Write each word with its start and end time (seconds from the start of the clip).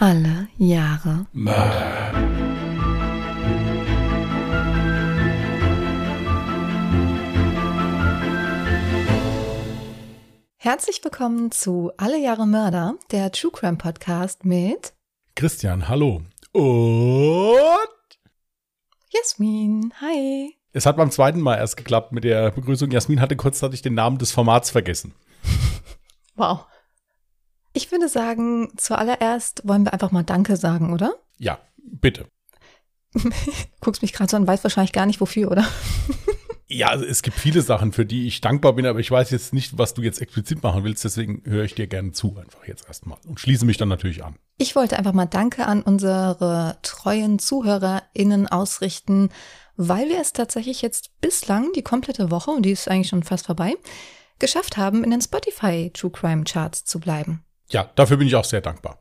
Alle 0.00 0.46
Jahre 0.58 1.26
Mörder. 1.32 2.12
Herzlich 10.56 11.02
willkommen 11.02 11.50
zu 11.50 11.90
Alle 11.96 12.16
Jahre 12.16 12.46
Mörder, 12.46 12.94
der 13.10 13.32
True 13.32 13.50
Crime 13.50 13.76
Podcast 13.76 14.44
mit 14.44 14.92
Christian, 15.34 15.88
hallo. 15.88 16.22
Und 16.52 16.68
Jasmin. 19.08 19.92
Hi. 20.00 20.54
es 20.72 20.86
hat 20.86 20.96
beim 20.96 21.10
zweiten 21.10 21.40
Mal 21.40 21.56
erst 21.56 21.76
geklappt 21.76 22.12
mit 22.12 22.22
der 22.22 22.52
Begrüßung. 22.52 22.92
Jasmin 22.92 23.20
hatte 23.20 23.34
kurzzeitig 23.34 23.82
den 23.82 23.94
Namen 23.94 24.18
des 24.18 24.30
Formats 24.30 24.70
vergessen. 24.70 25.12
Wow. 26.36 26.66
Ich 27.72 27.92
würde 27.92 28.08
sagen, 28.08 28.72
zuallererst 28.76 29.62
wollen 29.66 29.84
wir 29.84 29.92
einfach 29.92 30.10
mal 30.10 30.24
Danke 30.24 30.56
sagen, 30.56 30.92
oder? 30.92 31.14
Ja, 31.38 31.58
bitte. 31.76 32.26
Guckst 33.80 34.02
mich 34.02 34.12
gerade 34.12 34.30
so 34.30 34.36
an, 34.36 34.46
weiß 34.46 34.64
wahrscheinlich 34.64 34.92
gar 34.92 35.06
nicht 35.06 35.20
wofür, 35.20 35.50
oder? 35.50 35.66
Ja, 36.70 36.88
also 36.88 37.06
es 37.06 37.22
gibt 37.22 37.38
viele 37.38 37.62
Sachen, 37.62 37.92
für 37.92 38.04
die 38.04 38.26
ich 38.26 38.42
dankbar 38.42 38.74
bin, 38.74 38.84
aber 38.84 39.00
ich 39.00 39.10
weiß 39.10 39.30
jetzt 39.30 39.54
nicht, 39.54 39.78
was 39.78 39.94
du 39.94 40.02
jetzt 40.02 40.20
explizit 40.20 40.62
machen 40.62 40.84
willst, 40.84 41.02
deswegen 41.02 41.42
höre 41.46 41.64
ich 41.64 41.74
dir 41.74 41.86
gerne 41.86 42.12
zu, 42.12 42.36
einfach 42.36 42.66
jetzt 42.66 42.86
erstmal 42.86 43.16
und 43.26 43.40
schließe 43.40 43.64
mich 43.64 43.78
dann 43.78 43.88
natürlich 43.88 44.22
an. 44.22 44.36
Ich 44.58 44.76
wollte 44.76 44.98
einfach 44.98 45.14
mal 45.14 45.24
Danke 45.24 45.66
an 45.66 45.80
unsere 45.80 46.76
treuen 46.82 47.38
ZuhörerInnen 47.38 48.48
ausrichten, 48.48 49.30
weil 49.76 50.10
wir 50.10 50.20
es 50.20 50.34
tatsächlich 50.34 50.82
jetzt 50.82 51.18
bislang 51.22 51.72
die 51.72 51.82
komplette 51.82 52.30
Woche, 52.30 52.50
und 52.50 52.64
die 52.64 52.72
ist 52.72 52.88
eigentlich 52.88 53.08
schon 53.08 53.22
fast 53.22 53.46
vorbei, 53.46 53.74
geschafft 54.38 54.76
haben, 54.76 55.04
in 55.04 55.10
den 55.10 55.22
Spotify 55.22 55.90
True 55.94 56.10
Crime 56.10 56.44
Charts 56.44 56.84
zu 56.84 57.00
bleiben. 57.00 57.44
Ja, 57.70 57.90
dafür 57.94 58.16
bin 58.16 58.26
ich 58.26 58.36
auch 58.36 58.44
sehr 58.44 58.60
dankbar. 58.60 58.98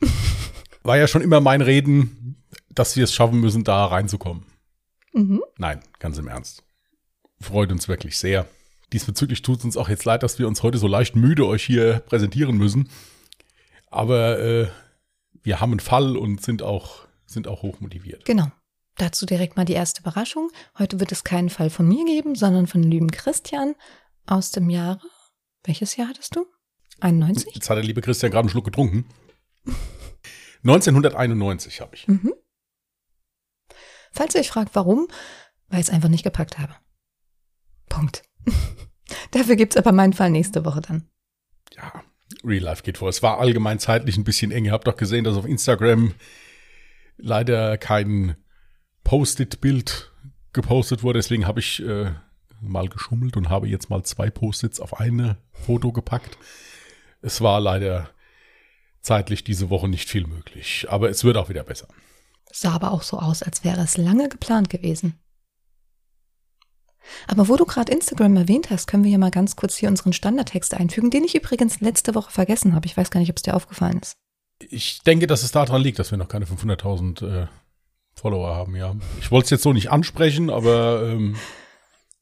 War 0.82 0.96
ja 0.96 1.06
schon 1.06 1.22
immer 1.22 1.40
mein 1.40 1.60
Reden, 1.60 2.42
dass 2.70 2.96
wir 2.96 3.04
es 3.04 3.14
schaffen 3.14 3.40
müssen, 3.40 3.64
da 3.64 3.86
reinzukommen. 3.86 4.44
Mhm. 5.12 5.42
Nein, 5.56 5.80
ganz 5.98 6.18
im 6.18 6.28
Ernst. 6.28 6.62
Freut 7.40 7.70
uns 7.72 7.88
wirklich 7.88 8.18
sehr. 8.18 8.46
Diesbezüglich 8.92 9.42
tut 9.42 9.58
es 9.58 9.64
uns 9.64 9.76
auch 9.76 9.88
jetzt 9.88 10.04
leid, 10.04 10.22
dass 10.22 10.38
wir 10.38 10.48
uns 10.48 10.62
heute 10.62 10.78
so 10.78 10.86
leicht 10.86 11.14
müde 11.14 11.46
euch 11.46 11.64
hier 11.64 12.00
präsentieren 12.00 12.56
müssen. 12.56 12.88
Aber 13.90 14.38
äh, 14.38 14.68
wir 15.42 15.60
haben 15.60 15.72
einen 15.72 15.80
Fall 15.80 16.16
und 16.16 16.42
sind 16.42 16.62
auch, 16.62 17.06
sind 17.26 17.48
auch 17.48 17.62
hochmotiviert. 17.62 18.24
Genau. 18.24 18.50
Dazu 18.96 19.26
direkt 19.26 19.56
mal 19.56 19.64
die 19.64 19.74
erste 19.74 20.00
Überraschung. 20.00 20.50
Heute 20.78 20.98
wird 20.98 21.12
es 21.12 21.22
keinen 21.22 21.50
Fall 21.50 21.70
von 21.70 21.86
mir 21.86 22.04
geben, 22.04 22.34
sondern 22.34 22.66
von 22.66 22.82
lieben 22.82 23.10
Christian 23.10 23.76
aus 24.26 24.50
dem 24.50 24.70
Jahre. 24.70 25.00
Welches 25.64 25.96
Jahr 25.96 26.08
hattest 26.08 26.34
du? 26.34 26.46
91? 27.00 27.54
Jetzt 27.54 27.70
hat 27.70 27.76
der 27.76 27.84
liebe 27.84 28.00
Christian 28.00 28.30
gerade 28.30 28.42
einen 28.42 28.50
Schluck 28.50 28.64
getrunken. 28.64 29.06
1991 30.64 31.80
habe 31.80 31.94
ich. 31.94 32.08
Mhm. 32.08 32.34
Falls 34.12 34.34
ihr 34.34 34.40
euch 34.40 34.50
fragt, 34.50 34.74
warum, 34.74 35.08
weil 35.68 35.80
ich 35.80 35.86
es 35.86 35.92
einfach 35.92 36.08
nicht 36.08 36.24
gepackt 36.24 36.58
habe. 36.58 36.74
Punkt. 37.88 38.22
Dafür 39.30 39.56
gibt's 39.56 39.76
aber 39.76 39.92
meinen 39.92 40.12
Fall 40.12 40.30
nächste 40.30 40.64
Woche 40.64 40.80
dann. 40.80 41.08
Ja, 41.76 42.02
Real 42.44 42.62
Life 42.62 42.82
geht 42.82 42.98
vor. 42.98 43.08
Es 43.08 43.22
war 43.22 43.38
allgemein 43.38 43.78
zeitlich 43.78 44.16
ein 44.16 44.24
bisschen 44.24 44.50
eng. 44.50 44.64
Ihr 44.64 44.72
habt 44.72 44.86
doch 44.86 44.96
gesehen, 44.96 45.24
dass 45.24 45.36
auf 45.36 45.46
Instagram 45.46 46.14
leider 47.16 47.78
kein 47.78 48.36
Post-it-Bild 49.04 50.12
gepostet 50.52 51.02
wurde. 51.02 51.18
Deswegen 51.18 51.46
habe 51.46 51.60
ich 51.60 51.82
äh, 51.82 52.12
mal 52.60 52.88
geschummelt 52.88 53.36
und 53.36 53.48
habe 53.48 53.68
jetzt 53.68 53.90
mal 53.90 54.02
zwei 54.02 54.30
Post-its 54.30 54.80
auf 54.80 54.98
eine 54.98 55.38
Foto 55.52 55.92
gepackt. 55.92 56.38
Es 57.20 57.40
war 57.40 57.60
leider 57.60 58.10
zeitlich 59.00 59.44
diese 59.44 59.70
Woche 59.70 59.88
nicht 59.88 60.08
viel 60.08 60.26
möglich. 60.26 60.86
Aber 60.88 61.08
es 61.10 61.24
wird 61.24 61.36
auch 61.36 61.48
wieder 61.48 61.64
besser. 61.64 61.88
Sah 62.52 62.72
aber 62.72 62.92
auch 62.92 63.02
so 63.02 63.18
aus, 63.18 63.42
als 63.42 63.64
wäre 63.64 63.80
es 63.80 63.96
lange 63.96 64.28
geplant 64.28 64.70
gewesen. 64.70 65.18
Aber 67.26 67.48
wo 67.48 67.56
du 67.56 67.64
gerade 67.64 67.92
Instagram 67.92 68.36
erwähnt 68.36 68.70
hast, 68.70 68.86
können 68.86 69.04
wir 69.04 69.08
hier 69.08 69.18
mal 69.18 69.30
ganz 69.30 69.56
kurz 69.56 69.76
hier 69.76 69.88
unseren 69.88 70.12
Standardtext 70.12 70.74
einfügen, 70.74 71.10
den 71.10 71.24
ich 71.24 71.34
übrigens 71.34 71.80
letzte 71.80 72.14
Woche 72.14 72.30
vergessen 72.30 72.74
habe. 72.74 72.86
Ich 72.86 72.96
weiß 72.96 73.10
gar 73.10 73.20
nicht, 73.20 73.30
ob 73.30 73.36
es 73.36 73.42
dir 73.42 73.54
aufgefallen 73.54 73.98
ist. 74.00 74.16
Ich 74.68 75.00
denke, 75.02 75.26
dass 75.26 75.42
es 75.42 75.52
daran 75.52 75.80
liegt, 75.80 75.98
dass 75.98 76.10
wir 76.10 76.18
noch 76.18 76.28
keine 76.28 76.44
500.000 76.44 77.44
äh, 77.44 77.46
Follower 78.14 78.54
haben. 78.54 78.76
Ja, 78.76 78.94
ich 79.20 79.30
wollte 79.30 79.44
es 79.44 79.50
jetzt 79.50 79.62
so 79.62 79.72
nicht 79.72 79.90
ansprechen, 79.90 80.50
aber 80.50 81.02
ähm, 81.04 81.36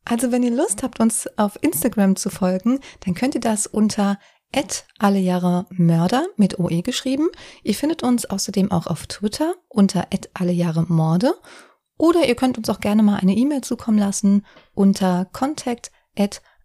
Also 0.04 0.30
wenn 0.30 0.42
ihr 0.42 0.54
Lust 0.54 0.82
habt, 0.82 1.00
uns 1.00 1.26
auf 1.36 1.58
Instagram 1.62 2.14
zu 2.16 2.30
folgen, 2.30 2.80
dann 3.00 3.14
könnt 3.14 3.34
ihr 3.34 3.40
das 3.40 3.66
unter 3.66 4.18
alle 4.98 5.18
Jahre 5.18 5.66
Mörder 5.70 6.26
mit 6.36 6.58
OE 6.58 6.82
geschrieben. 6.82 7.28
Ihr 7.62 7.74
findet 7.74 8.02
uns 8.02 8.24
außerdem 8.24 8.70
auch 8.70 8.86
auf 8.86 9.06
Twitter 9.06 9.54
unter 9.68 10.08
alle 10.34 10.52
Jahre 10.52 10.84
Morde. 10.88 11.34
Oder 11.98 12.26
ihr 12.26 12.34
könnt 12.34 12.58
uns 12.58 12.68
auch 12.68 12.80
gerne 12.80 13.02
mal 13.02 13.16
eine 13.16 13.36
E-Mail 13.36 13.62
zukommen 13.62 13.98
lassen 13.98 14.44
unter 14.74 15.26
contact 15.32 15.90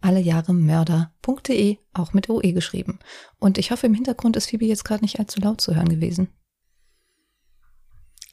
allejahremörder.de, 0.01 1.77
auch 1.93 2.13
mit 2.13 2.29
OE 2.29 2.53
geschrieben. 2.53 2.99
Und 3.39 3.57
ich 3.57 3.71
hoffe, 3.71 3.85
im 3.85 3.93
Hintergrund 3.93 4.35
ist 4.35 4.49
Phoebe 4.49 4.65
jetzt 4.65 4.83
gerade 4.83 5.03
nicht 5.03 5.19
allzu 5.19 5.39
laut 5.39 5.61
zu 5.61 5.75
hören 5.75 5.89
gewesen. 5.89 6.29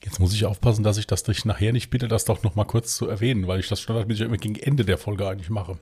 Jetzt 0.03 0.19
muss 0.19 0.33
ich 0.33 0.45
aufpassen, 0.45 0.83
dass 0.83 0.97
ich 0.97 1.07
das 1.07 1.23
durch 1.23 1.45
nachher 1.45 1.73
nicht 1.73 1.89
bitte, 1.89 2.07
das 2.07 2.25
doch 2.25 2.41
noch 2.43 2.55
mal 2.55 2.63
kurz 2.63 2.95
zu 2.95 3.07
erwähnen, 3.07 3.47
weil 3.47 3.59
ich 3.59 3.67
das 3.67 3.81
standardmäßig 3.81 4.25
immer 4.25 4.37
gegen 4.37 4.55
Ende 4.55 4.85
der 4.85 4.97
Folge 4.97 5.27
eigentlich 5.27 5.49
mache. 5.49 5.79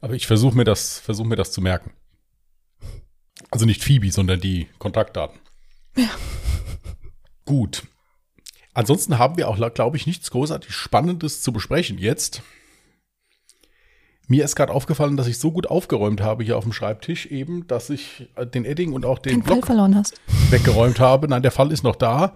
Aber 0.00 0.14
ich 0.14 0.26
versuche 0.26 0.56
mir 0.56 0.64
das, 0.64 0.98
versuche 0.98 1.28
mir 1.28 1.36
das 1.36 1.52
zu 1.52 1.60
merken. 1.60 1.92
Also 3.54 3.66
nicht 3.66 3.84
Phoebe, 3.84 4.10
sondern 4.10 4.40
die 4.40 4.66
Kontaktdaten. 4.80 5.38
Ja. 5.96 6.10
Gut. 7.44 7.84
Ansonsten 8.72 9.20
haben 9.20 9.36
wir 9.36 9.48
auch, 9.48 9.74
glaube 9.74 9.96
ich, 9.96 10.08
nichts 10.08 10.32
großartig 10.32 10.74
Spannendes 10.74 11.40
zu 11.40 11.52
besprechen 11.52 11.96
jetzt. 11.98 12.42
Mir 14.26 14.44
ist 14.44 14.56
gerade 14.56 14.72
aufgefallen, 14.72 15.16
dass 15.16 15.28
ich 15.28 15.38
so 15.38 15.52
gut 15.52 15.68
aufgeräumt 15.68 16.20
habe 16.20 16.42
hier 16.42 16.58
auf 16.58 16.64
dem 16.64 16.72
Schreibtisch 16.72 17.26
eben, 17.26 17.68
dass 17.68 17.90
ich 17.90 18.28
äh, 18.34 18.44
den 18.44 18.64
Edding 18.64 18.92
und 18.92 19.04
auch 19.04 19.20
den 19.20 19.34
Den 19.34 19.42
Fall 19.44 19.52
Block 19.52 19.66
verloren 19.66 19.94
hast. 19.94 20.20
weggeräumt 20.50 20.98
habe. 20.98 21.28
Nein, 21.28 21.42
der 21.42 21.52
Fall 21.52 21.70
ist 21.70 21.84
noch 21.84 21.94
da. 21.94 22.34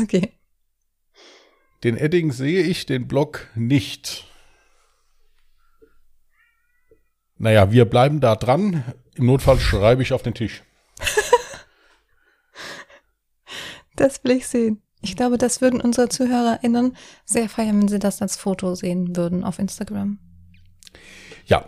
Okay. 0.00 0.30
Den 1.82 1.96
Edding 1.96 2.30
sehe 2.30 2.62
ich, 2.62 2.86
den 2.86 3.08
Block 3.08 3.48
nicht. 3.56 4.28
Naja, 7.38 7.70
wir 7.70 7.84
bleiben 7.84 8.20
da 8.20 8.34
dran. 8.36 8.84
Im 9.14 9.26
Notfall 9.26 9.58
schreibe 9.58 10.02
ich 10.02 10.12
auf 10.12 10.22
den 10.22 10.34
Tisch. 10.34 10.62
Das 13.96 14.22
will 14.24 14.32
ich 14.32 14.46
sehen. 14.46 14.82
Ich 15.00 15.16
glaube, 15.16 15.38
das 15.38 15.60
würden 15.60 15.80
unsere 15.80 16.08
ZuhörerInnen 16.08 16.96
sehr 17.24 17.48
feiern, 17.48 17.80
wenn 17.80 17.88
sie 17.88 17.98
das 17.98 18.20
als 18.20 18.36
Foto 18.36 18.74
sehen 18.74 19.16
würden 19.16 19.44
auf 19.44 19.58
Instagram. 19.58 20.18
Ja, 21.46 21.66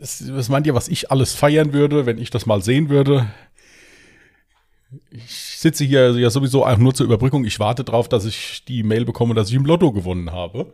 was 0.00 0.48
meint 0.48 0.66
ihr, 0.66 0.74
was 0.74 0.88
ich 0.88 1.10
alles 1.10 1.34
feiern 1.34 1.72
würde, 1.72 2.06
wenn 2.06 2.18
ich 2.18 2.30
das 2.30 2.46
mal 2.46 2.62
sehen 2.62 2.88
würde? 2.88 3.28
Ich 5.10 5.58
sitze 5.58 5.84
hier 5.84 6.12
ja 6.12 6.30
sowieso 6.30 6.64
einfach 6.64 6.80
nur 6.80 6.94
zur 6.94 7.06
Überbrückung. 7.06 7.44
Ich 7.44 7.58
warte 7.58 7.84
drauf, 7.84 8.08
dass 8.08 8.24
ich 8.24 8.64
die 8.64 8.82
Mail 8.82 9.04
bekomme, 9.04 9.34
dass 9.34 9.48
ich 9.48 9.54
im 9.54 9.66
Lotto 9.66 9.92
gewonnen 9.92 10.32
habe. 10.32 10.72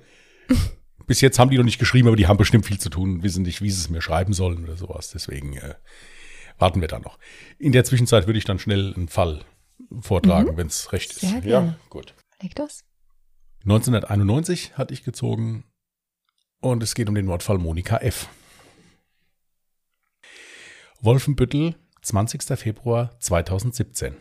Bis 1.07 1.21
jetzt 1.21 1.39
haben 1.39 1.51
die 1.51 1.59
noch 1.59 1.65
nicht 1.65 1.79
geschrieben, 1.79 2.09
aber 2.09 2.17
die 2.17 2.27
haben 2.27 2.37
bestimmt 2.37 2.67
viel 2.67 2.79
zu 2.79 2.91
tun, 2.91 3.23
wissen 3.23 3.43
nicht, 3.43 3.63
wie 3.63 3.71
sie 3.71 3.81
es 3.81 3.91
mir 3.91 4.03
schreiben 4.03 4.33
sollen 4.33 4.65
oder 4.65 4.77
sowas. 4.77 5.11
Deswegen 5.11 5.57
äh, 5.57 5.75
warten 6.59 6.81
wir 6.81 6.89
da 6.89 6.99
noch. 6.99 7.19
In 7.59 7.73
der 7.73 7.85
Zwischenzeit 7.85 8.27
würde 8.27 8.39
ich 8.39 8.45
dann 8.45 8.59
schnell 8.59 8.95
einen 8.95 9.09
Fall 9.09 9.45
vortragen, 10.01 10.57
wenn 10.57 10.67
es 10.67 10.93
recht 10.93 11.11
ist. 11.11 11.21
Sehr 11.21 11.41
gerne. 11.41 11.69
Ja, 11.69 11.77
gut. 11.91 12.15
Leg 12.41 12.55
das. 12.55 12.85
1991 13.65 14.77
hatte 14.77 14.95
ich 14.95 15.05
gezogen 15.05 15.65
und 16.61 16.83
es 16.83 16.95
geht 16.95 17.09
um 17.09 17.15
den 17.15 17.27
Mordfall 17.27 17.59
Monika 17.59 17.99
F. 17.99 18.29
Wolfenbüttel, 21.01 21.77
20. 22.03 22.59
Februar 22.59 23.19
2017. 23.21 24.17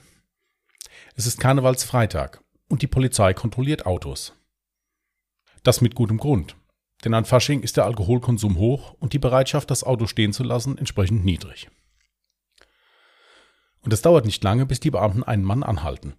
Es 1.16 1.25
ist 1.28 1.40
Karnevalsfreitag 1.40 2.44
und 2.69 2.81
die 2.81 2.88
Polizei 2.88 3.33
kontrolliert 3.33 3.86
Autos. 3.86 4.33
Das 5.63 5.81
mit 5.81 5.94
gutem 5.94 6.18
Grund, 6.18 6.56
denn 7.03 7.13
an 7.13 7.25
Fasching 7.25 7.62
ist 7.62 7.77
der 7.77 7.86
Alkoholkonsum 7.86 8.57
hoch 8.57 8.94
und 9.00 9.13
die 9.13 9.19
Bereitschaft, 9.19 9.71
das 9.71 9.83
Auto 9.83 10.07
stehen 10.07 10.33
zu 10.33 10.44
lassen, 10.44 10.77
entsprechend 10.77 11.25
niedrig. 11.25 11.69
Und 13.81 13.94
es 13.94 14.01
dauert 14.01 14.25
nicht 14.25 14.44
lange, 14.44 14.65
bis 14.65 14.80
die 14.80 14.92
Beamten 14.92 15.24
einen 15.24 15.44
Mann 15.44 15.63
anhalten. 15.63 16.13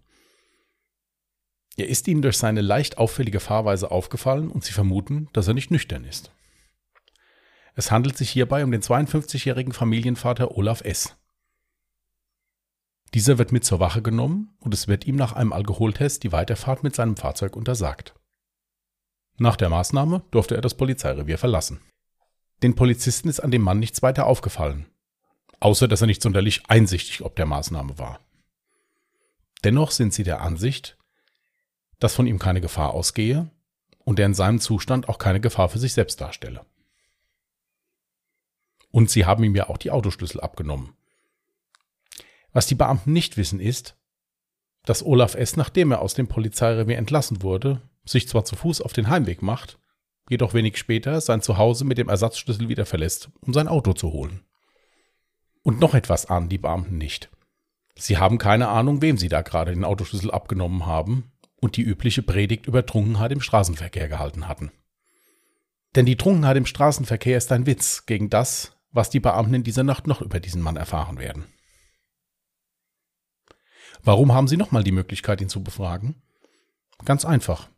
Er 1.77 1.89
ist 1.89 2.07
ihnen 2.09 2.23
durch 2.23 2.37
seine 2.37 2.61
leicht 2.61 2.99
auffällige 2.99 3.41
Fahrweise 3.41 3.91
aufgefallen 3.91 4.51
und 4.51 4.65
sie 4.65 4.73
vermuten, 4.73 5.29
dass 5.33 5.49
er 5.49 5.55
nicht 5.55 5.71
nüchtern 5.71 6.05
ist. 6.05 6.33
Es 7.75 7.91
handelt 7.91 8.19
sich 8.19 8.31
hierbei 8.31 8.65
um 8.65 8.71
den 8.71 8.83
52-jährigen 8.83 9.73
Familienvater 9.73 10.57
Olaf 10.57 10.83
S. 10.83 11.17
Dieser 13.15 13.39
wird 13.39 13.53
mit 13.53 13.65
zur 13.65 13.81
Wache 13.81 14.03
genommen 14.03 14.55
und 14.59 14.75
es 14.75 14.89
wird 14.89 15.07
ihm 15.07 15.17
nach 15.17 15.33
einem 15.33 15.53
Alkoholtest 15.53 16.23
die 16.25 16.33
Weiterfahrt 16.33 16.83
mit 16.83 16.95
seinem 16.95 17.17
Fahrzeug 17.17 17.57
untersagt. 17.57 18.15
Nach 19.39 19.57
der 19.57 19.71
Maßnahme 19.71 20.23
durfte 20.31 20.55
er 20.55 20.61
das 20.61 20.77
Polizeirevier 20.77 21.39
verlassen. 21.39 21.81
Den 22.63 22.75
Polizisten 22.75 23.29
ist 23.29 23.41
an 23.41 23.51
dem 23.51 23.63
Mann 23.63 23.79
nichts 23.79 24.03
weiter 24.03 24.27
aufgefallen, 24.27 24.87
außer 25.61 25.89
dass 25.89 26.01
er 26.01 26.07
nicht 26.07 26.23
sonderlich 26.23 26.63
einsichtig 26.69 27.23
ob 27.23 27.35
der 27.37 27.47
Maßnahme 27.47 27.99
war. 27.99 28.21
Dennoch 29.65 29.91
sind 29.91 30.13
sie 30.13 30.23
der 30.23 30.41
Ansicht, 30.41 30.97
dass 31.99 32.15
von 32.15 32.27
ihm 32.27 32.39
keine 32.39 32.61
Gefahr 32.61 32.95
ausgehe 32.95 33.51
und 34.05 34.19
er 34.19 34.27
in 34.27 34.35
seinem 34.35 34.61
Zustand 34.61 35.09
auch 35.09 35.19
keine 35.19 35.41
Gefahr 35.41 35.69
für 35.69 35.79
sich 35.79 35.93
selbst 35.93 36.21
darstelle. 36.21 36.65
Und 38.91 39.11
sie 39.11 39.25
haben 39.25 39.45
ihm 39.45 39.55
ja 39.55 39.69
auch 39.69 39.79
die 39.79 39.91
Autoschlüssel 39.91 40.41
abgenommen. 40.41 40.95
Was 42.53 42.67
die 42.67 42.75
Beamten 42.75 43.13
nicht 43.13 43.37
wissen 43.37 43.61
ist, 43.61 43.97
dass 44.85 45.05
Olaf 45.05 45.35
S., 45.35 45.57
nachdem 45.57 45.93
er 45.93 46.01
aus 46.01 46.15
dem 46.15 46.29
Polizeirevier 46.29 46.99
entlassen 46.99 47.43
wurde, 47.43 47.81
sich 48.05 48.29
zwar 48.29 48.45
zu 48.45 48.57
Fuß 48.57 48.81
auf 48.81 48.93
den 48.93 49.09
Heimweg 49.09 49.43
macht, 49.43 49.79
jedoch 50.29 50.55
wenig 50.55 50.77
später 50.77 51.21
sein 51.21 51.43
Zuhause 51.43 51.85
mit 51.85 51.99
dem 51.99 52.09
Ersatzschlüssel 52.09 52.69
wieder 52.69 52.87
verlässt, 52.87 53.31
um 53.41 53.53
sein 53.53 53.69
Auto 53.69 53.93
zu 53.93 54.13
holen. 54.13 54.45
Und 55.63 55.81
noch 55.81 55.95
etwas 55.95 56.27
ahnen 56.27 56.49
die 56.49 56.59
Beamten 56.59 56.99
nicht. 56.99 57.31
Sie 57.95 58.19
haben 58.19 58.39
keine 58.39 58.69
Ahnung, 58.69 59.03
wem 59.03 59.17
sie 59.19 59.29
da 59.29 59.43
gerade 59.43 59.73
den 59.73 59.85
Autoschlüssel 59.85 60.31
abgenommen 60.31 60.87
haben 60.87 61.33
und 61.57 61.77
die 61.77 61.83
übliche 61.83 62.23
Predigt 62.23 62.67
über 62.67 62.85
Trunkenheit 62.85 63.33
im 63.33 63.41
Straßenverkehr 63.41 64.09
gehalten 64.09 64.49
hatten. 64.49 64.73
Denn 65.95 66.07
die 66.07 66.17
Trunkenheit 66.17 66.57
im 66.57 66.67
Straßenverkehr 66.67 67.37
ist 67.37 67.53
ein 67.53 67.67
Witz 67.67 68.07
gegen 68.07 68.31
das, 68.31 68.77
was 68.91 69.11
die 69.11 69.21
Beamten 69.21 69.55
in 69.55 69.63
dieser 69.63 69.85
Nacht 69.85 70.07
noch 70.07 70.23
über 70.23 70.41
diesen 70.41 70.63
Mann 70.63 70.77
erfahren 70.77 71.19
werden. 71.19 71.47
Warum 74.03 74.33
haben 74.33 74.49
sie 74.49 74.57
nochmal 74.57 74.83
die 74.83 74.93
Möglichkeit, 74.93 75.41
ihn 75.41 75.49
zu 75.49 75.63
befragen? 75.63 76.23
Ganz 77.05 77.25
einfach. 77.25 77.69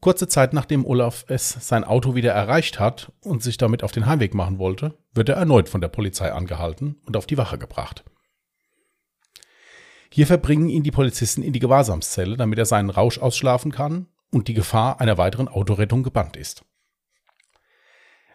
Kurze 0.00 0.28
Zeit 0.28 0.52
nachdem 0.52 0.84
Olaf 0.84 1.24
S. 1.28 1.56
sein 1.60 1.84
Auto 1.84 2.14
wieder 2.14 2.32
erreicht 2.32 2.78
hat 2.78 3.12
und 3.22 3.42
sich 3.42 3.56
damit 3.56 3.82
auf 3.82 3.92
den 3.92 4.06
Heimweg 4.06 4.34
machen 4.34 4.58
wollte, 4.58 4.96
wird 5.12 5.28
er 5.28 5.36
erneut 5.36 5.68
von 5.68 5.80
der 5.80 5.88
Polizei 5.88 6.32
angehalten 6.32 6.96
und 7.06 7.16
auf 7.16 7.26
die 7.26 7.38
Wache 7.38 7.58
gebracht. 7.58 8.04
Hier 10.10 10.26
verbringen 10.26 10.68
ihn 10.68 10.82
die 10.82 10.90
Polizisten 10.90 11.42
in 11.42 11.52
die 11.52 11.58
Gewahrsamszelle, 11.58 12.36
damit 12.36 12.58
er 12.58 12.66
seinen 12.66 12.90
Rausch 12.90 13.18
ausschlafen 13.18 13.72
kann 13.72 14.06
und 14.30 14.48
die 14.48 14.54
Gefahr 14.54 15.00
einer 15.00 15.18
weiteren 15.18 15.48
Autorettung 15.48 16.02
gebannt 16.02 16.36
ist. 16.36 16.64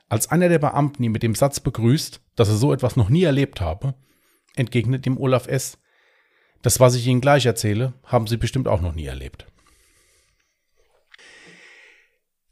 Als 0.09 0.29
einer 0.29 0.49
der 0.49 0.59
Beamten 0.59 1.03
ihn 1.03 1.11
mit 1.11 1.23
dem 1.23 1.35
Satz 1.35 1.59
begrüßt, 1.59 2.21
dass 2.35 2.49
er 2.49 2.55
so 2.55 2.73
etwas 2.73 2.97
noch 2.97 3.09
nie 3.09 3.23
erlebt 3.23 3.61
habe, 3.61 3.95
entgegnet 4.55 5.05
ihm 5.05 5.17
Olaf 5.17 5.47
S., 5.47 5.77
das, 6.61 6.79
was 6.79 6.93
ich 6.93 7.07
Ihnen 7.07 7.21
gleich 7.21 7.45
erzähle, 7.45 7.93
haben 8.03 8.27
Sie 8.27 8.37
bestimmt 8.37 8.67
auch 8.67 8.81
noch 8.81 8.93
nie 8.93 9.05
erlebt. 9.05 9.47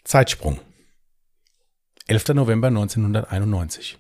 Zeitsprung. 0.10 0.60
11. 2.08 2.30
November 2.30 2.70
1991. 2.70 4.00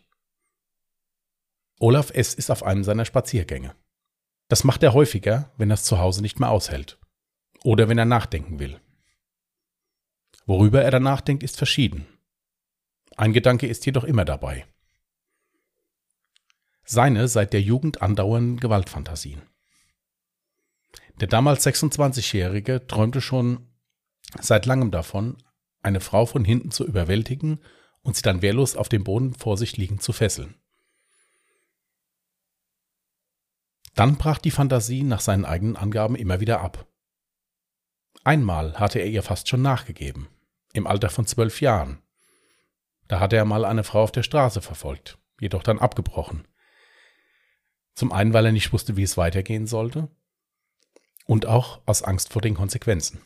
Olaf 1.79 2.09
S. 2.09 2.33
ist 2.33 2.49
auf 2.49 2.63
einem 2.63 2.83
seiner 2.83 3.05
Spaziergänge. 3.05 3.75
Das 4.47 4.63
macht 4.63 4.81
er 4.81 4.95
häufiger, 4.95 5.53
wenn 5.57 5.69
er 5.69 5.75
es 5.75 5.83
zu 5.83 5.99
Hause 5.99 6.23
nicht 6.23 6.39
mehr 6.39 6.49
aushält. 6.49 6.97
Oder 7.63 7.89
wenn 7.89 7.99
er 7.99 8.05
nachdenken 8.05 8.57
will. 8.57 8.81
Worüber 10.47 10.81
er 10.81 10.89
dann 10.89 11.03
nachdenkt, 11.03 11.43
ist 11.43 11.57
verschieden. 11.57 12.07
Ein 13.15 13.31
Gedanke 13.31 13.67
ist 13.67 13.85
jedoch 13.85 14.03
immer 14.03 14.25
dabei. 14.25 14.65
Seine 16.85 17.27
seit 17.27 17.53
der 17.53 17.61
Jugend 17.61 18.01
andauernden 18.01 18.59
Gewaltfantasien. 18.59 19.43
Der 21.19 21.27
damals 21.27 21.67
26-Jährige 21.67 22.87
träumte 22.87 23.21
schon 23.21 23.67
seit 24.41 24.65
langem 24.65 24.89
davon, 24.89 25.37
eine 25.81 25.99
Frau 25.99 26.25
von 26.25 26.43
hinten 26.43 26.71
zu 26.71 26.85
überwältigen 26.85 27.59
und 28.01 28.15
sie 28.15 28.21
dann 28.21 28.41
wehrlos 28.41 28.75
auf 28.75 28.89
dem 28.89 29.03
Boden 29.03 29.33
vor 29.33 29.57
sich 29.57 29.77
liegend 29.77 30.01
zu 30.01 30.13
fesseln. 30.13 30.55
Dann 33.95 34.17
brach 34.17 34.37
die 34.37 34.51
Fantasie 34.51 35.03
nach 35.03 35.19
seinen 35.19 35.45
eigenen 35.45 35.75
Angaben 35.75 36.15
immer 36.15 36.39
wieder 36.39 36.61
ab. 36.61 36.87
Einmal 38.23 38.79
hatte 38.79 38.99
er 38.99 39.07
ihr 39.07 39.23
fast 39.23 39.49
schon 39.49 39.61
nachgegeben, 39.61 40.27
im 40.73 40.87
Alter 40.87 41.09
von 41.09 41.25
zwölf 41.25 41.61
Jahren. 41.61 42.01
Da 43.07 43.19
hatte 43.19 43.35
er 43.35 43.45
mal 43.45 43.65
eine 43.65 43.83
Frau 43.83 44.03
auf 44.03 44.11
der 44.11 44.23
Straße 44.23 44.61
verfolgt, 44.61 45.17
jedoch 45.39 45.63
dann 45.63 45.79
abgebrochen. 45.79 46.47
Zum 47.93 48.11
einen, 48.11 48.33
weil 48.33 48.45
er 48.45 48.51
nicht 48.51 48.71
wusste, 48.71 48.95
wie 48.95 49.03
es 49.03 49.17
weitergehen 49.17 49.67
sollte, 49.67 50.09
und 51.25 51.45
auch 51.45 51.81
aus 51.85 52.03
Angst 52.03 52.31
vor 52.31 52.41
den 52.41 52.55
Konsequenzen. 52.55 53.21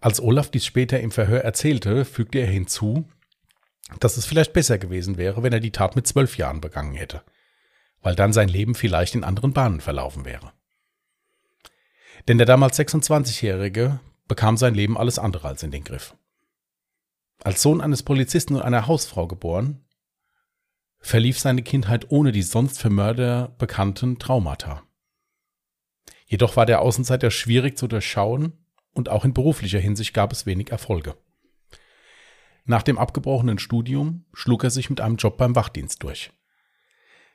Als 0.00 0.20
Olaf 0.20 0.50
dies 0.50 0.64
später 0.64 1.00
im 1.00 1.10
Verhör 1.10 1.42
erzählte, 1.42 2.04
fügte 2.04 2.38
er 2.38 2.46
hinzu, 2.46 3.08
dass 4.00 4.16
es 4.16 4.26
vielleicht 4.26 4.52
besser 4.52 4.78
gewesen 4.78 5.16
wäre, 5.16 5.42
wenn 5.42 5.52
er 5.52 5.60
die 5.60 5.72
Tat 5.72 5.96
mit 5.96 6.06
zwölf 6.06 6.36
Jahren 6.38 6.60
begangen 6.60 6.94
hätte 6.94 7.22
weil 8.06 8.14
dann 8.14 8.32
sein 8.32 8.48
Leben 8.48 8.76
vielleicht 8.76 9.16
in 9.16 9.24
anderen 9.24 9.52
Bahnen 9.52 9.80
verlaufen 9.80 10.24
wäre. 10.24 10.52
Denn 12.28 12.38
der 12.38 12.46
damals 12.46 12.78
26-Jährige 12.78 13.98
bekam 14.28 14.56
sein 14.56 14.76
Leben 14.76 14.96
alles 14.96 15.18
andere 15.18 15.48
als 15.48 15.64
in 15.64 15.72
den 15.72 15.82
Griff. 15.82 16.16
Als 17.42 17.62
Sohn 17.62 17.80
eines 17.80 18.04
Polizisten 18.04 18.54
und 18.54 18.62
einer 18.62 18.86
Hausfrau 18.86 19.26
geboren, 19.26 19.84
verlief 21.00 21.40
seine 21.40 21.64
Kindheit 21.64 22.12
ohne 22.12 22.30
die 22.30 22.42
sonst 22.42 22.78
für 22.80 22.90
Mörder 22.90 23.56
bekannten 23.58 24.20
Traumata. 24.20 24.84
Jedoch 26.26 26.54
war 26.54 26.64
der 26.64 26.82
Außenseiter 26.82 27.32
schwierig 27.32 27.76
zu 27.76 27.88
durchschauen 27.88 28.52
und 28.96 29.08
auch 29.10 29.24
in 29.24 29.34
beruflicher 29.34 29.78
Hinsicht 29.78 30.14
gab 30.14 30.32
es 30.32 30.46
wenig 30.46 30.70
Erfolge. 30.70 31.16
Nach 32.64 32.82
dem 32.82 32.98
abgebrochenen 32.98 33.58
Studium 33.58 34.24
schlug 34.32 34.64
er 34.64 34.70
sich 34.70 34.90
mit 34.90 35.00
einem 35.00 35.16
Job 35.16 35.36
beim 35.36 35.54
Wachdienst 35.54 36.02
durch. 36.02 36.32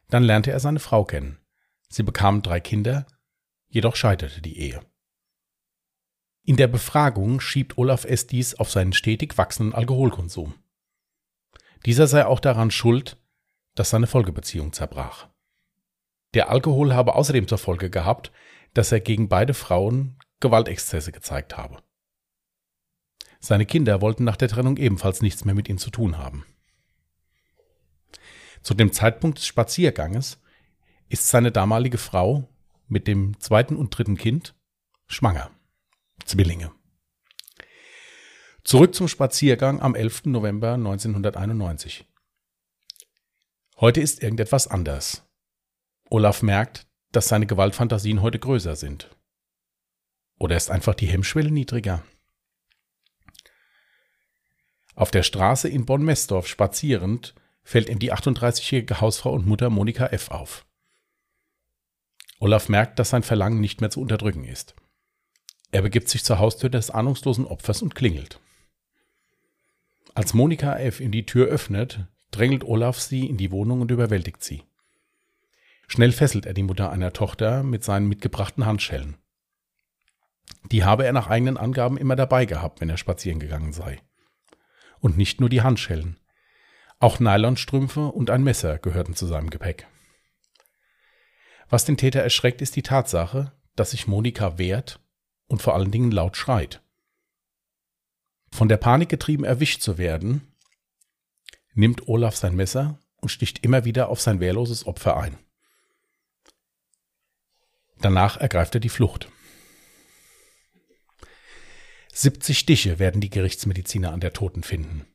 Dann 0.10 0.24
lernte 0.24 0.52
er 0.52 0.60
seine 0.60 0.80
Frau 0.80 1.06
kennen. 1.06 1.40
Sie 1.88 2.04
bekamen 2.04 2.42
drei 2.42 2.60
Kinder, 2.60 3.06
jedoch 3.70 3.96
scheiterte 3.96 4.42
die 4.42 4.58
Ehe. 4.58 4.82
In 6.44 6.58
der 6.58 6.68
Befragung 6.68 7.40
schiebt 7.40 7.78
Olaf 7.78 8.04
S. 8.04 8.28
dies 8.28 8.56
auf 8.56 8.72
seinen 8.72 8.94
stetig 8.94 9.38
wachsenden 9.38 9.76
Alkoholkonsum. 9.76 10.56
Dieser 11.86 12.08
sei 12.08 12.26
auch 12.26 12.40
daran 12.40 12.72
schuld, 12.72 13.18
dass 13.76 13.92
seine 13.92 14.08
Folgebeziehung 14.08 14.74
zerbrach. 14.74 15.30
Der 16.34 16.50
Alkohol 16.50 16.94
habe 16.94 17.16
außerdem 17.16 17.48
zur 17.48 17.58
Folge 17.58 17.90
gehabt, 17.90 18.32
dass 18.74 18.92
er 18.92 19.00
gegen 19.00 19.30
beide 19.30 19.54
Frauen 19.54 20.18
Gewaltexzesse 20.42 21.12
gezeigt 21.12 21.58
habe. 21.58 21.82
Seine 23.40 23.66
Kinder 23.66 24.02
wollten 24.02 24.24
nach 24.24 24.36
der 24.36 24.50
Trennung 24.50 24.78
ebenfalls 24.78 25.22
nichts 25.22 25.46
mehr 25.46 25.56
mit 25.56 25.70
ihm 25.70 25.78
zu 25.78 25.90
tun 25.90 26.18
haben. 26.18 26.46
Zu 28.62 28.74
dem 28.74 28.94
Zeitpunkt 28.94 29.40
des 29.40 29.48
Spazierganges 29.48 30.40
ist 31.10 31.28
seine 31.28 31.52
damalige 31.52 31.98
Frau 31.98 32.48
mit 32.88 33.08
dem 33.08 33.40
zweiten 33.40 33.76
und 33.76 33.98
dritten 33.98 34.18
Kind 34.18 34.54
schwanger. 35.08 35.50
Zwillinge. 36.26 36.72
Zurück 38.64 38.94
zum 38.94 39.08
Spaziergang 39.08 39.82
am 39.82 39.96
11. 39.96 40.26
November 40.26 40.74
1991. 40.74 42.06
Heute 43.80 44.02
ist 44.02 44.22
irgendetwas 44.22 44.68
anders. 44.68 45.28
Olaf 46.12 46.44
merkt, 46.44 46.86
dass 47.12 47.28
seine 47.28 47.48
Gewaltfantasien 47.48 48.22
heute 48.22 48.38
größer 48.38 48.76
sind. 48.76 49.10
Oder 50.42 50.58
ist 50.58 50.72
einfach 50.72 50.96
die 50.96 51.06
Hemmschwelle 51.06 51.52
niedriger? 51.52 52.02
Auf 54.96 55.12
der 55.12 55.22
Straße 55.22 55.70
in 55.70 55.86
Bonn-Messdorf 55.86 56.48
spazierend 56.48 57.36
fällt 57.64 57.90
ihm 57.90 58.00
die 58.00 58.12
38-jährige 58.12 59.02
Hausfrau 59.02 59.34
und 59.34 59.46
Mutter 59.46 59.70
Monika 59.70 60.08
F. 60.08 60.32
auf. 60.32 60.66
Olaf 62.40 62.70
merkt, 62.70 62.98
dass 62.98 63.12
sein 63.12 63.22
Verlangen 63.22 63.62
nicht 63.62 63.82
mehr 63.82 63.92
zu 63.92 64.02
unterdrücken 64.02 64.44
ist. 64.44 64.74
Er 65.72 65.84
begibt 65.84 66.10
sich 66.10 66.24
zur 66.24 66.40
Haustür 66.40 66.72
des 66.72 66.90
ahnungslosen 66.90 67.46
Opfers 67.46 67.84
und 67.84 67.94
klingelt. 67.94 68.40
Als 70.16 70.34
Monika 70.34 70.76
F. 70.76 71.02
ihm 71.02 71.12
die 71.12 71.28
Tür 71.28 71.50
öffnet, 71.50 72.08
drängelt 72.32 72.64
Olaf 72.64 73.00
sie 73.00 73.28
in 73.28 73.38
die 73.38 73.52
Wohnung 73.52 73.82
und 73.82 73.92
überwältigt 73.92 74.44
sie. 74.44 74.64
Schnell 75.88 76.12
fesselt 76.12 76.48
er 76.48 76.56
die 76.56 76.64
Mutter 76.64 76.90
einer 76.90 77.14
Tochter 77.14 77.62
mit 77.62 77.84
seinen 77.84 78.08
mitgebrachten 78.08 78.66
Handschellen. 78.66 79.18
Die 80.72 80.86
habe 80.86 81.06
er 81.06 81.12
nach 81.12 81.28
eigenen 81.28 81.58
Angaben 81.58 81.98
immer 81.98 82.16
dabei 82.16 82.46
gehabt, 82.46 82.80
wenn 82.80 82.90
er 82.90 82.98
spazieren 82.98 83.40
gegangen 83.40 83.74
sei. 83.74 84.02
Und 85.00 85.18
nicht 85.18 85.42
nur 85.42 85.50
die 85.50 85.62
Handschellen. 85.62 86.18
Auch 87.00 87.20
Nylonstrümpfe 87.20 88.08
und 88.08 88.30
ein 88.30 88.44
Messer 88.44 88.78
gehörten 88.78 89.16
zu 89.16 89.26
seinem 89.26 89.50
Gepäck. 89.50 89.88
Was 91.70 91.84
den 91.84 91.98
Täter 91.98 92.22
erschreckt, 92.22 92.62
ist 92.62 92.76
die 92.76 92.84
Tatsache, 92.84 93.52
dass 93.76 93.92
sich 93.92 94.08
Monika 94.08 94.58
wehrt 94.58 95.00
und 95.48 95.62
vor 95.62 95.76
allen 95.76 95.92
Dingen 95.92 96.12
laut 96.12 96.38
schreit. 96.38 96.82
Von 98.52 98.70
der 98.70 98.78
Panik 98.78 99.10
getrieben 99.10 99.44
erwischt 99.44 99.82
zu 99.82 99.98
werden, 99.98 100.56
nimmt 101.74 102.08
Olaf 102.08 102.36
sein 102.36 102.56
Messer 102.56 103.00
und 103.18 103.30
sticht 103.30 103.64
immer 103.64 103.86
wieder 103.86 104.10
auf 104.10 104.22
sein 104.22 104.40
wehrloses 104.40 104.86
Opfer 104.86 105.18
ein. 105.18 105.38
Danach 108.00 108.38
ergreift 108.38 108.76
er 108.76 108.82
die 108.82 108.90
Flucht. 108.90 109.30
70 112.14 112.60
Stiche 112.60 113.00
werden 113.00 113.22
die 113.22 113.30
Gerichtsmediziner 113.30 114.12
an 114.12 114.20
der 114.20 114.34
Toten 114.34 114.64
finden. 114.64 115.06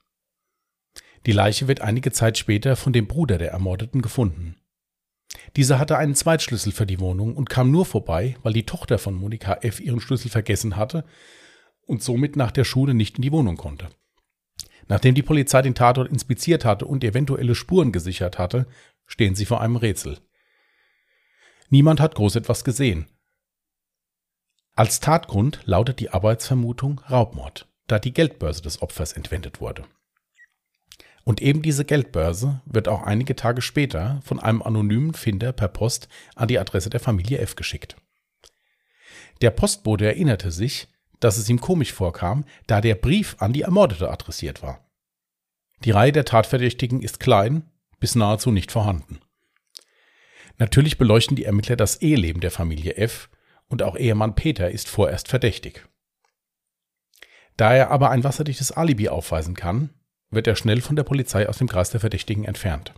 Die 1.27 1.33
Leiche 1.33 1.69
wird 1.69 1.81
einige 1.81 2.13
Zeit 2.13 2.39
später 2.39 2.77
von 2.77 2.93
dem 2.93 3.07
Bruder 3.07 3.37
der 3.37 3.51
Ermordeten 3.51 4.01
gefunden. 4.01 4.57
Dieser 5.57 5.79
hatte 5.79 5.99
einen 5.99 6.15
Zweitschlüssel 6.15 6.73
für 6.73 6.87
die 6.87 7.01
Wohnung 7.01 7.37
und 7.37 7.51
kam 7.51 7.71
nur 7.71 7.85
vorbei, 7.85 8.37
weil 8.43 8.53
die 8.53 8.67
Tochter 8.67 8.99
von 8.99 9.15
Monika 9.15 9.59
F. 9.63 9.81
ihren 9.81 10.01
Schlüssel 10.01 10.31
vergessen 10.31 10.77
hatte 10.77 11.05
und 11.83 12.03
somit 12.03 12.37
nach 12.37 12.51
der 12.51 12.65
Schule 12.65 12.95
nicht 12.95 13.17
in 13.17 13.23
die 13.23 13.33
Wohnung 13.33 13.57
konnte. 13.57 13.91
Nachdem 14.89 15.15
die 15.15 15.23
Polizei 15.23 15.63
den 15.63 15.75
Tatort 15.75 16.11
inspiziert 16.11 16.65
hatte 16.65 16.87
und 16.87 17.05
eventuelle 17.05 17.55
Spuren 17.55 17.93
gesichert 17.93 18.39
hatte, 18.39 18.67
stehen 19.07 19.35
sie 19.35 19.47
vor 19.47 19.61
einem 19.61 19.77
Rätsel. 19.77 20.19
Niemand 21.69 22.01
hat 22.01 22.15
groß 22.15 22.37
etwas 22.37 22.65
gesehen. 22.65 23.07
Als 24.79 25.01
Tatgrund 25.01 25.61
lautet 25.65 26.01
die 26.01 26.11
Arbeitsvermutung 26.11 27.01
Raubmord, 27.11 27.67
da 27.87 27.99
die 27.99 28.13
Geldbörse 28.13 28.61
des 28.61 28.83
Opfers 28.83 29.15
entwendet 29.15 29.59
wurde. 29.59 29.87
Und 31.25 31.41
eben 31.41 31.63
diese 31.63 31.87
Geldbörse 31.87 32.61
wird 32.67 32.87
auch 32.87 33.03
einige 33.03 33.35
Tage 33.35 33.63
später 33.63 34.21
von 34.23 34.39
einem 34.39 34.61
anonymen 34.61 35.15
Finder 35.15 35.53
per 35.53 35.69
Post 35.69 36.09
an 36.35 36.49
die 36.49 36.59
Adresse 36.59 36.91
der 36.91 37.01
Familie 37.01 37.39
F 37.39 37.57
geschickt. 37.57 37.97
Der 39.41 39.51
Postbote 39.51 40.05
erinnerte 40.05 40.51
sich, 40.51 40.89
dass 41.21 41.39
es 41.39 41.49
ihm 41.49 41.59
komisch 41.63 41.95
vorkam, 41.95 42.45
da 42.67 42.83
der 42.83 42.97
Brief 42.97 43.37
an 43.39 43.55
die 43.55 43.63
Ermordete 43.63 44.11
adressiert 44.11 44.63
war. 44.63 44.87
Die 45.85 45.91
Reihe 45.91 46.13
der 46.13 46.27
Tatverdächtigen 46.27 47.01
ist 47.01 47.19
klein 47.19 47.63
bis 47.99 48.15
nahezu 48.15 48.51
nicht 48.51 48.71
vorhanden. 48.71 49.21
Natürlich 50.59 50.99
beleuchten 50.99 51.35
die 51.35 51.45
Ermittler 51.45 51.77
das 51.77 52.03
Eheleben 52.03 52.43
der 52.43 52.51
Familie 52.51 52.99
F 52.99 53.31
und 53.69 53.83
auch 53.83 53.97
Ehemann 53.97 54.35
Peter 54.35 54.71
ist 54.71 54.89
vorerst 54.89 55.29
verdächtig. 55.29 55.87
Da 57.57 57.75
er 57.75 57.91
aber 57.91 58.11
ein 58.11 58.25
wasserdichtes 58.25 58.73
Alibi 58.73 59.09
aufweisen 59.09 59.55
kann, 59.55 59.91
wird 60.31 60.47
er 60.47 60.57
schnell 60.57 60.81
von 60.81 60.97
der 60.97 61.05
Polizei 61.05 61.49
aus 61.49 61.59
dem 61.59 61.69
Kreis 61.69 61.91
der 61.91 62.01
Verdächtigen 62.01 62.45
entfernt. 62.45 62.95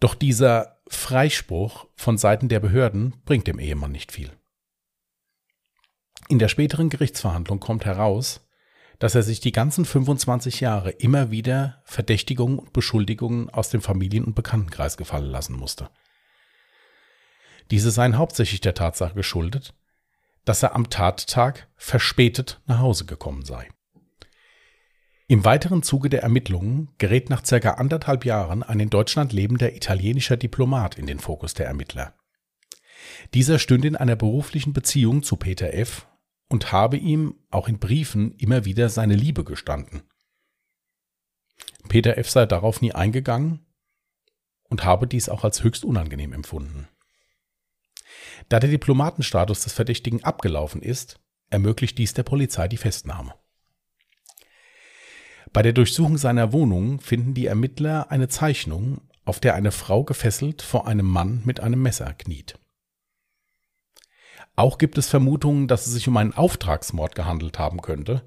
Doch 0.00 0.14
dieser 0.14 0.82
Freispruch 0.88 1.86
von 1.94 2.18
Seiten 2.18 2.48
der 2.48 2.60
Behörden 2.60 3.14
bringt 3.24 3.46
dem 3.46 3.58
Ehemann 3.58 3.92
nicht 3.92 4.12
viel. 4.12 4.32
In 6.28 6.38
der 6.38 6.48
späteren 6.48 6.88
Gerichtsverhandlung 6.88 7.60
kommt 7.60 7.84
heraus, 7.84 8.46
dass 8.98 9.14
er 9.14 9.22
sich 9.22 9.40
die 9.40 9.52
ganzen 9.52 9.84
25 9.84 10.60
Jahre 10.60 10.90
immer 10.90 11.30
wieder 11.30 11.82
Verdächtigungen 11.84 12.58
und 12.58 12.72
Beschuldigungen 12.72 13.50
aus 13.50 13.70
dem 13.70 13.82
Familien- 13.82 14.24
und 14.24 14.34
Bekanntenkreis 14.34 14.96
gefallen 14.96 15.30
lassen 15.30 15.56
musste. 15.56 15.90
Diese 17.70 17.90
seien 17.90 18.18
hauptsächlich 18.18 18.60
der 18.60 18.74
Tatsache 18.74 19.14
geschuldet, 19.14 19.74
dass 20.44 20.62
er 20.62 20.74
am 20.74 20.90
Tattag 20.90 21.68
verspätet 21.76 22.60
nach 22.66 22.80
Hause 22.80 23.06
gekommen 23.06 23.44
sei. 23.44 23.68
Im 25.26 25.44
weiteren 25.44 25.82
Zuge 25.82 26.10
der 26.10 26.22
Ermittlungen 26.22 26.90
gerät 26.98 27.30
nach 27.30 27.44
circa 27.44 27.72
anderthalb 27.72 28.26
Jahren 28.26 28.62
ein 28.62 28.78
in 28.78 28.90
Deutschland 28.90 29.32
lebender 29.32 29.74
italienischer 29.74 30.36
Diplomat 30.36 30.98
in 30.98 31.06
den 31.06 31.18
Fokus 31.18 31.54
der 31.54 31.66
Ermittler. 31.66 32.14
Dieser 33.32 33.58
stünde 33.58 33.88
in 33.88 33.96
einer 33.96 34.16
beruflichen 34.16 34.74
Beziehung 34.74 35.22
zu 35.22 35.36
Peter 35.36 35.72
F 35.72 36.06
und 36.48 36.72
habe 36.72 36.98
ihm 36.98 37.36
auch 37.50 37.68
in 37.68 37.78
Briefen 37.78 38.32
immer 38.32 38.66
wieder 38.66 38.90
seine 38.90 39.16
Liebe 39.16 39.44
gestanden. 39.44 40.02
Peter 41.88 42.18
F. 42.18 42.30
sei 42.30 42.44
darauf 42.46 42.80
nie 42.80 42.92
eingegangen 42.92 43.66
und 44.68 44.84
habe 44.84 45.06
dies 45.06 45.28
auch 45.28 45.44
als 45.44 45.62
höchst 45.62 45.84
unangenehm 45.84 46.32
empfunden. 46.32 46.88
Da 48.48 48.60
der 48.60 48.70
Diplomatenstatus 48.70 49.64
des 49.64 49.72
Verdächtigen 49.72 50.22
abgelaufen 50.24 50.82
ist, 50.82 51.20
ermöglicht 51.50 51.98
dies 51.98 52.14
der 52.14 52.22
Polizei 52.24 52.68
die 52.68 52.76
Festnahme. 52.76 53.34
Bei 55.52 55.62
der 55.62 55.72
Durchsuchung 55.72 56.18
seiner 56.18 56.52
Wohnung 56.52 57.00
finden 57.00 57.34
die 57.34 57.46
Ermittler 57.46 58.10
eine 58.10 58.28
Zeichnung, 58.28 59.00
auf 59.24 59.40
der 59.40 59.54
eine 59.54 59.70
Frau 59.70 60.04
gefesselt 60.04 60.62
vor 60.62 60.86
einem 60.86 61.06
Mann 61.06 61.42
mit 61.44 61.60
einem 61.60 61.80
Messer 61.80 62.12
kniet. 62.12 62.58
Auch 64.56 64.78
gibt 64.78 64.98
es 64.98 65.08
Vermutungen, 65.08 65.66
dass 65.68 65.86
es 65.86 65.92
sich 65.92 66.06
um 66.08 66.16
einen 66.16 66.34
Auftragsmord 66.34 67.14
gehandelt 67.14 67.58
haben 67.58 67.82
könnte. 67.82 68.26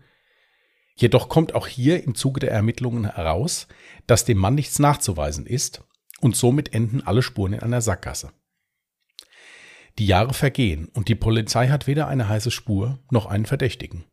Jedoch 0.96 1.30
kommt 1.30 1.54
auch 1.54 1.68
hier 1.68 2.04
im 2.04 2.16
Zuge 2.16 2.40
der 2.40 2.52
Ermittlungen 2.52 3.10
heraus, 3.10 3.68
dass 4.08 4.26
dem 4.26 4.38
Mann 4.38 4.56
nichts 4.56 4.80
nachzuweisen 4.80 5.46
ist 5.46 5.84
und 6.20 6.36
somit 6.36 6.74
enden 6.74 7.06
alle 7.06 7.22
Spuren 7.22 7.54
in 7.54 7.62
einer 7.62 7.82
Sackgasse. 7.82 8.32
Die 10.00 10.06
Jahre 10.06 10.34
vergehen 10.34 10.89
und 10.94 11.08
die 11.08 11.16
Polizei 11.16 11.70
hat 11.70 11.88
weder 11.88 12.08
eine 12.08 12.30
heiße 12.30 12.51
Spur 12.51 13.00
noch 13.10 13.25
einen 13.25 13.46
Verdächtigen. 13.46 14.06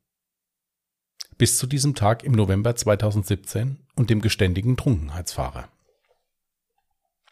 Bis 1.37 1.59
zu 1.59 1.67
diesem 1.67 1.95
Tag 1.95 2.23
im 2.23 2.33
November 2.33 2.75
2017 2.75 3.87
und 3.95 4.09
dem 4.09 4.21
geständigen 4.21 4.76
Trunkenheitsfahrer. 4.76 5.69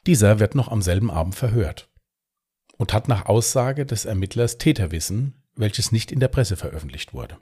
Dieser 0.07 0.39
wird 0.39 0.55
noch 0.55 0.69
am 0.69 0.83
selben 0.83 1.11
Abend 1.11 1.35
verhört 1.35 1.89
und 2.77 2.93
hat 2.93 3.09
nach 3.09 3.27
Aussage 3.27 3.87
des 3.87 4.05
Ermittlers 4.05 4.59
Täterwissen, 4.59 5.45
welches 5.55 5.93
nicht 5.93 6.13
in 6.13 6.21
der 6.21 6.29
Presse 6.29 6.57
veröffentlicht 6.57 7.15
wurde. 7.15 7.39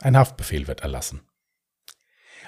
Ein 0.00 0.16
Haftbefehl 0.16 0.68
wird 0.68 0.80
erlassen. 0.80 1.22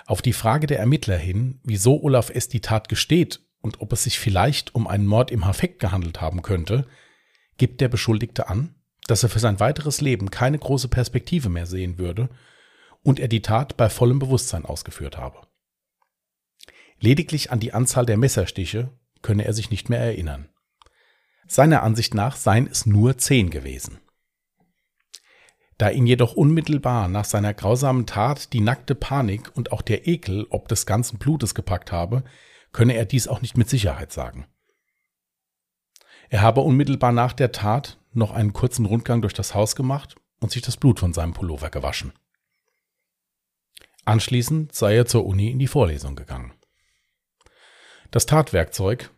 Auf 0.06 0.22
die 0.22 0.32
Frage 0.32 0.66
der 0.66 0.78
Ermittler 0.78 1.16
hin, 1.16 1.60
wieso 1.64 2.00
Olaf 2.02 2.30
S. 2.30 2.48
die 2.48 2.60
Tat 2.60 2.88
gesteht 2.88 3.40
und 3.60 3.80
ob 3.80 3.92
es 3.92 4.04
sich 4.04 4.18
vielleicht 4.18 4.74
um 4.74 4.86
einen 4.86 5.06
Mord 5.06 5.30
im 5.30 5.46
Hafekt 5.46 5.80
gehandelt 5.80 6.20
haben 6.20 6.42
könnte, 6.42 6.86
gibt 7.60 7.82
der 7.82 7.88
Beschuldigte 7.88 8.48
an, 8.48 8.74
dass 9.06 9.22
er 9.22 9.28
für 9.28 9.38
sein 9.38 9.60
weiteres 9.60 10.00
Leben 10.00 10.30
keine 10.30 10.58
große 10.58 10.88
Perspektive 10.88 11.50
mehr 11.50 11.66
sehen 11.66 11.98
würde 11.98 12.30
und 13.02 13.20
er 13.20 13.28
die 13.28 13.42
Tat 13.42 13.76
bei 13.76 13.90
vollem 13.90 14.18
Bewusstsein 14.18 14.64
ausgeführt 14.64 15.18
habe. 15.18 15.42
Lediglich 16.98 17.52
an 17.52 17.60
die 17.60 17.74
Anzahl 17.74 18.06
der 18.06 18.16
Messerstiche 18.16 18.88
könne 19.20 19.44
er 19.44 19.52
sich 19.52 19.70
nicht 19.70 19.90
mehr 19.90 20.00
erinnern. 20.00 20.48
Seiner 21.46 21.82
Ansicht 21.82 22.14
nach 22.14 22.36
seien 22.36 22.66
es 22.66 22.86
nur 22.86 23.18
zehn 23.18 23.50
gewesen. 23.50 24.00
Da 25.76 25.90
ihn 25.90 26.06
jedoch 26.06 26.32
unmittelbar 26.32 27.08
nach 27.08 27.26
seiner 27.26 27.52
grausamen 27.52 28.06
Tat 28.06 28.54
die 28.54 28.60
nackte 28.62 28.94
Panik 28.94 29.54
und 29.54 29.70
auch 29.70 29.82
der 29.82 30.06
Ekel 30.08 30.46
ob 30.48 30.68
des 30.68 30.86
ganzen 30.86 31.18
Blutes 31.18 31.54
gepackt 31.54 31.92
habe, 31.92 32.24
könne 32.72 32.94
er 32.94 33.04
dies 33.04 33.28
auch 33.28 33.42
nicht 33.42 33.58
mit 33.58 33.68
Sicherheit 33.68 34.12
sagen. 34.12 34.46
Er 36.30 36.42
habe 36.42 36.60
unmittelbar 36.60 37.10
nach 37.10 37.32
der 37.32 37.50
Tat 37.50 37.98
noch 38.12 38.30
einen 38.30 38.52
kurzen 38.52 38.86
Rundgang 38.86 39.20
durch 39.20 39.34
das 39.34 39.54
Haus 39.54 39.74
gemacht 39.74 40.14
und 40.38 40.52
sich 40.52 40.62
das 40.62 40.76
Blut 40.76 41.00
von 41.00 41.12
seinem 41.12 41.34
Pullover 41.34 41.70
gewaschen. 41.70 42.12
Anschließend 44.04 44.72
sei 44.72 44.94
er 44.94 45.06
zur 45.06 45.26
Uni 45.26 45.50
in 45.50 45.58
die 45.58 45.66
Vorlesung 45.66 46.14
gegangen. 46.14 46.54
Das 48.12 48.26
Tatwerkzeug 48.26 49.10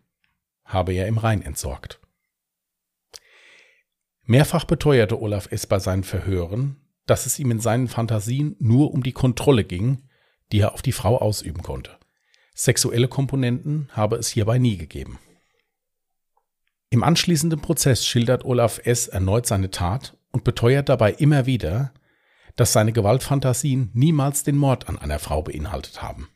habe 0.65 0.95
er 0.95 1.07
im 1.07 1.19
Rhein 1.19 1.43
entsorgt. 1.43 2.01
Mehrfach 4.25 4.65
beteuerte 4.65 5.21
Olaf 5.21 5.53
S. 5.53 5.67
bei 5.67 5.79
seinen 5.79 6.05
Verhören, 6.05 6.81
dass 7.05 7.27
es 7.27 7.39
ihm 7.39 7.51
in 7.51 7.61
seinen 7.61 7.89
Fantasien 7.89 8.57
nur 8.59 8.93
um 8.93 9.03
die 9.03 9.13
Kontrolle 9.13 9.65
ging, 9.65 10.09
die 10.51 10.61
er 10.61 10.73
auf 10.73 10.81
die 10.81 10.93
Frau 10.93 11.19
ausüben 11.19 11.63
konnte. 11.63 11.99
Sexuelle 12.55 13.09
Komponenten 13.09 13.91
habe 13.93 14.17
es 14.17 14.29
hierbei 14.29 14.59
nie 14.59 14.79
gegeben. 14.79 15.19
Im 16.93 17.03
anschließenden 17.03 17.63
Prozess 17.63 18.07
schildert 18.07 18.45
Olaf 18.45 18.79
S. 18.85 19.09
erneut 19.09 19.47
seine 19.47 19.71
Tat 19.71 20.15
und 20.31 20.45
beteuert 20.45 20.91
dabei 20.91 21.13
immer 21.13 21.47
wieder, 21.47 21.95
dass 22.55 22.75
seine 22.75 22.93
Gewaltfantasien 22.93 23.91
niemals 23.95 24.43
den 24.43 24.59
Mord 24.59 24.91
an 24.91 24.99
einer 24.99 25.19
Frau 25.19 25.41
beinhaltet 25.41 26.03
haben. 26.03 26.29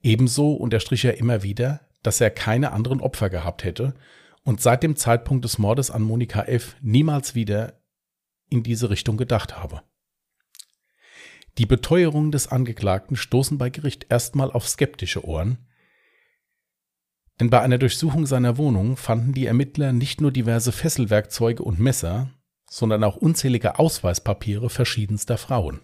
Ebenso 0.00 0.54
unterstrich 0.54 1.04
er 1.04 1.18
immer 1.18 1.42
wieder, 1.42 1.86
dass 2.02 2.22
er 2.22 2.30
keine 2.30 2.72
anderen 2.72 3.02
Opfer 3.02 3.28
gehabt 3.28 3.62
hätte 3.62 3.92
und 4.42 4.62
seit 4.62 4.82
dem 4.82 4.96
Zeitpunkt 4.96 5.44
des 5.44 5.58
Mordes 5.58 5.90
an 5.90 6.00
Monika 6.00 6.44
F. 6.44 6.76
niemals 6.80 7.34
wieder 7.34 7.78
in 8.48 8.62
diese 8.62 8.88
Richtung 8.88 9.18
gedacht 9.18 9.58
habe. 9.58 9.82
Die 11.58 11.66
Beteuerungen 11.66 12.32
des 12.32 12.48
Angeklagten 12.48 13.16
stoßen 13.16 13.58
bei 13.58 13.68
Gericht 13.68 14.06
erstmal 14.08 14.50
auf 14.50 14.66
skeptische 14.66 15.26
Ohren, 15.26 15.58
denn 17.40 17.48
bei 17.48 17.60
einer 17.60 17.78
Durchsuchung 17.78 18.26
seiner 18.26 18.58
Wohnung 18.58 18.98
fanden 18.98 19.32
die 19.32 19.46
Ermittler 19.46 19.92
nicht 19.92 20.20
nur 20.20 20.30
diverse 20.30 20.72
Fesselwerkzeuge 20.72 21.62
und 21.62 21.80
Messer, 21.80 22.30
sondern 22.68 23.02
auch 23.02 23.16
unzählige 23.16 23.78
Ausweispapiere 23.78 24.68
verschiedenster 24.68 25.38
Frauen. 25.38 25.80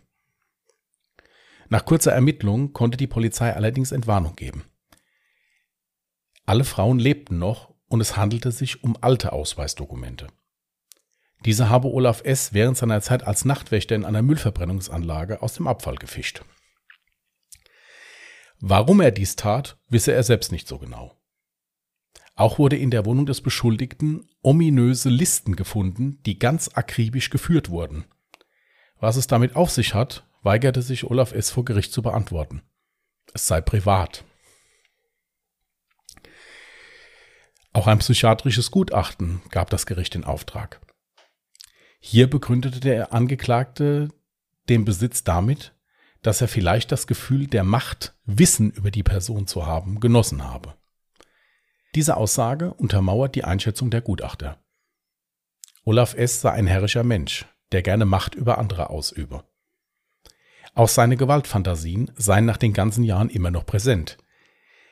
Nach 1.68 1.84
kurzer 1.84 2.12
Ermittlung 2.12 2.74
konnte 2.74 2.96
die 2.96 3.06
Polizei 3.06 3.52
allerdings 3.52 3.90
Entwarnung 3.90 4.36
geben. 4.36 4.64
Alle 6.44 6.64
Frauen 6.64 6.98
lebten 6.98 7.38
noch 7.38 7.74
und 7.88 8.00
es 8.00 8.16
handelte 8.16 8.52
sich 8.52 8.84
um 8.84 8.96
alte 9.00 9.32
Ausweisdokumente. 9.32 10.28
Diese 11.44 11.70
habe 11.70 11.88
Olaf 11.88 12.22
S. 12.24 12.52
während 12.52 12.76
seiner 12.76 13.00
Zeit 13.00 13.26
als 13.26 13.44
Nachtwächter 13.44 13.94
in 13.94 14.04
einer 14.04 14.22
Müllverbrennungsanlage 14.22 15.42
aus 15.42 15.54
dem 15.54 15.66
Abfall 15.66 15.96
gefischt. 15.96 16.42
Warum 18.58 19.00
er 19.00 19.10
dies 19.10 19.36
tat, 19.36 19.78
wisse 19.88 20.12
er 20.12 20.22
selbst 20.22 20.52
nicht 20.52 20.68
so 20.68 20.78
genau. 20.78 21.16
Auch 22.36 22.58
wurde 22.58 22.76
in 22.76 22.90
der 22.90 23.06
Wohnung 23.06 23.24
des 23.24 23.40
Beschuldigten 23.40 24.28
ominöse 24.42 25.08
Listen 25.08 25.56
gefunden, 25.56 26.20
die 26.26 26.38
ganz 26.38 26.68
akribisch 26.74 27.30
geführt 27.30 27.70
wurden. 27.70 28.04
Was 29.00 29.16
es 29.16 29.26
damit 29.26 29.56
auf 29.56 29.70
sich 29.70 29.94
hat, 29.94 30.26
weigerte 30.42 30.82
sich 30.82 31.04
Olaf 31.04 31.32
S. 31.32 31.50
vor 31.50 31.64
Gericht 31.64 31.92
zu 31.92 32.02
beantworten. 32.02 32.62
Es 33.32 33.46
sei 33.46 33.62
privat. 33.62 34.24
Auch 37.72 37.86
ein 37.86 37.98
psychiatrisches 37.98 38.70
Gutachten 38.70 39.40
gab 39.50 39.70
das 39.70 39.86
Gericht 39.86 40.14
in 40.14 40.24
Auftrag. 40.24 40.80
Hier 42.00 42.28
begründete 42.28 42.80
der 42.80 43.14
Angeklagte 43.14 44.08
den 44.68 44.84
Besitz 44.84 45.24
damit, 45.24 45.74
dass 46.20 46.42
er 46.42 46.48
vielleicht 46.48 46.92
das 46.92 47.06
Gefühl 47.06 47.46
der 47.46 47.64
Macht, 47.64 48.14
Wissen 48.24 48.70
über 48.70 48.90
die 48.90 49.02
Person 49.02 49.46
zu 49.46 49.66
haben, 49.66 50.00
genossen 50.00 50.44
habe. 50.44 50.76
Diese 51.94 52.16
Aussage 52.16 52.74
untermauert 52.74 53.34
die 53.34 53.44
Einschätzung 53.44 53.90
der 53.90 54.00
Gutachter. 54.00 54.58
Olaf 55.84 56.14
S. 56.14 56.40
sei 56.40 56.50
ein 56.50 56.66
herrischer 56.66 57.04
Mensch, 57.04 57.46
der 57.72 57.82
gerne 57.82 58.04
Macht 58.04 58.34
über 58.34 58.58
andere 58.58 58.90
ausübe. 58.90 59.44
Auch 60.74 60.88
seine 60.88 61.16
Gewaltfantasien 61.16 62.10
seien 62.16 62.44
nach 62.44 62.58
den 62.58 62.72
ganzen 62.72 63.02
Jahren 63.02 63.30
immer 63.30 63.50
noch 63.50 63.64
präsent. 63.64 64.18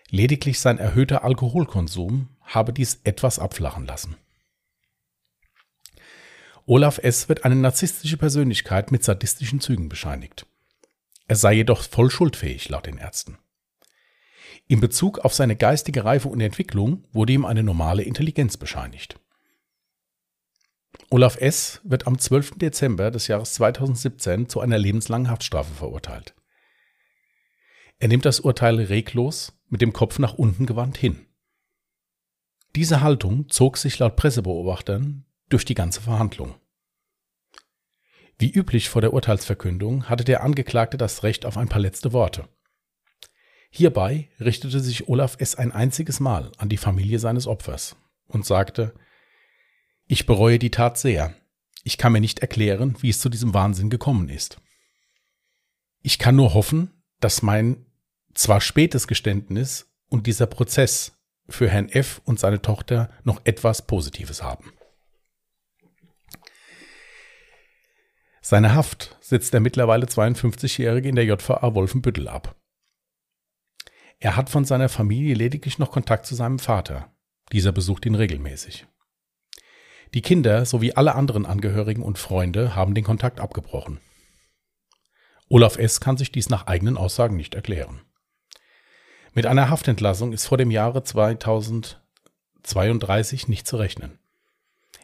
Lediglich 0.08 0.60
sein 0.60 0.78
erhöhter 0.78 1.24
Alkoholkonsum 1.24 2.28
habe 2.40 2.72
dies 2.72 3.00
etwas 3.04 3.38
abflachen 3.38 3.84
lassen. 3.84 4.16
Olaf 6.66 6.98
S. 6.98 7.28
wird 7.28 7.44
eine 7.44 7.56
narzisstische 7.56 8.16
Persönlichkeit 8.16 8.90
mit 8.90 9.04
sadistischen 9.04 9.60
Zügen 9.60 9.90
bescheinigt. 9.90 10.46
Er 11.26 11.36
sei 11.36 11.54
jedoch 11.54 11.82
voll 11.82 12.10
schuldfähig, 12.10 12.68
laut 12.70 12.86
den 12.86 12.96
Ärzten. 12.96 13.38
In 14.66 14.80
Bezug 14.80 15.18
auf 15.18 15.34
seine 15.34 15.56
geistige 15.56 16.04
Reife 16.04 16.28
und 16.28 16.40
Entwicklung 16.40 17.04
wurde 17.12 17.34
ihm 17.34 17.44
eine 17.44 17.62
normale 17.62 18.02
Intelligenz 18.02 18.56
bescheinigt. 18.56 19.20
Olaf 21.10 21.36
S. 21.36 21.80
wird 21.84 22.06
am 22.06 22.18
12. 22.18 22.52
Dezember 22.58 23.10
des 23.10 23.26
Jahres 23.28 23.52
2017 23.54 24.48
zu 24.48 24.60
einer 24.60 24.78
lebenslangen 24.78 25.30
Haftstrafe 25.30 25.74
verurteilt. 25.74 26.34
Er 27.98 28.08
nimmt 28.08 28.24
das 28.24 28.40
Urteil 28.40 28.80
reglos 28.80 29.52
mit 29.68 29.82
dem 29.82 29.92
Kopf 29.92 30.18
nach 30.18 30.34
unten 30.34 30.66
gewandt 30.66 30.96
hin. 30.96 31.26
Diese 32.74 33.02
Haltung 33.02 33.48
zog 33.50 33.76
sich 33.76 33.98
laut 33.98 34.16
Pressebeobachtern 34.16 35.24
durch 35.48 35.64
die 35.64 35.74
ganze 35.74 36.00
Verhandlung. 36.00 36.54
Wie 38.38 38.50
üblich 38.50 38.88
vor 38.88 39.00
der 39.00 39.12
Urteilsverkündung 39.12 40.08
hatte 40.08 40.24
der 40.24 40.42
Angeklagte 40.42 40.96
das 40.96 41.22
Recht 41.22 41.46
auf 41.46 41.56
ein 41.56 41.68
paar 41.68 41.80
letzte 41.80 42.12
Worte. 42.12 42.48
Hierbei 43.76 44.28
richtete 44.38 44.78
sich 44.78 45.08
Olaf 45.08 45.34
S. 45.40 45.56
ein 45.56 45.72
einziges 45.72 46.20
Mal 46.20 46.52
an 46.58 46.68
die 46.68 46.76
Familie 46.76 47.18
seines 47.18 47.48
Opfers 47.48 47.96
und 48.28 48.46
sagte, 48.46 48.94
ich 50.06 50.26
bereue 50.26 50.60
die 50.60 50.70
Tat 50.70 50.96
sehr. 50.96 51.34
Ich 51.82 51.98
kann 51.98 52.12
mir 52.12 52.20
nicht 52.20 52.38
erklären, 52.38 52.96
wie 53.00 53.08
es 53.08 53.18
zu 53.18 53.28
diesem 53.28 53.52
Wahnsinn 53.52 53.90
gekommen 53.90 54.28
ist. 54.28 54.58
Ich 56.02 56.20
kann 56.20 56.36
nur 56.36 56.54
hoffen, 56.54 56.92
dass 57.18 57.42
mein 57.42 57.84
zwar 58.32 58.60
spätes 58.60 59.08
Geständnis 59.08 59.92
und 60.08 60.28
dieser 60.28 60.46
Prozess 60.46 61.18
für 61.48 61.68
Herrn 61.68 61.88
F. 61.88 62.20
und 62.24 62.38
seine 62.38 62.62
Tochter 62.62 63.10
noch 63.24 63.40
etwas 63.42 63.88
Positives 63.88 64.40
haben. 64.40 64.72
Seine 68.40 68.72
Haft 68.76 69.18
sitzt 69.20 69.52
der 69.52 69.58
mittlerweile 69.58 70.06
52-Jährige 70.06 71.08
in 71.08 71.16
der 71.16 71.24
JVA 71.24 71.74
Wolfenbüttel 71.74 72.28
ab. 72.28 72.54
Er 74.24 74.36
hat 74.36 74.48
von 74.48 74.64
seiner 74.64 74.88
Familie 74.88 75.34
lediglich 75.34 75.78
noch 75.78 75.90
Kontakt 75.90 76.24
zu 76.24 76.34
seinem 76.34 76.58
Vater. 76.58 77.12
Dieser 77.52 77.72
besucht 77.72 78.06
ihn 78.06 78.14
regelmäßig. 78.14 78.86
Die 80.14 80.22
Kinder 80.22 80.64
sowie 80.64 80.94
alle 80.94 81.14
anderen 81.14 81.44
Angehörigen 81.44 82.02
und 82.02 82.18
Freunde 82.18 82.74
haben 82.74 82.94
den 82.94 83.04
Kontakt 83.04 83.38
abgebrochen. 83.38 84.00
Olaf 85.50 85.76
S. 85.76 86.00
kann 86.00 86.16
sich 86.16 86.32
dies 86.32 86.48
nach 86.48 86.66
eigenen 86.66 86.96
Aussagen 86.96 87.36
nicht 87.36 87.54
erklären. 87.54 88.00
Mit 89.34 89.44
einer 89.44 89.68
Haftentlassung 89.68 90.32
ist 90.32 90.46
vor 90.46 90.56
dem 90.56 90.70
Jahre 90.70 91.04
2032 91.04 93.48
nicht 93.48 93.66
zu 93.66 93.76
rechnen. 93.76 94.18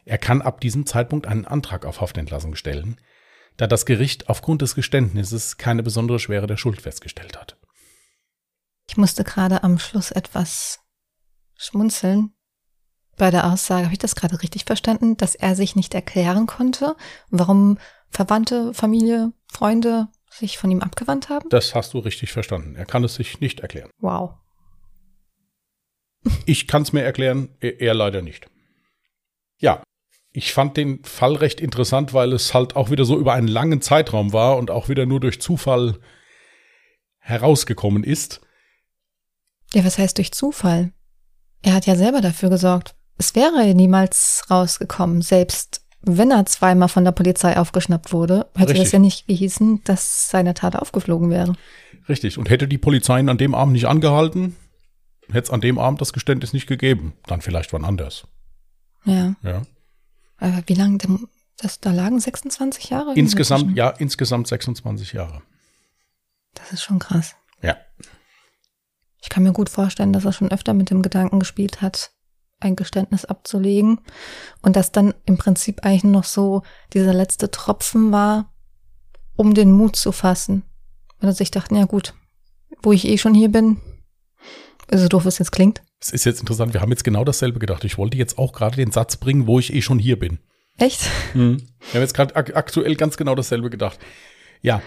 Er 0.06 0.16
kann 0.16 0.40
ab 0.40 0.62
diesem 0.62 0.86
Zeitpunkt 0.86 1.26
einen 1.26 1.44
Antrag 1.44 1.84
auf 1.84 2.00
Haftentlassung 2.00 2.54
stellen, 2.54 2.98
da 3.58 3.66
das 3.66 3.84
Gericht 3.84 4.30
aufgrund 4.30 4.62
des 4.62 4.74
Geständnisses 4.74 5.58
keine 5.58 5.82
besondere 5.82 6.20
Schwere 6.20 6.46
der 6.46 6.56
Schuld 6.56 6.80
festgestellt 6.80 7.38
hat. 7.38 7.59
Ich 8.90 8.96
musste 8.96 9.22
gerade 9.22 9.62
am 9.62 9.78
Schluss 9.78 10.10
etwas 10.10 10.80
schmunzeln, 11.56 12.32
bei 13.16 13.30
der 13.30 13.52
Aussage, 13.52 13.84
habe 13.84 13.92
ich 13.92 14.00
das 14.00 14.16
gerade 14.16 14.42
richtig 14.42 14.64
verstanden, 14.64 15.16
dass 15.16 15.36
er 15.36 15.54
sich 15.54 15.76
nicht 15.76 15.94
erklären 15.94 16.46
konnte, 16.46 16.96
warum 17.28 17.78
Verwandte, 18.08 18.74
Familie, 18.74 19.32
Freunde 19.46 20.08
sich 20.28 20.58
von 20.58 20.72
ihm 20.72 20.80
abgewandt 20.80 21.28
haben? 21.28 21.48
Das 21.50 21.76
hast 21.76 21.94
du 21.94 22.00
richtig 22.00 22.32
verstanden. 22.32 22.74
Er 22.74 22.84
kann 22.84 23.04
es 23.04 23.14
sich 23.14 23.38
nicht 23.38 23.60
erklären. 23.60 23.90
Wow. 23.98 24.34
Ich 26.44 26.66
kann 26.66 26.82
es 26.82 26.92
mir 26.92 27.02
erklären, 27.02 27.54
er 27.60 27.94
leider 27.94 28.22
nicht. 28.22 28.50
Ja, 29.58 29.84
ich 30.32 30.52
fand 30.52 30.76
den 30.76 31.04
Fall 31.04 31.36
recht 31.36 31.60
interessant, 31.60 32.12
weil 32.12 32.32
es 32.32 32.54
halt 32.54 32.74
auch 32.74 32.90
wieder 32.90 33.04
so 33.04 33.16
über 33.16 33.34
einen 33.34 33.48
langen 33.48 33.82
Zeitraum 33.82 34.32
war 34.32 34.56
und 34.56 34.68
auch 34.68 34.88
wieder 34.88 35.06
nur 35.06 35.20
durch 35.20 35.40
Zufall 35.40 36.00
herausgekommen 37.18 38.02
ist. 38.02 38.40
Ja, 39.74 39.84
was 39.84 39.98
heißt 39.98 40.18
durch 40.18 40.32
Zufall? 40.32 40.92
Er 41.62 41.74
hat 41.74 41.86
ja 41.86 41.94
selber 41.94 42.20
dafür 42.20 42.50
gesorgt 42.50 42.94
es 43.20 43.34
wäre 43.34 43.74
niemals 43.74 44.44
rausgekommen, 44.50 45.20
selbst 45.20 45.82
wenn 46.00 46.30
er 46.30 46.46
zweimal 46.46 46.88
von 46.88 47.04
der 47.04 47.12
Polizei 47.12 47.58
aufgeschnappt 47.58 48.14
wurde, 48.14 48.46
hätte 48.56 48.70
Richtig. 48.70 48.84
das 48.84 48.92
ja 48.92 48.98
nicht 48.98 49.26
gehießen, 49.26 49.84
dass 49.84 50.30
seine 50.30 50.54
Tat 50.54 50.74
aufgeflogen 50.74 51.28
wäre. 51.28 51.54
Richtig. 52.08 52.38
Und 52.38 52.48
hätte 52.48 52.66
die 52.66 52.78
Polizei 52.78 53.20
ihn 53.20 53.28
an 53.28 53.36
dem 53.36 53.54
Abend 53.54 53.74
nicht 53.74 53.84
angehalten, 53.84 54.56
hätte 55.26 55.40
es 55.40 55.50
an 55.50 55.60
dem 55.60 55.78
Abend 55.78 56.00
das 56.00 56.14
Geständnis 56.14 56.54
nicht 56.54 56.66
gegeben. 56.66 57.12
Dann 57.26 57.42
vielleicht 57.42 57.74
wann 57.74 57.84
anders. 57.84 58.26
Ja. 59.04 59.34
Ja. 59.42 59.62
Aber 60.38 60.62
wie 60.64 60.74
lange, 60.74 60.96
das, 61.58 61.80
da 61.80 61.92
lagen 61.92 62.18
26 62.18 62.88
Jahre? 62.88 63.12
Insgesamt, 63.14 63.76
ja, 63.76 63.90
insgesamt 63.90 64.48
26 64.48 65.12
Jahre. 65.12 65.42
Das 66.54 66.72
ist 66.72 66.82
schon 66.82 66.98
krass. 66.98 67.36
Ja. 67.60 67.76
Ich 69.22 69.28
kann 69.28 69.42
mir 69.42 69.52
gut 69.52 69.68
vorstellen, 69.68 70.12
dass 70.12 70.24
er 70.24 70.32
schon 70.32 70.50
öfter 70.50 70.74
mit 70.74 70.90
dem 70.90 71.02
Gedanken 71.02 71.40
gespielt 71.40 71.82
hat, 71.82 72.12
ein 72.58 72.76
Geständnis 72.76 73.24
abzulegen 73.24 74.00
und 74.62 74.76
das 74.76 74.92
dann 74.92 75.14
im 75.26 75.38
Prinzip 75.38 75.84
eigentlich 75.84 76.04
noch 76.04 76.24
so 76.24 76.62
dieser 76.92 77.14
letzte 77.14 77.50
Tropfen 77.50 78.12
war, 78.12 78.52
um 79.36 79.54
den 79.54 79.72
Mut 79.72 79.96
zu 79.96 80.12
fassen. 80.12 80.62
Und 81.20 81.28
er 81.28 81.34
sich 81.34 81.50
dachte, 81.50 81.74
ja 81.74 81.84
gut, 81.84 82.14
wo 82.82 82.92
ich 82.92 83.06
eh 83.06 83.18
schon 83.18 83.34
hier 83.34 83.50
bin, 83.50 83.78
so 84.92 85.08
doof 85.08 85.26
es 85.26 85.38
jetzt 85.38 85.52
klingt. 85.52 85.82
Es 86.00 86.10
ist 86.10 86.24
jetzt 86.24 86.40
interessant, 86.40 86.72
wir 86.72 86.80
haben 86.80 86.90
jetzt 86.90 87.04
genau 87.04 87.24
dasselbe 87.24 87.58
gedacht. 87.58 87.84
Ich 87.84 87.98
wollte 87.98 88.16
jetzt 88.16 88.38
auch 88.38 88.52
gerade 88.52 88.76
den 88.76 88.90
Satz 88.90 89.16
bringen, 89.16 89.46
wo 89.46 89.58
ich 89.58 89.72
eh 89.72 89.82
schon 89.82 89.98
hier 89.98 90.18
bin. 90.18 90.38
Echt? 90.78 91.10
Mhm. 91.34 91.58
Wir 91.58 91.94
haben 91.94 92.00
jetzt 92.00 92.14
gerade 92.14 92.34
ak 92.34 92.56
aktuell 92.56 92.96
ganz 92.96 93.18
genau 93.18 93.34
dasselbe 93.34 93.68
gedacht. 93.68 93.98
Ja, 94.62 94.82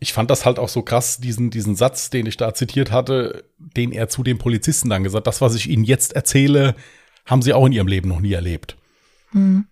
ich 0.00 0.14
fand 0.14 0.30
das 0.30 0.46
halt 0.46 0.58
auch 0.58 0.70
so 0.70 0.82
krass, 0.82 1.18
diesen, 1.18 1.50
diesen 1.50 1.76
Satz, 1.76 2.08
den 2.08 2.24
ich 2.24 2.38
da 2.38 2.54
zitiert 2.54 2.90
hatte, 2.90 3.44
den 3.58 3.92
er 3.92 4.08
zu 4.08 4.22
den 4.22 4.38
Polizisten 4.38 4.88
dann 4.88 5.04
gesagt, 5.04 5.26
das, 5.26 5.42
was 5.42 5.54
ich 5.54 5.68
Ihnen 5.68 5.84
jetzt 5.84 6.14
erzähle, 6.14 6.74
haben 7.26 7.42
Sie 7.42 7.52
auch 7.52 7.66
in 7.66 7.72
Ihrem 7.72 7.86
Leben 7.86 8.08
noch 8.08 8.20
nie 8.20 8.32
erlebt. 8.32 8.78
Mhm. 9.32 9.66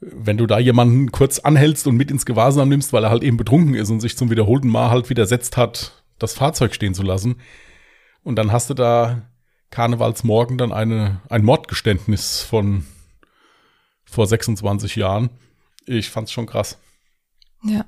Wenn 0.00 0.36
du 0.36 0.46
da 0.46 0.58
jemanden 0.58 1.12
kurz 1.12 1.38
anhältst 1.38 1.86
und 1.86 1.96
mit 1.96 2.10
ins 2.10 2.26
Gewahrsam 2.26 2.68
nimmst, 2.68 2.92
weil 2.92 3.04
er 3.04 3.10
halt 3.10 3.22
eben 3.22 3.36
betrunken 3.36 3.74
ist 3.74 3.88
und 3.88 4.00
sich 4.00 4.16
zum 4.16 4.30
wiederholten 4.30 4.68
Mal 4.68 4.90
halt 4.90 5.08
widersetzt 5.08 5.56
hat, 5.56 6.04
das 6.18 6.34
Fahrzeug 6.34 6.74
stehen 6.74 6.94
zu 6.94 7.04
lassen, 7.04 7.36
und 8.24 8.36
dann 8.36 8.52
hast 8.52 8.70
du 8.70 8.74
da 8.74 9.22
Karnevalsmorgen 9.70 10.58
dann 10.58 10.72
eine, 10.72 11.20
ein 11.28 11.44
Mordgeständnis 11.44 12.42
von 12.42 12.86
vor 14.04 14.26
26 14.26 14.96
Jahren. 14.96 15.30
Ich 15.86 16.10
fand's 16.10 16.32
schon 16.32 16.46
krass. 16.46 16.78
Ja. 17.62 17.84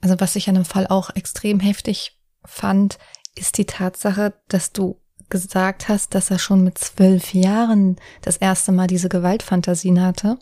Also 0.00 0.16
was 0.18 0.36
ich 0.36 0.48
an 0.48 0.54
dem 0.54 0.64
Fall 0.64 0.86
auch 0.86 1.10
extrem 1.14 1.60
heftig 1.60 2.18
fand, 2.44 2.98
ist 3.34 3.58
die 3.58 3.66
Tatsache, 3.66 4.34
dass 4.48 4.72
du 4.72 5.00
gesagt 5.30 5.88
hast, 5.88 6.14
dass 6.14 6.30
er 6.30 6.38
schon 6.38 6.62
mit 6.62 6.78
zwölf 6.78 7.32
Jahren 7.32 7.96
das 8.20 8.36
erste 8.36 8.70
Mal 8.70 8.86
diese 8.86 9.08
Gewaltfantasien 9.08 10.02
hatte. 10.02 10.38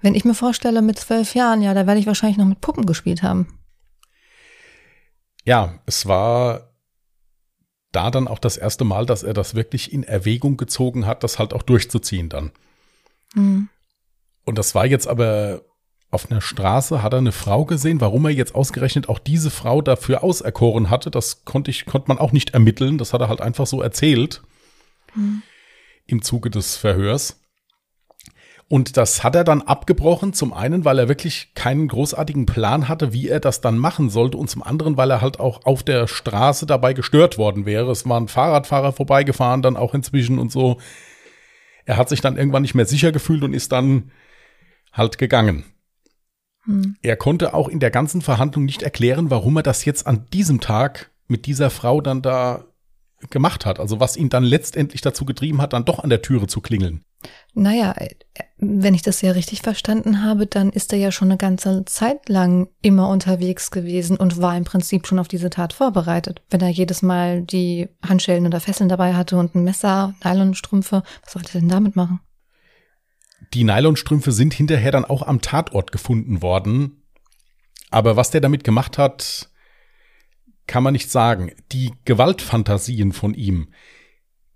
Wenn 0.00 0.14
ich 0.14 0.24
mir 0.24 0.34
vorstelle, 0.34 0.82
mit 0.82 0.98
zwölf 0.98 1.34
Jahren, 1.34 1.62
ja, 1.62 1.74
da 1.74 1.86
werde 1.86 2.00
ich 2.00 2.06
wahrscheinlich 2.06 2.38
noch 2.38 2.46
mit 2.46 2.60
Puppen 2.60 2.86
gespielt 2.86 3.22
haben. 3.22 3.58
Ja, 5.44 5.80
es 5.86 6.06
war 6.06 6.74
da 7.92 8.10
dann 8.10 8.28
auch 8.28 8.38
das 8.38 8.56
erste 8.56 8.84
Mal, 8.84 9.06
dass 9.06 9.22
er 9.22 9.34
das 9.34 9.54
wirklich 9.54 9.92
in 9.92 10.02
Erwägung 10.02 10.56
gezogen 10.56 11.06
hat, 11.06 11.22
das 11.22 11.38
halt 11.38 11.52
auch 11.52 11.62
durchzuziehen 11.62 12.28
dann. 12.28 12.50
Mhm. 13.34 13.68
Und 14.44 14.58
das 14.58 14.74
war 14.74 14.86
jetzt 14.86 15.06
aber 15.06 15.62
auf 16.14 16.30
einer 16.30 16.40
Straße 16.40 17.02
hat 17.02 17.12
er 17.12 17.18
eine 17.18 17.32
Frau 17.32 17.64
gesehen. 17.64 18.00
Warum 18.00 18.24
er 18.24 18.30
jetzt 18.30 18.54
ausgerechnet 18.54 19.08
auch 19.08 19.18
diese 19.18 19.50
Frau 19.50 19.82
dafür 19.82 20.24
auserkoren 20.24 20.88
hatte, 20.88 21.10
das 21.10 21.44
konnte 21.44 21.70
ich, 21.70 21.84
konnte 21.84 22.08
man 22.08 22.18
auch 22.18 22.32
nicht 22.32 22.54
ermitteln. 22.54 22.96
Das 22.96 23.12
hat 23.12 23.20
er 23.20 23.28
halt 23.28 23.40
einfach 23.40 23.66
so 23.66 23.82
erzählt 23.82 24.42
mhm. 25.14 25.42
im 26.06 26.22
Zuge 26.22 26.50
des 26.50 26.76
Verhörs. 26.76 27.40
Und 28.68 28.96
das 28.96 29.22
hat 29.22 29.34
er 29.34 29.44
dann 29.44 29.60
abgebrochen, 29.60 30.32
zum 30.32 30.54
einen, 30.54 30.86
weil 30.86 30.98
er 30.98 31.08
wirklich 31.08 31.52
keinen 31.54 31.86
großartigen 31.86 32.46
Plan 32.46 32.88
hatte, 32.88 33.12
wie 33.12 33.28
er 33.28 33.40
das 33.40 33.60
dann 33.60 33.76
machen 33.76 34.08
sollte, 34.08 34.38
und 34.38 34.48
zum 34.48 34.62
anderen, 34.62 34.96
weil 34.96 35.10
er 35.10 35.20
halt 35.20 35.38
auch 35.38 35.66
auf 35.66 35.82
der 35.82 36.06
Straße 36.06 36.64
dabei 36.64 36.94
gestört 36.94 37.36
worden 37.36 37.66
wäre. 37.66 37.90
Es 37.90 38.08
waren 38.08 38.28
Fahrradfahrer 38.28 38.92
vorbeigefahren, 38.92 39.60
dann 39.60 39.76
auch 39.76 39.92
inzwischen 39.94 40.38
und 40.38 40.50
so. 40.50 40.78
Er 41.84 41.98
hat 41.98 42.08
sich 42.08 42.22
dann 42.22 42.38
irgendwann 42.38 42.62
nicht 42.62 42.74
mehr 42.74 42.86
sicher 42.86 43.12
gefühlt 43.12 43.42
und 43.42 43.52
ist 43.52 43.70
dann 43.70 44.10
halt 44.92 45.18
gegangen. 45.18 45.64
Hm. 46.64 46.96
Er 47.02 47.16
konnte 47.16 47.54
auch 47.54 47.68
in 47.68 47.80
der 47.80 47.90
ganzen 47.90 48.22
Verhandlung 48.22 48.64
nicht 48.64 48.82
erklären, 48.82 49.30
warum 49.30 49.56
er 49.56 49.62
das 49.62 49.84
jetzt 49.84 50.06
an 50.06 50.26
diesem 50.32 50.60
Tag 50.60 51.10
mit 51.26 51.46
dieser 51.46 51.70
Frau 51.70 52.00
dann 52.00 52.22
da 52.22 52.64
gemacht 53.30 53.64
hat. 53.66 53.80
Also 53.80 54.00
was 54.00 54.16
ihn 54.16 54.28
dann 54.28 54.44
letztendlich 54.44 55.00
dazu 55.00 55.24
getrieben 55.24 55.60
hat, 55.60 55.72
dann 55.72 55.84
doch 55.84 55.98
an 56.00 56.10
der 56.10 56.22
Türe 56.22 56.46
zu 56.46 56.60
klingeln. 56.60 57.02
Naja, 57.54 57.94
wenn 58.58 58.94
ich 58.94 59.02
das 59.02 59.22
ja 59.22 59.32
richtig 59.32 59.62
verstanden 59.62 60.22
habe, 60.22 60.46
dann 60.46 60.70
ist 60.70 60.92
er 60.92 60.98
ja 60.98 61.10
schon 61.10 61.28
eine 61.28 61.38
ganze 61.38 61.84
Zeit 61.86 62.28
lang 62.28 62.68
immer 62.82 63.08
unterwegs 63.08 63.70
gewesen 63.70 64.16
und 64.16 64.42
war 64.42 64.56
im 64.56 64.64
Prinzip 64.64 65.06
schon 65.06 65.18
auf 65.18 65.28
diese 65.28 65.50
Tat 65.50 65.72
vorbereitet. 65.72 66.42
Wenn 66.50 66.60
er 66.60 66.68
jedes 66.68 67.00
Mal 67.00 67.42
die 67.42 67.88
Handschellen 68.06 68.46
oder 68.46 68.60
Fesseln 68.60 68.88
dabei 68.88 69.14
hatte 69.14 69.36
und 69.38 69.54
ein 69.54 69.64
Messer, 69.64 70.14
Nylonstrümpfe, 70.22 71.02
was 71.22 71.32
sollte 71.32 71.56
er 71.56 71.60
denn 71.60 71.70
damit 71.70 71.96
machen? 71.96 72.20
Die 73.52 73.64
Nylonstrümpfe 73.64 74.32
sind 74.32 74.54
hinterher 74.54 74.92
dann 74.92 75.04
auch 75.04 75.22
am 75.22 75.40
Tatort 75.40 75.92
gefunden 75.92 76.42
worden. 76.42 77.02
Aber 77.90 78.16
was 78.16 78.30
der 78.30 78.40
damit 78.40 78.64
gemacht 78.64 78.98
hat, 78.98 79.50
kann 80.66 80.82
man 80.82 80.92
nicht 80.92 81.10
sagen. 81.10 81.52
Die 81.72 81.92
Gewaltfantasien 82.04 83.12
von 83.12 83.34
ihm, 83.34 83.68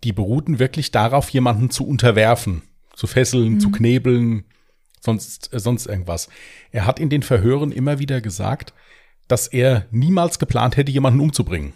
die 0.05 0.13
beruhten 0.13 0.59
wirklich 0.59 0.91
darauf, 0.91 1.29
jemanden 1.31 1.71
zu 1.71 1.87
unterwerfen, 1.87 2.63
zu 2.95 3.07
fesseln, 3.07 3.55
mhm. 3.55 3.61
zu 3.61 3.71
knebeln, 3.71 4.45
sonst, 5.01 5.53
äh, 5.53 5.61
sonst 5.61 5.87
irgendwas. 5.87 6.29
Er 6.71 6.87
hat 6.87 6.99
in 6.99 7.11
den 7.11 7.23
Verhören 7.23 7.73
immer 7.73 7.99
wieder 7.99 8.21
gesagt, 8.21 8.73
dass 9.27 9.47
er 9.47 9.87
niemals 9.91 10.39
geplant 10.39 10.77
hätte, 10.77 10.91
jemanden 10.91 11.21
umzubringen. 11.21 11.75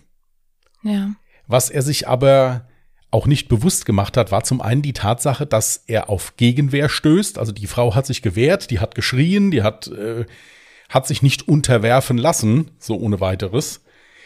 Ja. 0.83 1.15
Was 1.47 1.71
er 1.71 1.83
sich 1.83 2.09
aber 2.09 2.67
auch 3.13 3.27
nicht 3.27 3.49
bewusst 3.49 3.85
gemacht 3.85 4.17
hat, 4.17 4.33
war 4.33 4.43
zum 4.43 4.61
einen 4.63 4.83
die 4.83 4.95
Tatsache, 4.95 5.47
dass 5.47 5.85
er 5.87 6.09
auf 6.09 6.37
Gegenwehr 6.39 6.89
stößt. 6.89 7.39
Also 7.39 7.53
die 7.53 7.67
Frau 7.67 7.95
hat 7.95 8.07
sich 8.07 8.23
gewehrt, 8.23 8.71
die 8.71 8.81
hat 8.81 8.95
geschrien, 8.95 9.51
die 9.51 9.63
hat, 9.63 9.87
äh, 9.89 10.25
hat 10.89 11.07
sich 11.07 11.23
nicht 11.23 11.47
unterwerfen 11.47 12.17
lassen, 12.17 12.71
so 12.79 12.97
ohne 12.97 13.21
weiteres. 13.21 13.83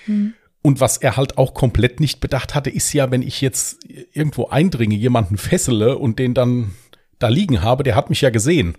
Mhm. 0.06 0.34
Und 0.62 0.80
was 0.80 0.98
er 0.98 1.16
halt 1.16 1.36
auch 1.36 1.52
komplett 1.52 1.98
nicht 1.98 2.20
bedacht 2.20 2.54
hatte, 2.54 2.70
ist 2.70 2.92
ja, 2.92 3.10
wenn 3.10 3.22
ich 3.22 3.40
jetzt 3.40 3.84
irgendwo 4.12 4.46
eindringe, 4.48 4.94
jemanden 4.94 5.36
fessele 5.36 5.98
und 5.98 6.20
den 6.20 6.32
dann 6.32 6.72
da 7.18 7.26
liegen 7.26 7.62
habe, 7.62 7.82
der 7.82 7.96
hat 7.96 8.08
mich 8.08 8.20
ja 8.20 8.30
gesehen. 8.30 8.76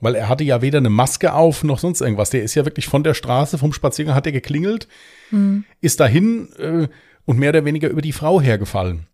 Weil 0.00 0.14
er 0.14 0.28
hatte 0.28 0.44
ja 0.44 0.62
weder 0.62 0.78
eine 0.78 0.90
Maske 0.90 1.32
auf 1.32 1.64
noch 1.64 1.80
sonst 1.80 2.02
irgendwas. 2.02 2.30
Der 2.30 2.44
ist 2.44 2.54
ja 2.54 2.64
wirklich 2.64 2.86
von 2.86 3.02
der 3.02 3.14
Straße, 3.14 3.58
vom 3.58 3.72
Spaziergang 3.72 4.14
hat 4.14 4.26
er 4.26 4.32
geklingelt, 4.32 4.86
mhm. 5.32 5.64
ist 5.80 5.98
dahin 5.98 6.52
äh, 6.56 6.86
und 7.24 7.38
mehr 7.38 7.50
oder 7.50 7.64
weniger 7.64 7.88
über 7.88 8.02
die 8.02 8.12
Frau 8.12 8.40
hergefallen 8.40 9.07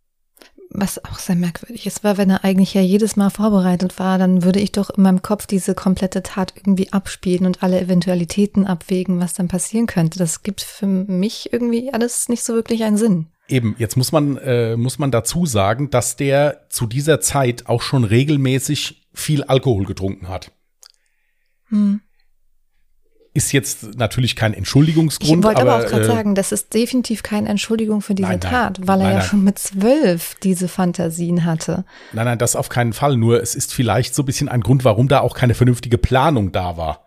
was 0.75 1.03
auch 1.05 1.19
sehr 1.19 1.37
merkwürdig 1.37 1.87
ist, 1.87 2.03
weil 2.03 2.19
wenn 2.19 2.31
er 2.31 2.45
eigentlich 2.45 2.75
ja 2.75 2.81
jedes 2.81 3.17
Mal 3.17 3.31
vorbereitet 3.31 3.99
war, 3.99 4.19
dann 4.19 4.43
würde 4.43 4.61
ich 4.61 4.73
doch 4.73 4.91
in 4.91 5.05
meinem 5.05 5.23
Kopf 5.23 5.47
diese 5.47 5.75
komplette 5.75 6.23
Tat 6.23 6.53
irgendwie 6.57 6.93
abspielen 6.93 7.47
und 7.47 7.63
alle 7.63 7.81
Eventualitäten 7.81 8.67
abwägen, 8.67 9.21
was 9.21 9.35
dann 9.35 9.49
passieren 9.49 9.87
könnte. 9.87 10.19
Das 10.19 10.43
gibt 10.43 10.61
für 10.61 10.87
mich 10.87 11.53
irgendwie 11.53 11.93
alles 11.93 12.29
nicht 12.29 12.43
so 12.43 12.55
wirklich 12.55 12.83
einen 12.83 12.97
Sinn. 12.97 13.27
Eben, 13.47 13.77
jetzt 13.79 13.97
muss 13.97 14.11
man, 14.11 14.37
äh, 14.39 14.77
muss 14.77 14.99
man 14.99 15.11
dazu 15.11 15.47
sagen, 15.47 15.91
dass 15.91 16.17
der 16.17 16.67
zu 16.71 16.87
dieser 16.87 17.21
Zeit 17.21 17.67
auch 17.67 17.83
schon 17.83 18.05
regelmäßig 18.05 19.07
viel 19.13 19.45
Alkohol 19.45 19.85
getrunken 19.85 20.29
hat. 20.29 20.51
Hm 21.69 22.01
ist 23.35 23.53
jetzt 23.53 23.97
natürlich 23.97 24.37
kein 24.37 24.55
Entschuldigungsgrund. 24.55 25.38
Ich 25.38 25.44
wollte 25.44 25.61
aber, 25.61 25.75
aber 25.75 25.85
auch 25.85 25.90
gerade 25.90 26.05
äh, 26.05 26.07
sagen, 26.07 26.35
das 26.37 26.53
ist 26.53 26.73
definitiv 26.73 27.25
keine 27.25 27.49
Entschuldigung 27.49 28.01
für 28.01 28.14
diese 28.14 28.29
nein, 28.29 28.38
nein, 28.40 28.51
Tat, 28.51 28.87
weil 28.87 29.01
er 29.01 29.07
nein, 29.09 29.16
ja 29.16 29.23
schon 29.23 29.42
mit 29.42 29.59
zwölf 29.59 30.37
diese 30.37 30.68
Fantasien 30.68 31.44
hatte. 31.44 31.85
Nein, 32.12 32.27
nein, 32.27 32.38
das 32.38 32.55
auf 32.55 32.68
keinen 32.68 32.92
Fall. 32.92 33.16
Nur 33.16 33.42
es 33.42 33.57
ist 33.57 33.75
vielleicht 33.75 34.14
so 34.14 34.23
ein 34.23 34.27
bisschen 34.27 34.49
ein 34.49 34.61
Grund, 34.61 34.85
warum 34.85 35.09
da 35.09 35.18
auch 35.18 35.35
keine 35.35 35.55
vernünftige 35.55 35.99
Planung 35.99 36.53
da 36.53 36.77
war. 36.77 37.07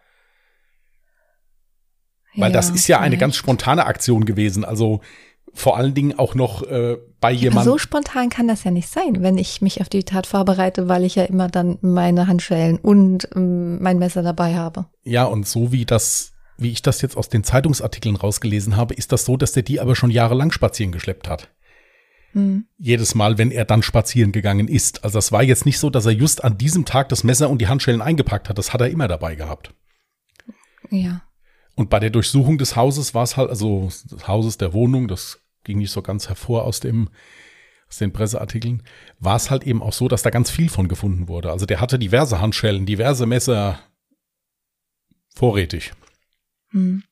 Weil 2.36 2.52
ja, 2.52 2.58
das 2.58 2.70
ist 2.70 2.88
ja 2.88 3.00
eine 3.00 3.18
ganz 3.18 3.38
spontane 3.38 3.86
Aktion 3.86 4.26
gewesen. 4.26 4.66
Also 4.66 5.00
vor 5.58 5.76
allen 5.76 5.96
Dingen 5.96 6.17
auch 6.20 6.36
noch 6.36 6.62
äh, 6.62 6.98
bei 7.20 7.32
jemandem. 7.32 7.72
So 7.72 7.78
spontan 7.80 8.30
kann 8.30 8.48
das 8.48 8.63
ja 8.63 8.70
nicht 8.70 8.89
sein, 8.89 9.24
wenn 9.24 9.39
ich 9.39 9.60
mich 9.62 9.82
auf 9.82 9.89
die 9.89 10.04
Tat 10.04 10.28
vorbereite, 10.28 10.88
weil 10.88 11.04
ich 11.04 11.15
ja 11.15 11.24
immer 11.24 11.48
dann 11.48 11.80
meine 11.82 12.28
Handschellen 12.28 12.78
und 12.78 13.28
ähm, 13.36 13.82
mein 13.82 13.98
Messer 13.98 14.22
dabei 14.22 14.56
habe. 14.56 14.86
Ja, 15.04 15.24
und 15.24 15.48
so 15.48 15.72
wie 15.72 15.86
das, 15.86 16.34
wie 16.58 16.70
ich 16.70 16.84
das 16.84 17.02
jetzt 17.02 17.17
aus 17.17 17.30
den 17.30 17.43
Zeitungsartikeln 17.43 18.15
rausgelesen 18.15 18.78
habe, 18.78 18.93
ist 18.93 19.12
das 19.12 19.26
so, 19.26 19.36
dass 19.36 19.52
der 19.52 19.63
die 19.63 19.80
aber 19.80 19.96
schon 19.96 20.12
jahrelang 20.12 20.52
spazieren 20.52 20.91
geschleppt 20.91 21.28
hat. 21.28 21.50
Hm. 22.34 22.65
Jedes 22.78 23.15
Mal, 23.15 23.39
wenn 23.39 23.50
er 23.50 23.65
dann 23.65 23.82
spazieren 23.82 24.32
gegangen 24.32 24.67
ist. 24.67 25.04
Also 25.04 25.17
das 25.17 25.32
war 25.32 25.41
jetzt 25.41 25.65
nicht 25.65 25.80
so, 25.80 25.89
dass 25.89 26.06
er 26.06 26.12
just 26.12 26.43
an 26.43 26.60
diesem 26.60 26.86
Tag 26.86 27.10
das 27.10 27.24
Messer 27.24 27.50
und 27.50 27.60
die 27.60 27.67
Handschellen 27.67 28.04
eingepackt 28.04 28.48
hat. 28.48 28.60
Das 28.60 28.74
hat 28.74 28.82
er 28.82 28.89
immer 28.89 29.08
dabei 29.08 29.34
gehabt. 29.34 29.74
Ja. 30.91 31.24
Und 31.76 31.89
bei 31.89 32.00
der 32.00 32.12
Durchsuchung 32.12 32.60
des 32.60 32.76
Hauses 32.76 33.15
war 33.15 33.24
es 33.24 33.38
halt, 33.38 33.50
also 33.50 33.89
des 34.12 34.28
Hauses 34.28 34.58
der 34.58 34.74
Wohnung, 34.74 35.08
das 35.08 35.39
ging 35.68 35.78
nicht 35.78 35.92
so 35.92 36.02
ganz 36.02 36.30
hervor 36.30 36.64
aus 36.64 36.80
dem 36.80 37.10
aus 37.88 38.00
den 38.00 38.12
Presseartikeln, 38.12 38.84
war 39.20 39.38
es 39.38 39.50
halt 39.50 39.64
eben 39.64 39.82
auch 39.82 39.94
so, 39.94 40.08
dass 40.08 40.22
da 40.22 40.30
ganz 40.30 40.50
viel 40.50 40.68
von 40.68 40.90
gefunden 40.90 41.28
wurde. 41.28 41.52
Also 41.52 41.66
der 41.66 41.80
hatte 41.80 41.98
diverse 41.98 42.42
Handschellen, 42.42 42.86
diverse 42.86 43.26
Messer 43.26 43.80
vorrätig. 45.34 45.94
Hm. 46.72 47.04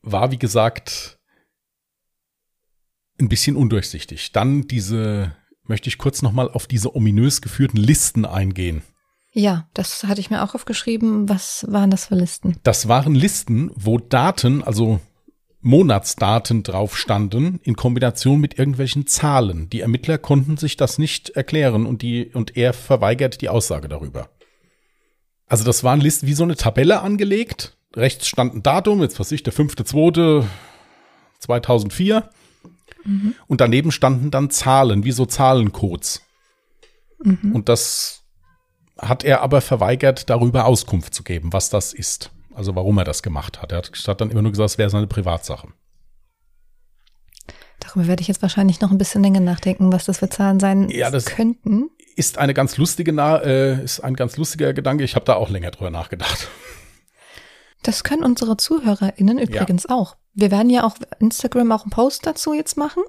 War, 0.00 0.30
wie 0.30 0.38
gesagt, 0.38 1.18
ein 3.18 3.28
bisschen 3.28 3.56
undurchsichtig. 3.56 4.32
Dann 4.32 4.66
diese, 4.68 5.36
möchte 5.64 5.88
ich 5.88 5.98
kurz 5.98 6.22
nochmal 6.22 6.50
auf 6.50 6.66
diese 6.66 6.96
ominös 6.96 7.42
geführten 7.42 7.76
Listen 7.76 8.24
eingehen. 8.24 8.82
Ja, 9.32 9.68
das 9.74 10.04
hatte 10.04 10.20
ich 10.20 10.30
mir 10.30 10.42
auch 10.42 10.54
aufgeschrieben. 10.54 11.28
Was 11.28 11.66
waren 11.68 11.90
das 11.90 12.06
für 12.06 12.14
Listen? 12.14 12.56
Das 12.62 12.88
waren 12.88 13.14
Listen, 13.14 13.70
wo 13.74 13.98
Daten, 13.98 14.64
also 14.64 15.00
Monatsdaten 15.62 16.62
drauf 16.62 16.96
standen, 16.96 17.60
in 17.62 17.76
Kombination 17.76 18.40
mit 18.40 18.58
irgendwelchen 18.58 19.06
Zahlen. 19.06 19.68
Die 19.68 19.80
Ermittler 19.80 20.16
konnten 20.16 20.56
sich 20.56 20.76
das 20.76 20.96
nicht 20.98 21.28
erklären 21.30 21.86
und, 21.86 22.02
die, 22.02 22.30
und 22.32 22.56
er 22.56 22.72
verweigert 22.72 23.42
die 23.42 23.50
Aussage 23.50 23.88
darüber. 23.88 24.30
Also 25.46 25.64
das 25.64 25.84
waren 25.84 26.00
Listen 26.00 26.26
wie 26.26 26.34
so 26.34 26.44
eine 26.44 26.56
Tabelle 26.56 27.00
angelegt. 27.00 27.76
Rechts 27.94 28.28
stand 28.28 28.54
ein 28.54 28.62
Datum, 28.62 29.02
jetzt 29.02 29.20
was 29.20 29.32
ich, 29.32 29.42
der 29.42 29.52
5.2.2004. 29.52 32.22
Mhm. 33.04 33.34
Und 33.46 33.60
daneben 33.60 33.90
standen 33.90 34.30
dann 34.30 34.48
Zahlen, 34.50 35.04
wie 35.04 35.12
so 35.12 35.26
Zahlencodes. 35.26 36.22
Mhm. 37.22 37.52
Und 37.52 37.68
das 37.68 38.22
hat 38.96 39.24
er 39.24 39.42
aber 39.42 39.60
verweigert, 39.60 40.30
darüber 40.30 40.64
Auskunft 40.66 41.14
zu 41.14 41.22
geben, 41.22 41.52
was 41.52 41.68
das 41.68 41.92
ist. 41.92 42.30
Also 42.54 42.74
warum 42.74 42.98
er 42.98 43.04
das 43.04 43.22
gemacht 43.22 43.62
hat. 43.62 43.72
Er 43.72 43.78
hat 43.78 44.20
dann 44.20 44.30
immer 44.30 44.42
nur 44.42 44.52
gesagt, 44.52 44.70
es 44.70 44.78
wäre 44.78 44.90
seine 44.90 45.06
Privatsache. 45.06 45.68
Darüber 47.80 48.06
werde 48.06 48.20
ich 48.20 48.28
jetzt 48.28 48.42
wahrscheinlich 48.42 48.80
noch 48.80 48.90
ein 48.90 48.98
bisschen 48.98 49.22
länger 49.22 49.40
nachdenken, 49.40 49.92
was 49.92 50.04
das 50.04 50.18
für 50.18 50.28
Zahlen 50.28 50.60
sein 50.60 50.88
ja, 50.90 51.10
das 51.10 51.26
könnten. 51.26 51.90
Ist 52.16 52.38
eine 52.38 52.54
ganz 52.54 52.76
lustige, 52.76 53.12
äh, 53.12 53.82
ist 53.82 54.00
ein 54.00 54.14
ganz 54.14 54.36
lustiger 54.36 54.72
Gedanke. 54.74 55.04
Ich 55.04 55.14
habe 55.14 55.24
da 55.24 55.34
auch 55.34 55.48
länger 55.48 55.70
drüber 55.70 55.90
nachgedacht. 55.90 56.48
Das 57.82 58.04
können 58.04 58.24
unsere 58.24 58.58
ZuhörerInnen 58.58 59.38
übrigens 59.38 59.86
ja. 59.88 59.94
auch. 59.94 60.16
Wir 60.34 60.50
werden 60.50 60.70
ja 60.70 60.84
auch 60.84 60.96
Instagram 61.18 61.72
auch 61.72 61.82
einen 61.82 61.90
Post 61.90 62.26
dazu 62.26 62.52
jetzt 62.52 62.76
machen. 62.76 63.02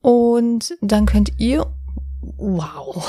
Und 0.00 0.74
dann 0.80 1.06
könnt 1.06 1.38
ihr, 1.38 1.66
wow. 2.22 3.06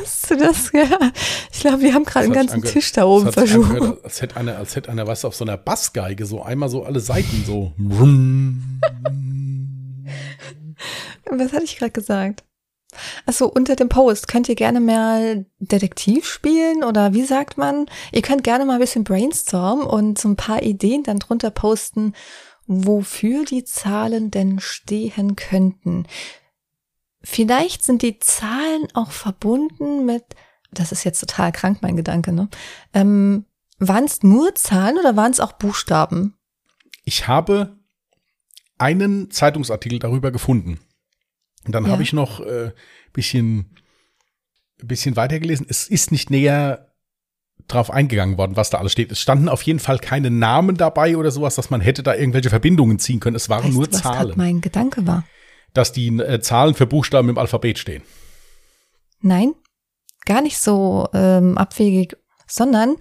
Hast 0.00 0.30
du 0.30 0.36
das? 0.36 0.70
Ja. 0.72 1.12
Ich 1.52 1.60
glaube, 1.60 1.82
wir 1.82 1.94
haben 1.94 2.04
gerade 2.04 2.24
einen 2.24 2.34
ganzen 2.34 2.62
Tisch 2.62 2.92
da 2.92 3.04
oben 3.04 3.32
verschoben. 3.32 3.96
Als 4.02 4.20
hätte 4.20 4.36
einer, 4.36 4.56
als 4.56 4.76
hätte 4.76 4.90
einer 4.90 5.06
was 5.06 5.24
auf 5.24 5.34
so 5.34 5.44
einer 5.44 5.56
Bassgeige 5.56 6.26
so 6.26 6.42
einmal 6.42 6.68
so 6.68 6.84
alle 6.84 7.00
Seiten 7.00 7.44
so. 7.46 7.72
was 11.30 11.52
hatte 11.52 11.64
ich 11.64 11.78
gerade 11.78 11.92
gesagt? 11.92 12.44
Achso, 13.26 13.46
unter 13.46 13.76
dem 13.76 13.88
Post 13.88 14.28
könnt 14.28 14.48
ihr 14.48 14.54
gerne 14.54 14.80
mal 14.80 15.46
Detektiv 15.58 16.26
spielen 16.26 16.84
oder 16.84 17.12
wie 17.12 17.24
sagt 17.24 17.58
man? 17.58 17.86
Ihr 18.12 18.22
könnt 18.22 18.44
gerne 18.44 18.64
mal 18.64 18.74
ein 18.74 18.80
bisschen 18.80 19.04
brainstormen 19.04 19.86
und 19.86 20.18
so 20.18 20.28
ein 20.28 20.36
paar 20.36 20.62
Ideen 20.62 21.02
dann 21.02 21.18
drunter 21.18 21.50
posten, 21.50 22.14
wofür 22.66 23.44
die 23.44 23.64
Zahlen 23.64 24.30
denn 24.30 24.60
stehen 24.60 25.36
könnten. 25.36 26.06
Vielleicht 27.24 27.82
sind 27.82 28.02
die 28.02 28.18
Zahlen 28.18 28.86
auch 28.94 29.10
verbunden 29.10 30.04
mit, 30.06 30.22
das 30.70 30.92
ist 30.92 31.04
jetzt 31.04 31.20
total 31.20 31.52
krank, 31.52 31.78
mein 31.80 31.96
Gedanke, 31.96 32.32
ne? 32.32 32.48
Ähm, 32.92 33.46
waren 33.78 34.04
es 34.04 34.22
nur 34.22 34.54
Zahlen 34.54 34.98
oder 34.98 35.16
waren 35.16 35.32
es 35.32 35.40
auch 35.40 35.52
Buchstaben? 35.52 36.36
Ich 37.04 37.26
habe 37.26 37.76
einen 38.78 39.30
Zeitungsartikel 39.30 39.98
darüber 39.98 40.30
gefunden. 40.30 40.80
Und 41.66 41.74
dann 41.74 41.86
Ja. 41.86 41.92
habe 41.92 42.02
ich 42.02 42.12
noch 42.12 42.40
äh, 42.40 42.72
bisschen, 43.12 43.74
bisschen 44.78 45.16
weitergelesen. 45.16 45.66
Es 45.68 45.88
ist 45.88 46.12
nicht 46.12 46.30
näher 46.30 46.92
drauf 47.68 47.90
eingegangen 47.90 48.36
worden, 48.36 48.56
was 48.56 48.68
da 48.70 48.78
alles 48.78 48.92
steht. 48.92 49.10
Es 49.10 49.20
standen 49.20 49.48
auf 49.48 49.62
jeden 49.62 49.78
Fall 49.78 49.98
keine 49.98 50.30
Namen 50.30 50.76
dabei 50.76 51.16
oder 51.16 51.30
sowas, 51.30 51.54
dass 51.54 51.70
man 51.70 51.80
hätte 51.80 52.02
da 52.02 52.14
irgendwelche 52.14 52.50
Verbindungen 52.50 52.98
ziehen 52.98 53.20
können. 53.20 53.36
Es 53.36 53.48
waren 53.48 53.64
Weißt 53.64 53.74
nur 53.74 53.86
du, 53.86 53.92
was 53.92 54.02
Zahlen, 54.02 54.34
mein 54.36 54.60
Gedanke 54.60 55.06
war? 55.06 55.24
Dass 55.74 55.92
die 55.92 56.08
äh, 56.18 56.40
Zahlen 56.40 56.74
für 56.74 56.86
Buchstaben 56.86 57.28
im 57.28 57.38
Alphabet 57.38 57.78
stehen. 57.78 58.02
Nein, 59.20 59.54
gar 60.24 60.40
nicht 60.40 60.58
so 60.58 61.08
ähm, 61.12 61.58
abwegig, 61.58 62.16
sondern 62.46 62.96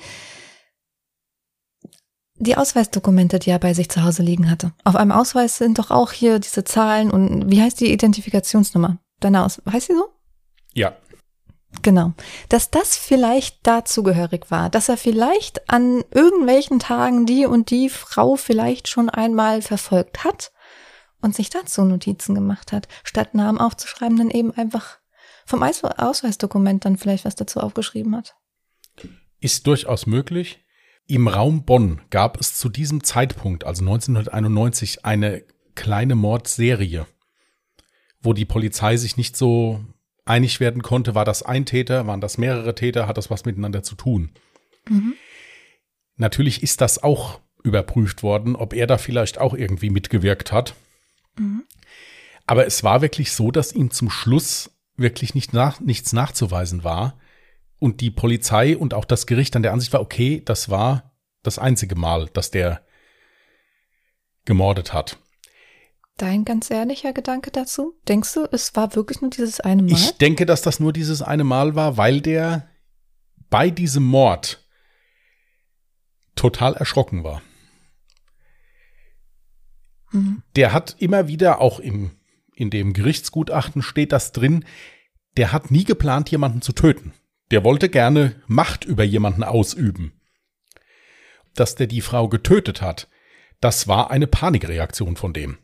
die 2.36 2.58
Ausweisdokumente, 2.58 3.40
die 3.40 3.52
er 3.52 3.60
bei 3.60 3.74
sich 3.74 3.90
zu 3.90 4.04
Hause 4.04 4.24
liegen 4.24 4.50
hatte. 4.50 4.74
Auf 4.84 4.96
einem 4.96 5.12
Ausweis 5.12 5.58
sind 5.58 5.80
doch 5.80 5.92
auch 5.92 6.12
hier 6.12 6.40
diese 6.40 6.64
Zahlen 6.66 7.12
und 7.12 7.50
wie 7.50 7.62
heißt 7.62 7.80
die 7.80 7.94
Identifikationsnummer? 7.94 8.98
Deine 9.20 9.46
Aus 9.46 9.62
heißt 9.72 9.88
sie 9.88 9.94
so? 9.94 10.08
Ja, 10.74 10.98
Genau. 11.82 12.14
Dass 12.50 12.70
das 12.70 12.96
vielleicht 12.96 13.66
dazugehörig 13.66 14.52
war, 14.52 14.70
dass 14.70 14.90
er 14.90 14.98
vielleicht 14.98 15.70
an 15.70 16.04
irgendwelchen 16.12 16.80
Tagen 16.80 17.26
die 17.26 17.46
und 17.46 17.72
die 17.72 17.90
Frau 17.90 18.36
vielleicht 18.36 18.88
schon 18.88 19.10
einmal 19.10 19.62
verfolgt 19.62 20.24
hat 20.24 20.53
und 21.24 21.36
sich 21.36 21.50
dazu 21.50 21.84
Notizen 21.84 22.36
gemacht 22.36 22.72
hat, 22.72 22.88
statt 23.04 23.34
Namen 23.34 23.58
aufzuschreiben, 23.58 24.18
dann 24.18 24.30
eben 24.30 24.52
einfach 24.52 24.98
vom 25.46 25.64
Eis- 25.64 25.84
Ausweisdokument 25.84 26.86
dann 26.86 26.98
vielleicht 26.98 27.26
was 27.26 27.36
dazu 27.36 27.60
aufgeschrieben 27.60 28.16
hat. 28.16 28.36
ist 29.40 29.68
durchaus 29.68 30.06
möglich. 30.06 30.60
Im 31.06 31.28
Raum 31.28 31.66
Bonn 31.66 32.02
gab 32.10 32.40
es 32.40 32.56
zu 32.56 32.70
diesem 32.70 33.04
Zeitpunkt, 33.04 33.66
also 33.66 33.84
1991, 33.84 35.04
eine 35.04 35.44
kleine 35.76 36.16
Mordserie, 36.16 37.06
wo 38.22 38.32
die 38.32 38.46
Polizei 38.46 38.96
sich 38.96 39.18
nicht 39.18 39.36
so 39.36 39.84
einig 40.24 40.62
werden 40.62 40.82
konnte, 40.82 41.14
war 41.14 41.26
das 41.26 41.44
ein 41.44 41.66
Täter, 41.66 42.08
waren 42.08 42.22
das 42.22 42.38
mehrere 42.38 42.74
Täter, 42.74 43.06
hat 43.08 43.18
das 43.18 43.30
was 43.30 43.44
miteinander 43.44 43.84
zu 43.84 43.96
tun. 43.96 44.32
Mhm. 44.88 45.16
Natürlich 46.16 46.64
ist 46.64 46.80
das 46.80 47.04
auch 47.04 47.42
überprüft 47.64 48.24
worden, 48.24 48.56
ob 48.56 48.74
er 48.74 48.88
da 48.88 48.98
vielleicht 48.98 49.40
auch 49.40 49.54
irgendwie 49.54 49.90
mitgewirkt 49.90 50.54
hat. 50.54 50.74
Mhm. 51.38 51.64
Aber 52.46 52.66
es 52.66 52.84
war 52.84 53.02
wirklich 53.02 53.32
so, 53.32 53.52
dass 53.52 53.72
ihm 53.72 53.92
zum 53.92 54.10
Schluss 54.10 54.72
wirklich 54.96 55.34
nicht 55.34 55.54
nach, 55.54 55.80
nichts 55.80 56.14
nachzuweisen 56.14 56.84
war. 56.84 57.20
Und 57.80 58.02
die 58.02 58.12
Polizei 58.12 58.78
und 58.78 58.94
auch 58.94 59.06
das 59.06 59.28
Gericht 59.28 59.56
an 59.56 59.64
der 59.64 59.74
Ansicht 59.74 59.94
war, 59.94 60.02
okay, 60.02 60.42
das 60.44 60.70
war 60.70 61.14
das 61.42 61.60
einzige 61.60 61.96
Mal, 61.96 62.30
dass 62.34 62.52
der 62.52 62.86
gemordet 64.46 64.94
hat. 64.94 65.18
Dein 66.18 66.46
ganz 66.46 66.70
ehrlicher 66.70 67.12
Gedanke 67.12 67.50
dazu? 67.50 67.96
Denkst 68.08 68.34
du, 68.36 68.48
es 68.52 68.76
war 68.76 68.96
wirklich 68.96 69.22
nur 69.22 69.32
dieses 69.32 69.60
eine 69.60 69.82
Mal? 69.82 69.94
Ich 69.94 70.18
denke, 70.18 70.46
dass 70.46 70.62
das 70.62 70.80
nur 70.80 70.94
dieses 70.94 71.22
eine 71.22 71.44
Mal 71.44 71.76
war, 71.76 71.98
weil 71.98 72.22
der 72.22 72.70
bei 73.50 73.70
diesem 73.70 74.04
Mord 74.04 74.64
total 76.36 76.76
erschrocken 76.76 77.24
war. 77.24 77.42
Mhm. 80.14 80.42
Der 80.56 80.72
hat 80.72 80.96
immer 81.00 81.28
wieder, 81.28 81.60
auch 81.60 81.80
im, 81.80 82.12
in 82.56 82.70
dem 82.70 82.94
Gerichtsgutachten 82.94 83.82
steht 83.82 84.12
das 84.12 84.32
drin, 84.32 84.64
der 85.38 85.52
hat 85.52 85.72
nie 85.72 85.84
geplant, 85.84 86.32
jemanden 86.32 86.62
zu 86.62 86.72
töten. 86.72 87.14
Der 87.52 87.64
wollte 87.64 87.90
gerne 87.90 88.36
Macht 88.48 88.86
über 88.86 89.04
jemanden 89.04 89.44
ausüben. 89.44 90.14
Dass 91.56 91.76
der 91.76 91.88
die 91.88 92.02
Frau 92.02 92.30
getötet 92.30 92.82
hat, 92.82 93.10
das 93.60 93.88
war 93.88 94.12
eine 94.12 94.28
Panikreaktion 94.28 95.16
von 95.16 95.34
dem. 95.34 95.58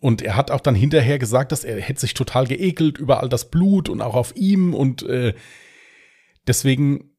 Und 0.00 0.20
er 0.20 0.36
hat 0.36 0.50
auch 0.50 0.60
dann 0.60 0.74
hinterher 0.74 1.18
gesagt, 1.18 1.50
dass 1.50 1.64
er 1.64 1.80
hätte 1.80 2.00
sich 2.00 2.12
total 2.12 2.46
geekelt 2.46 2.98
über 2.98 3.20
all 3.20 3.28
das 3.28 3.50
Blut 3.50 3.88
und 3.88 4.02
auch 4.02 4.14
auf 4.14 4.36
ihm 4.36 4.74
und 4.74 5.02
äh, 5.04 5.34
deswegen, 6.46 7.14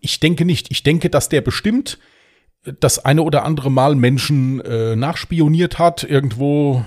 ich 0.00 0.20
denke 0.20 0.44
nicht. 0.44 0.70
Ich 0.70 0.84
denke, 0.84 1.10
dass 1.10 1.28
der 1.28 1.40
bestimmt 1.40 1.98
das 2.80 3.04
eine 3.04 3.22
oder 3.22 3.44
andere 3.44 3.70
Mal 3.70 3.94
Menschen 3.94 4.60
äh, 4.60 4.96
nachspioniert 4.96 5.78
hat, 5.78 6.02
irgendwo 6.04 6.84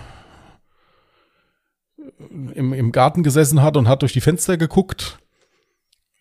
im, 2.30 2.74
im 2.74 2.92
Garten 2.92 3.24
gesessen 3.24 3.62
hat 3.62 3.78
und 3.78 3.88
hat 3.88 4.02
durch 4.02 4.14
die 4.14 4.22
Fenster 4.22 4.58
geguckt 4.58 5.20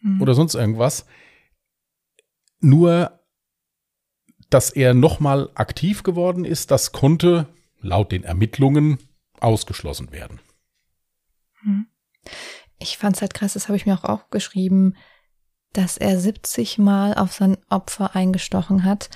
Mhm. 0.07 0.23
oder 0.23 0.35
sonst 0.35 0.55
irgendwas. 0.55 1.07
Nur, 2.61 3.21
dass 4.51 4.71
er 4.71 4.95
nochmal 4.95 5.51
aktiv 5.55 6.03
geworden 6.03 6.45
ist, 6.45 6.71
das 6.71 6.93
konnte 6.93 7.49
laut 7.81 8.13
den 8.13 8.25
Ermittlungen 8.25 8.99
ausgeschlossen 9.41 10.13
werden. 10.13 10.41
Ich 12.79 12.97
fand's 12.97 13.21
halt 13.21 13.35
krass, 13.35 13.55
das 13.55 13.69
habe 13.69 13.77
ich 13.77 13.87
mir 13.87 13.95
auch 13.95 14.05
aufgeschrieben, 14.05 14.97
dass 15.73 15.97
er 15.97 16.19
70 16.19 16.79
Mal 16.79 17.15
auf 17.15 17.33
sein 17.33 17.59
Opfer 17.69 18.15
eingestochen 18.15 18.85
hat. 18.85 19.11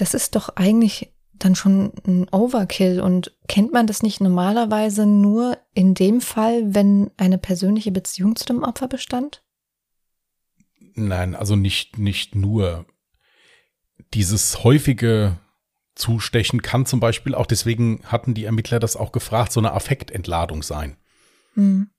Das 0.00 0.14
ist 0.14 0.34
doch 0.34 0.56
eigentlich 0.56 1.12
dann 1.34 1.54
schon 1.54 1.92
ein 2.06 2.26
Overkill 2.30 3.02
und 3.02 3.36
kennt 3.48 3.70
man 3.70 3.86
das 3.86 4.02
nicht 4.02 4.22
normalerweise 4.22 5.04
nur 5.04 5.58
in 5.74 5.92
dem 5.92 6.22
Fall, 6.22 6.74
wenn 6.74 7.10
eine 7.18 7.36
persönliche 7.36 7.92
Beziehung 7.92 8.34
zu 8.34 8.46
dem 8.46 8.62
Opfer 8.62 8.88
bestand? 8.88 9.42
Nein, 10.94 11.34
also 11.34 11.54
nicht, 11.54 11.98
nicht 11.98 12.34
nur. 12.34 12.86
Dieses 14.14 14.64
häufige 14.64 15.38
Zustechen 15.96 16.62
kann 16.62 16.86
zum 16.86 16.98
Beispiel 16.98 17.34
auch, 17.34 17.44
deswegen 17.44 18.00
hatten 18.04 18.32
die 18.32 18.44
Ermittler 18.44 18.80
das 18.80 18.96
auch 18.96 19.12
gefragt, 19.12 19.52
so 19.52 19.60
eine 19.60 19.72
Affektentladung 19.72 20.62
sein. 20.62 20.96
Hm. 21.52 21.90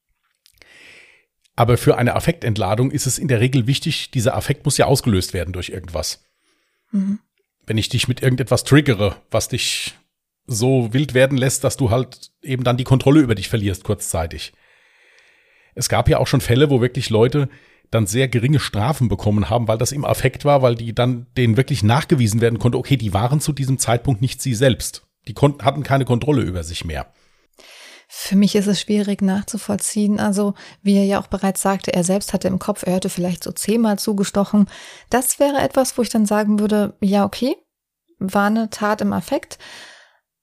Aber 1.55 1.77
für 1.77 1.99
eine 1.99 2.15
Affektentladung 2.15 2.89
ist 2.89 3.05
es 3.05 3.19
in 3.19 3.27
der 3.27 3.41
Regel 3.41 3.67
wichtig, 3.67 4.09
dieser 4.09 4.35
Affekt 4.35 4.65
muss 4.65 4.77
ja 4.77 4.87
ausgelöst 4.87 5.35
werden 5.35 5.53
durch 5.53 5.69
irgendwas. 5.69 6.23
Mhm. 6.89 7.19
Wenn 7.71 7.77
ich 7.77 7.87
dich 7.87 8.09
mit 8.09 8.21
irgendetwas 8.21 8.65
triggere, 8.65 9.15
was 9.31 9.47
dich 9.47 9.93
so 10.45 10.93
wild 10.93 11.13
werden 11.13 11.37
lässt, 11.37 11.63
dass 11.63 11.77
du 11.77 11.89
halt 11.89 12.31
eben 12.41 12.65
dann 12.65 12.75
die 12.75 12.83
Kontrolle 12.83 13.21
über 13.21 13.33
dich 13.33 13.47
verlierst 13.47 13.85
kurzzeitig. 13.85 14.51
Es 15.73 15.87
gab 15.87 16.09
ja 16.09 16.17
auch 16.17 16.27
schon 16.27 16.41
Fälle, 16.41 16.69
wo 16.69 16.81
wirklich 16.81 17.09
Leute 17.09 17.47
dann 17.89 18.07
sehr 18.07 18.27
geringe 18.27 18.59
Strafen 18.59 19.07
bekommen 19.07 19.49
haben, 19.49 19.69
weil 19.69 19.77
das 19.77 19.93
im 19.93 20.03
Affekt 20.03 20.43
war, 20.43 20.61
weil 20.61 20.75
die 20.75 20.93
dann 20.93 21.27
denen 21.37 21.55
wirklich 21.55 21.81
nachgewiesen 21.81 22.41
werden 22.41 22.59
konnte, 22.59 22.77
okay, 22.77 22.97
die 22.97 23.13
waren 23.13 23.39
zu 23.39 23.53
diesem 23.53 23.77
Zeitpunkt 23.77 24.19
nicht 24.19 24.41
sie 24.41 24.53
selbst. 24.53 25.07
Die 25.29 25.33
konnten, 25.33 25.63
hatten 25.63 25.83
keine 25.83 26.03
Kontrolle 26.03 26.41
über 26.41 26.65
sich 26.65 26.83
mehr. 26.83 27.13
Für 28.13 28.35
mich 28.35 28.55
ist 28.55 28.67
es 28.67 28.81
schwierig 28.81 29.21
nachzuvollziehen. 29.21 30.19
Also, 30.19 30.53
wie 30.81 30.97
er 30.97 31.05
ja 31.05 31.21
auch 31.21 31.27
bereits 31.27 31.61
sagte, 31.61 31.93
er 31.93 32.03
selbst 32.03 32.33
hatte 32.33 32.49
im 32.49 32.59
Kopf, 32.59 32.83
er 32.85 32.95
hätte 32.95 33.07
vielleicht 33.07 33.41
so 33.41 33.53
zehnmal 33.53 33.97
zugestochen. 33.99 34.67
Das 35.09 35.39
wäre 35.39 35.59
etwas, 35.59 35.97
wo 35.97 36.01
ich 36.01 36.09
dann 36.09 36.25
sagen 36.25 36.59
würde, 36.59 36.93
ja, 36.99 37.23
okay, 37.23 37.55
war 38.19 38.47
eine 38.47 38.69
Tat 38.69 38.99
im 38.99 39.13
Affekt. 39.13 39.59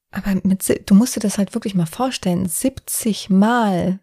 Aber 0.09 0.31
mit, 0.41 0.89
du 0.89 0.95
musst 0.95 1.15
dir 1.15 1.19
das 1.19 1.37
halt 1.37 1.53
wirklich 1.53 1.75
mal 1.75 1.85
vorstellen. 1.85 2.47
70 2.47 3.29
Mal. 3.29 3.99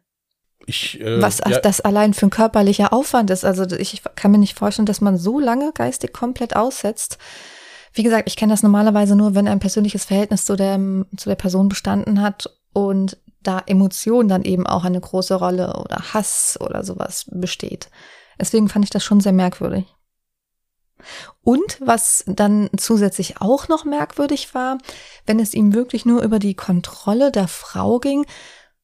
Ich, 0.66 1.00
äh, 1.00 1.20
Was 1.20 1.38
ja, 1.38 1.58
das 1.58 1.80
allein 1.80 2.14
für 2.14 2.26
ein 2.26 2.30
körperlicher 2.30 2.92
Aufwand 2.92 3.30
ist. 3.30 3.44
Also, 3.44 3.64
ich 3.76 4.00
kann 4.14 4.30
mir 4.30 4.38
nicht 4.38 4.56
vorstellen, 4.56 4.86
dass 4.86 5.00
man 5.00 5.18
so 5.18 5.40
lange 5.40 5.72
geistig 5.72 6.12
komplett 6.12 6.54
aussetzt. 6.54 7.18
Wie 7.92 8.04
gesagt, 8.04 8.28
ich 8.28 8.36
kenne 8.36 8.52
das 8.52 8.62
normalerweise 8.62 9.16
nur, 9.16 9.34
wenn 9.34 9.48
ein 9.48 9.58
persönliches 9.58 10.04
Verhältnis 10.04 10.44
zu 10.44 10.54
der, 10.54 10.78
zu 11.16 11.28
der 11.28 11.36
Person 11.36 11.68
bestanden 11.68 12.22
hat 12.22 12.48
und 12.72 13.18
da 13.46 13.62
Emotion 13.66 14.28
dann 14.28 14.42
eben 14.42 14.66
auch 14.66 14.84
eine 14.84 15.00
große 15.00 15.34
Rolle 15.34 15.76
oder 15.76 16.14
Hass 16.14 16.58
oder 16.60 16.84
sowas 16.84 17.26
besteht. 17.30 17.90
Deswegen 18.38 18.68
fand 18.68 18.84
ich 18.84 18.90
das 18.90 19.04
schon 19.04 19.20
sehr 19.20 19.32
merkwürdig. 19.32 19.86
Und 21.42 21.78
was 21.80 22.24
dann 22.26 22.70
zusätzlich 22.76 23.40
auch 23.40 23.68
noch 23.68 23.84
merkwürdig 23.84 24.54
war, 24.54 24.78
wenn 25.26 25.38
es 25.38 25.54
ihm 25.54 25.74
wirklich 25.74 26.04
nur 26.04 26.22
über 26.22 26.38
die 26.38 26.54
Kontrolle 26.54 27.30
der 27.30 27.48
Frau 27.48 27.98
ging, 27.98 28.26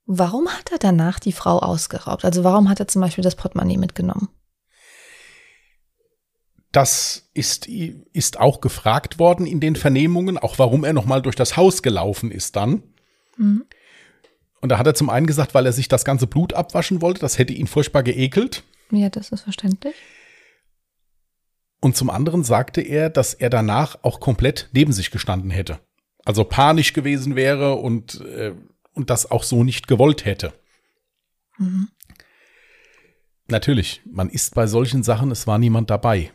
warum 0.07 0.49
hat 0.49 0.71
er 0.73 0.79
danach 0.79 1.19
die 1.19 1.33
Frau 1.33 1.59
ausgeraubt? 1.59 2.25
Also 2.25 2.45
warum 2.45 2.69
hat 2.69 2.81
er 2.81 2.89
zum 2.89 3.03
Beispiel 3.03 3.25
das 3.25 3.37
Portemonnaie 3.37 3.79
mitgenommen? 3.79 4.29
Das 6.71 7.29
ist, 7.35 7.67
ist 7.67 8.41
auch 8.41 8.61
gefragt 8.63 9.19
worden 9.19 9.47
in 9.47 9.61
den 9.61 9.77
Vernehmungen, 9.77 10.39
auch 10.39 10.59
warum 10.59 10.85
er 10.85 10.95
nochmal 10.95 11.21
durch 11.21 11.37
das 11.37 11.57
Haus 11.57 11.83
gelaufen 11.83 12.31
ist 12.31 12.57
dann. 12.57 12.83
Mhm. 13.37 13.67
Und 14.63 14.69
da 14.69 14.79
hat 14.79 14.87
er 14.87 14.95
zum 14.95 15.11
einen 15.11 15.27
gesagt, 15.27 15.55
weil 15.55 15.67
er 15.67 15.73
sich 15.73 15.89
das 15.89 16.05
ganze 16.05 16.27
Blut 16.27 16.55
abwaschen 16.55 17.03
wollte, 17.03 17.21
das 17.21 17.37
hätte 17.37 17.53
ihn 17.53 17.67
furchtbar 17.67 18.05
geekelt. 18.05 18.63
Ja, 18.93 19.11
das 19.11 19.31
ist 19.31 19.43
verständlich. 19.43 19.95
Und 21.81 21.97
zum 21.97 22.11
anderen 22.11 22.45
sagte 22.45 22.81
er, 22.81 23.11
dass 23.11 23.35
er 23.35 23.51
danach 23.51 23.99
auch 24.03 24.21
komplett 24.21 24.71
neben 24.73 24.93
sich 24.93 25.11
gestanden 25.11 25.51
hätte. 25.51 25.81
Also 26.25 26.45
panisch 26.45 26.93
gewesen 26.93 27.35
wäre 27.35 27.75
und, 27.75 28.21
äh, 28.21 28.55
und 28.93 29.11
das 29.11 29.29
auch 29.29 29.43
so 29.43 29.65
nicht 29.65 29.89
gewollt 29.89 30.25
hätte. 30.25 30.53
Mhm. 31.59 31.89
Natürlich, 33.49 34.01
man 34.05 34.31
ist 34.31 34.55
bei 34.55 34.69
solchen 34.69 35.03
Sachen, 35.03 35.33
es 35.33 35.49
war 35.49 35.59
niemand 35.59 35.91
dabei. 35.91 36.31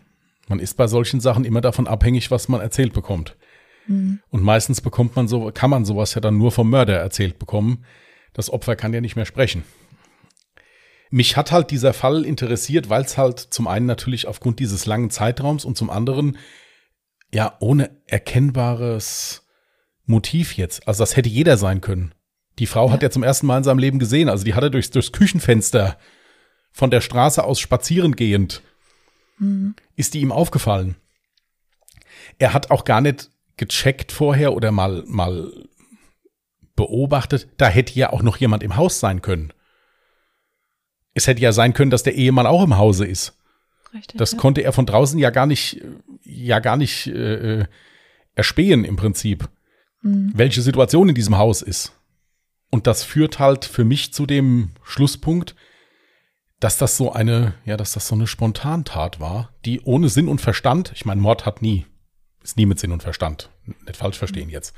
Man 0.49 0.59
ist 0.59 0.73
bei 0.75 0.87
solchen 0.87 1.21
Sachen 1.21 1.45
immer 1.45 1.61
davon 1.61 1.87
abhängig, 1.87 2.29
was 2.29 2.49
man 2.49 2.59
erzählt 2.59 2.91
bekommt. 2.91 3.37
Mhm. 3.87 4.19
Und 4.29 4.43
meistens 4.43 4.81
bekommt 4.81 5.15
man 5.15 5.29
so, 5.29 5.49
kann 5.53 5.69
man 5.69 5.85
sowas 5.85 6.13
ja 6.13 6.19
dann 6.19 6.37
nur 6.37 6.51
vom 6.51 6.69
Mörder 6.69 6.97
erzählt 6.97 7.39
bekommen. 7.39 7.85
Das 8.37 8.51
Opfer 8.51 8.75
kann 8.75 8.93
ja 8.93 9.01
nicht 9.01 9.15
mehr 9.15 9.25
sprechen. 9.25 9.63
Mich 11.09 11.35
hat 11.35 11.51
halt 11.51 11.71
dieser 11.71 11.93
Fall 11.93 12.23
interessiert, 12.23 12.87
weil 12.87 13.01
es 13.01 13.17
halt 13.17 13.39
zum 13.39 13.67
einen 13.67 13.87
natürlich 13.87 14.27
aufgrund 14.27 14.59
dieses 14.59 14.85
langen 14.85 15.09
Zeitraums 15.09 15.65
und 15.65 15.75
zum 15.75 15.89
anderen 15.89 16.37
ja 17.33 17.57
ohne 17.59 17.89
erkennbares 18.05 19.47
Motiv 20.05 20.55
jetzt. 20.55 20.87
Also 20.87 21.01
das 21.01 21.17
hätte 21.17 21.29
jeder 21.29 21.57
sein 21.57 21.81
können. 21.81 22.13
Die 22.59 22.67
Frau 22.67 22.87
ja. 22.87 22.93
hat 22.93 23.03
er 23.03 23.11
zum 23.11 23.23
ersten 23.23 23.47
Mal 23.47 23.57
in 23.57 23.63
seinem 23.63 23.79
Leben 23.79 23.99
gesehen. 23.99 24.29
Also 24.29 24.43
die 24.43 24.53
hat 24.53 24.63
er 24.63 24.69
durchs, 24.69 24.91
durchs 24.91 25.11
Küchenfenster 25.11 25.97
von 26.71 26.91
der 26.91 27.01
Straße 27.01 27.43
aus 27.43 27.59
spazieren 27.59 28.15
gehend, 28.15 28.61
mhm. 29.39 29.75
ist 29.95 30.13
die 30.13 30.21
ihm 30.21 30.31
aufgefallen. 30.31 30.95
Er 32.37 32.53
hat 32.53 32.69
auch 32.69 32.85
gar 32.85 33.01
nicht 33.01 33.31
gecheckt 33.57 34.11
vorher 34.11 34.53
oder 34.53 34.71
mal, 34.71 35.03
mal 35.07 35.66
beobachtet, 36.77 37.49
da 37.57 37.67
hätte 37.67 37.93
ja 37.99 38.13
auch 38.13 38.21
noch 38.21 38.37
jemand 38.37 38.63
im 38.63 38.77
Haus 38.77 39.01
sein 39.01 39.21
können. 39.21 39.51
Es 41.13 41.27
hätte 41.27 41.41
ja 41.41 41.51
sein 41.51 41.73
können, 41.73 41.91
dass 41.91 42.03
der 42.03 42.15
Ehemann 42.15 42.47
auch 42.47 42.63
im 42.63 42.77
Hause 42.77 43.05
ist. 43.05 43.37
Richtig, 43.93 44.17
das 44.17 44.33
ja. 44.33 44.37
konnte 44.37 44.61
er 44.61 44.71
von 44.71 44.85
draußen 44.85 45.19
ja 45.19 45.29
gar 45.29 45.45
nicht, 45.45 45.81
ja 46.23 46.59
gar 46.59 46.77
nicht 46.77 47.07
äh, 47.07 47.59
äh 47.61 47.65
erspähen 48.35 48.85
im 48.85 48.97
Prinzip, 48.97 49.49
mhm. 50.03 50.31
welche 50.35 50.61
Situation 50.61 51.09
in 51.09 51.15
diesem 51.15 51.37
Haus 51.39 51.63
ist. 51.63 51.93
Und 52.69 52.85
das 52.85 53.03
führt 53.03 53.39
halt 53.39 53.65
für 53.65 53.83
mich 53.83 54.13
zu 54.13 54.27
dem 54.27 54.71
Schlusspunkt, 54.83 55.55
dass 56.59 56.77
das 56.77 56.97
so 56.97 57.11
eine, 57.11 57.55
ja, 57.65 57.77
dass 57.77 57.93
das 57.93 58.07
so 58.07 58.13
eine 58.13 58.27
Spontantat 58.27 59.19
war, 59.19 59.53
die 59.65 59.81
ohne 59.81 60.09
Sinn 60.09 60.27
und 60.27 60.39
Verstand, 60.39 60.91
ich 60.93 61.05
meine, 61.05 61.19
Mord 61.19 61.47
hat 61.47 61.63
nie, 61.63 61.87
ist 62.43 62.57
nie 62.57 62.67
mit 62.67 62.79
Sinn 62.79 62.91
und 62.91 63.01
Verstand, 63.01 63.49
nicht 63.65 63.97
falsch 63.97 64.19
verstehen 64.19 64.49
jetzt. 64.49 64.75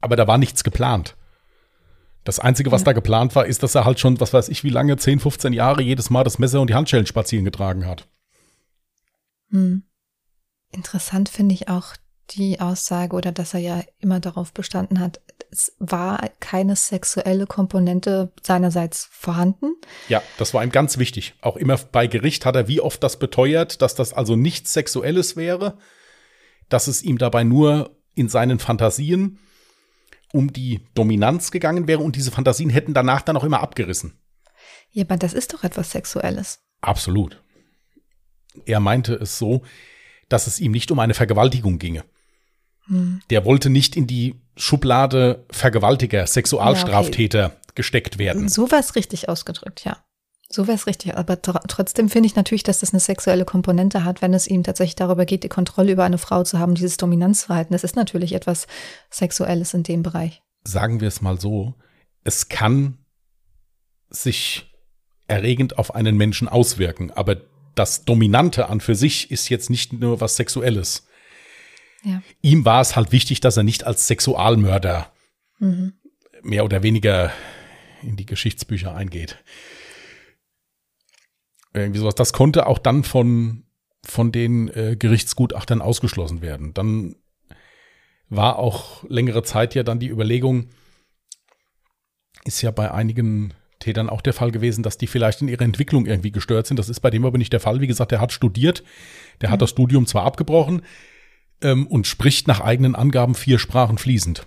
Aber 0.00 0.16
da 0.16 0.26
war 0.26 0.38
nichts 0.38 0.64
geplant. 0.64 1.16
Das 2.24 2.38
Einzige, 2.38 2.70
was 2.70 2.82
ja. 2.82 2.86
da 2.86 2.92
geplant 2.92 3.34
war, 3.34 3.46
ist, 3.46 3.62
dass 3.62 3.74
er 3.74 3.84
halt 3.84 4.00
schon, 4.00 4.20
was 4.20 4.34
weiß 4.34 4.48
ich, 4.48 4.64
wie 4.64 4.70
lange, 4.70 4.96
10, 4.96 5.20
15 5.20 5.52
Jahre 5.52 5.82
jedes 5.82 6.10
Mal 6.10 6.24
das 6.24 6.38
Messer 6.38 6.60
und 6.60 6.68
die 6.68 6.74
Handschellen 6.74 7.06
spazieren 7.06 7.44
getragen 7.44 7.86
hat. 7.86 8.06
Hm. 9.50 9.84
Interessant 10.70 11.30
finde 11.30 11.54
ich 11.54 11.68
auch 11.68 11.94
die 12.30 12.60
Aussage 12.60 13.16
oder 13.16 13.32
dass 13.32 13.54
er 13.54 13.60
ja 13.60 13.82
immer 13.98 14.20
darauf 14.20 14.52
bestanden 14.52 15.00
hat, 15.00 15.20
es 15.50 15.74
war 15.78 16.28
keine 16.40 16.76
sexuelle 16.76 17.46
Komponente 17.46 18.32
seinerseits 18.42 19.08
vorhanden. 19.10 19.72
Ja, 20.08 20.22
das 20.36 20.52
war 20.52 20.62
ihm 20.62 20.70
ganz 20.70 20.98
wichtig. 20.98 21.34
Auch 21.40 21.56
immer 21.56 21.78
bei 21.90 22.06
Gericht 22.06 22.44
hat 22.44 22.56
er 22.56 22.68
wie 22.68 22.80
oft 22.80 23.02
das 23.02 23.18
beteuert, 23.18 23.80
dass 23.80 23.94
das 23.94 24.12
also 24.12 24.36
nichts 24.36 24.74
Sexuelles 24.74 25.36
wäre, 25.36 25.78
dass 26.68 26.86
es 26.86 27.02
ihm 27.02 27.18
dabei 27.18 27.44
nur 27.44 27.96
in 28.14 28.28
seinen 28.28 28.58
Fantasien 28.58 29.38
um 30.32 30.52
die 30.52 30.80
Dominanz 30.94 31.50
gegangen 31.50 31.88
wäre 31.88 32.02
und 32.02 32.16
diese 32.16 32.30
Fantasien 32.30 32.70
hätten 32.70 32.94
danach 32.94 33.22
dann 33.22 33.36
auch 33.36 33.44
immer 33.44 33.60
abgerissen. 33.60 34.18
Ja, 34.90 35.04
aber 35.04 35.16
das 35.16 35.32
ist 35.32 35.52
doch 35.52 35.64
etwas 35.64 35.90
Sexuelles. 35.90 36.60
Absolut. 36.80 37.42
Er 38.66 38.80
meinte 38.80 39.14
es 39.14 39.38
so, 39.38 39.62
dass 40.28 40.46
es 40.46 40.60
ihm 40.60 40.72
nicht 40.72 40.90
um 40.90 40.98
eine 40.98 41.14
Vergewaltigung 41.14 41.78
ginge. 41.78 42.04
Hm. 42.86 43.20
Der 43.30 43.44
wollte 43.44 43.70
nicht 43.70 43.96
in 43.96 44.06
die 44.06 44.40
Schublade 44.56 45.46
Vergewaltiger, 45.50 46.26
Sexualstraftäter 46.26 47.38
ja, 47.38 47.46
okay. 47.46 47.56
gesteckt 47.74 48.18
werden. 48.18 48.48
So 48.48 48.70
war 48.70 48.80
es 48.80 48.96
richtig 48.96 49.28
ausgedrückt, 49.28 49.84
ja. 49.84 49.98
So 50.50 50.66
wäre 50.66 50.76
es 50.76 50.86
richtig. 50.86 51.16
Aber 51.16 51.40
tr 51.42 51.60
trotzdem 51.68 52.08
finde 52.08 52.26
ich 52.26 52.36
natürlich, 52.36 52.62
dass 52.62 52.80
das 52.80 52.92
eine 52.92 53.00
sexuelle 53.00 53.44
Komponente 53.44 54.04
hat, 54.04 54.22
wenn 54.22 54.32
es 54.32 54.46
ihm 54.46 54.62
tatsächlich 54.62 54.96
darüber 54.96 55.26
geht, 55.26 55.44
die 55.44 55.48
Kontrolle 55.48 55.92
über 55.92 56.04
eine 56.04 56.18
Frau 56.18 56.42
zu 56.42 56.58
haben, 56.58 56.74
dieses 56.74 56.96
Dominanzverhalten. 56.96 57.74
Das 57.74 57.84
ist 57.84 57.96
natürlich 57.96 58.32
etwas 58.32 58.66
Sexuelles 59.10 59.74
in 59.74 59.82
dem 59.82 60.02
Bereich. 60.02 60.42
Sagen 60.64 61.00
wir 61.00 61.08
es 61.08 61.20
mal 61.20 61.38
so, 61.38 61.74
es 62.24 62.48
kann 62.48 62.98
sich 64.08 64.72
erregend 65.26 65.78
auf 65.78 65.94
einen 65.94 66.16
Menschen 66.16 66.48
auswirken, 66.48 67.10
aber 67.10 67.36
das 67.74 68.06
Dominante 68.06 68.70
an 68.70 68.80
für 68.80 68.94
sich 68.94 69.30
ist 69.30 69.50
jetzt 69.50 69.68
nicht 69.68 69.92
nur 69.92 70.22
was 70.22 70.36
Sexuelles. 70.36 71.06
Ja. 72.02 72.22
Ihm 72.40 72.64
war 72.64 72.80
es 72.80 72.96
halt 72.96 73.12
wichtig, 73.12 73.40
dass 73.40 73.58
er 73.58 73.64
nicht 73.64 73.84
als 73.84 74.06
Sexualmörder 74.06 75.12
mhm. 75.58 75.92
mehr 76.42 76.64
oder 76.64 76.82
weniger 76.82 77.32
in 78.02 78.16
die 78.16 78.26
Geschichtsbücher 78.26 78.94
eingeht 78.94 79.36
irgendwie 81.74 82.00
sowas. 82.00 82.14
Das 82.14 82.32
konnte 82.32 82.66
auch 82.66 82.78
dann 82.78 83.04
von, 83.04 83.64
von 84.04 84.32
den 84.32 84.68
äh, 84.68 84.96
Gerichtsgutachtern 84.98 85.82
ausgeschlossen 85.82 86.42
werden. 86.42 86.74
Dann 86.74 87.16
war 88.28 88.58
auch 88.58 89.04
längere 89.08 89.42
Zeit 89.42 89.74
ja 89.74 89.82
dann 89.82 90.00
die 90.00 90.08
Überlegung, 90.08 90.68
ist 92.44 92.62
ja 92.62 92.70
bei 92.70 92.90
einigen 92.90 93.54
Tätern 93.78 94.10
auch 94.10 94.20
der 94.20 94.32
Fall 94.32 94.50
gewesen, 94.50 94.82
dass 94.82 94.98
die 94.98 95.06
vielleicht 95.06 95.40
in 95.40 95.48
ihrer 95.48 95.62
Entwicklung 95.62 96.06
irgendwie 96.06 96.32
gestört 96.32 96.66
sind. 96.66 96.78
Das 96.78 96.88
ist 96.88 97.00
bei 97.00 97.10
dem 97.10 97.24
aber 97.24 97.38
nicht 97.38 97.52
der 97.52 97.60
Fall. 97.60 97.80
Wie 97.80 97.86
gesagt, 97.86 98.10
der 98.10 98.20
hat 98.20 98.32
studiert, 98.32 98.82
der 99.40 99.48
mhm. 99.48 99.52
hat 99.52 99.62
das 99.62 99.70
Studium 99.70 100.06
zwar 100.06 100.24
abgebrochen 100.24 100.82
ähm, 101.62 101.86
und 101.86 102.06
spricht 102.06 102.48
nach 102.48 102.60
eigenen 102.60 102.94
Angaben 102.94 103.34
vier 103.34 103.58
Sprachen 103.58 103.98
fließend. 103.98 104.46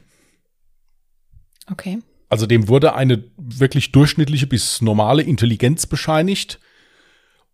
Okay. 1.69 1.99
Also 2.29 2.45
dem 2.45 2.67
wurde 2.67 2.93
eine 2.95 3.23
wirklich 3.37 3.91
durchschnittliche 3.91 4.47
bis 4.47 4.81
normale 4.81 5.21
Intelligenz 5.21 5.85
bescheinigt 5.85 6.59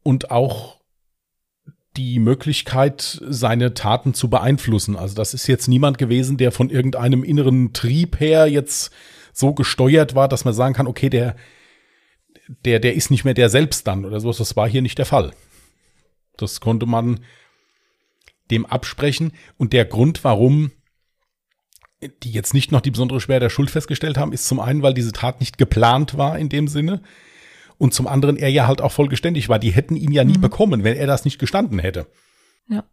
und 0.07 0.31
auch 0.31 0.79
die 1.97 2.19
Möglichkeit, 2.19 3.21
seine 3.27 3.73
Taten 3.73 4.13
zu 4.13 4.29
beeinflussen. 4.29 4.95
Also 4.95 5.15
das 5.15 5.33
ist 5.33 5.47
jetzt 5.47 5.67
niemand 5.67 5.97
gewesen, 5.97 6.37
der 6.37 6.53
von 6.53 6.69
irgendeinem 6.69 7.25
inneren 7.25 7.73
Trieb 7.73 8.21
her 8.21 8.47
jetzt 8.47 8.93
so 9.33 9.53
gesteuert 9.53 10.15
war, 10.15 10.29
dass 10.29 10.45
man 10.45 10.53
sagen 10.53 10.73
kann, 10.73 10.87
okay, 10.87 11.09
der, 11.09 11.35
der, 12.63 12.79
der 12.79 12.93
ist 12.93 13.11
nicht 13.11 13.25
mehr 13.25 13.33
der 13.33 13.49
selbst 13.49 13.85
dann 13.85 14.05
oder 14.05 14.21
sowas. 14.21 14.37
Das 14.37 14.55
war 14.55 14.69
hier 14.69 14.81
nicht 14.81 14.97
der 14.97 15.05
Fall. 15.05 15.33
Das 16.37 16.61
konnte 16.61 16.85
man 16.85 17.19
dem 18.49 18.65
absprechen. 18.65 19.33
Und 19.57 19.73
der 19.73 19.83
Grund, 19.83 20.23
warum 20.23 20.71
die 22.23 22.31
jetzt 22.31 22.53
nicht 22.53 22.71
noch 22.71 22.79
die 22.79 22.91
besondere 22.91 23.19
Schwere 23.19 23.41
der 23.41 23.49
Schuld 23.49 23.71
festgestellt 23.71 24.17
haben, 24.17 24.31
ist 24.31 24.47
zum 24.47 24.61
einen, 24.61 24.83
weil 24.83 24.93
diese 24.93 25.11
Tat 25.11 25.41
nicht 25.41 25.57
geplant 25.57 26.17
war 26.17 26.39
in 26.39 26.47
dem 26.47 26.69
Sinne 26.69 27.01
und 27.77 27.93
zum 27.93 28.07
anderen 28.07 28.37
er 28.37 28.49
ja 28.49 28.67
halt 28.67 28.81
auch 28.81 28.91
vollgeständig 28.91 29.49
war. 29.49 29.59
Die 29.59 29.71
hätten 29.71 29.95
ihn 29.95 30.11
ja 30.11 30.23
nie 30.23 30.37
mhm. 30.37 30.41
bekommen, 30.41 30.83
wenn 30.83 30.97
er 30.97 31.07
das 31.07 31.25
nicht 31.25 31.39
gestanden 31.39 31.79
hätte. 31.79 32.07
Ja. 32.67 32.83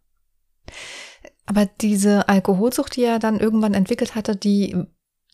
Aber 1.45 1.67
diese 1.81 2.27
Alkoholsucht, 2.27 2.95
die 2.95 3.03
er 3.03 3.19
dann 3.19 3.39
irgendwann 3.39 3.73
entwickelt 3.73 4.15
hatte, 4.15 4.35
die 4.35 4.75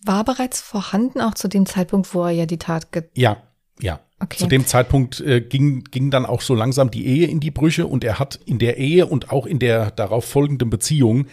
war 0.04 0.24
bereits 0.24 0.62
vorhanden, 0.62 1.22
auch 1.22 1.36
zu 1.36 1.48
dem 1.48 1.66
Zeitpunkt, 1.66 2.14
wo 2.14 2.24
er 2.26 2.32
ja 2.32 2.46
die 2.46 2.58
Tat 2.58 2.92
ge 2.92 3.04
Ja, 3.16 3.44
ja. 3.80 4.00
Okay. 4.20 4.38
Zu 4.38 4.48
dem 4.48 4.68
Zeitpunkt 4.68 5.20
äh, 5.22 5.42
ging, 5.42 5.84
ging 5.86 6.12
dann 6.12 6.28
auch 6.28 6.42
so 6.42 6.54
langsam 6.54 6.92
die 6.92 7.08
Ehe 7.08 7.28
in 7.28 7.40
die 7.40 7.50
Brüche 7.50 7.88
und 7.88 8.04
er 8.04 8.20
hat 8.20 8.40
in 8.46 8.60
der 8.60 8.78
Ehe 8.78 9.08
und 9.08 9.32
auch 9.32 9.48
in 9.48 9.58
der 9.58 9.90
darauf 9.90 10.26
folgenden 10.26 10.70
Beziehung 10.70 11.26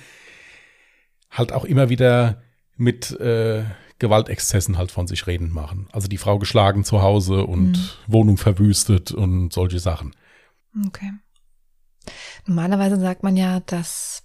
halt 1.31 1.53
auch 1.53 1.67
immer 1.67 1.91
wieder 1.91 2.43
mit 2.77 3.11
äh, 3.21 3.65
Gewaltexzessen 3.99 4.79
halt 4.79 4.91
von 4.91 5.07
sich 5.07 5.27
reden 5.27 5.51
machen. 5.51 5.89
Also 5.93 6.09
die 6.09 6.19
Frau 6.19 6.39
geschlagen 6.39 6.85
zu 6.85 7.03
Hause 7.03 7.45
und 7.45 7.73
mhm. 7.73 7.89
Wohnung 8.07 8.37
verwüstet 8.37 9.13
und 9.13 9.53
solche 9.53 9.81
Sachen. 9.81 10.15
Okay. 10.87 11.13
Normalerweise 12.47 12.99
sagt 12.99 13.23
man 13.23 13.37
ja, 13.37 13.61
dass 13.61 14.23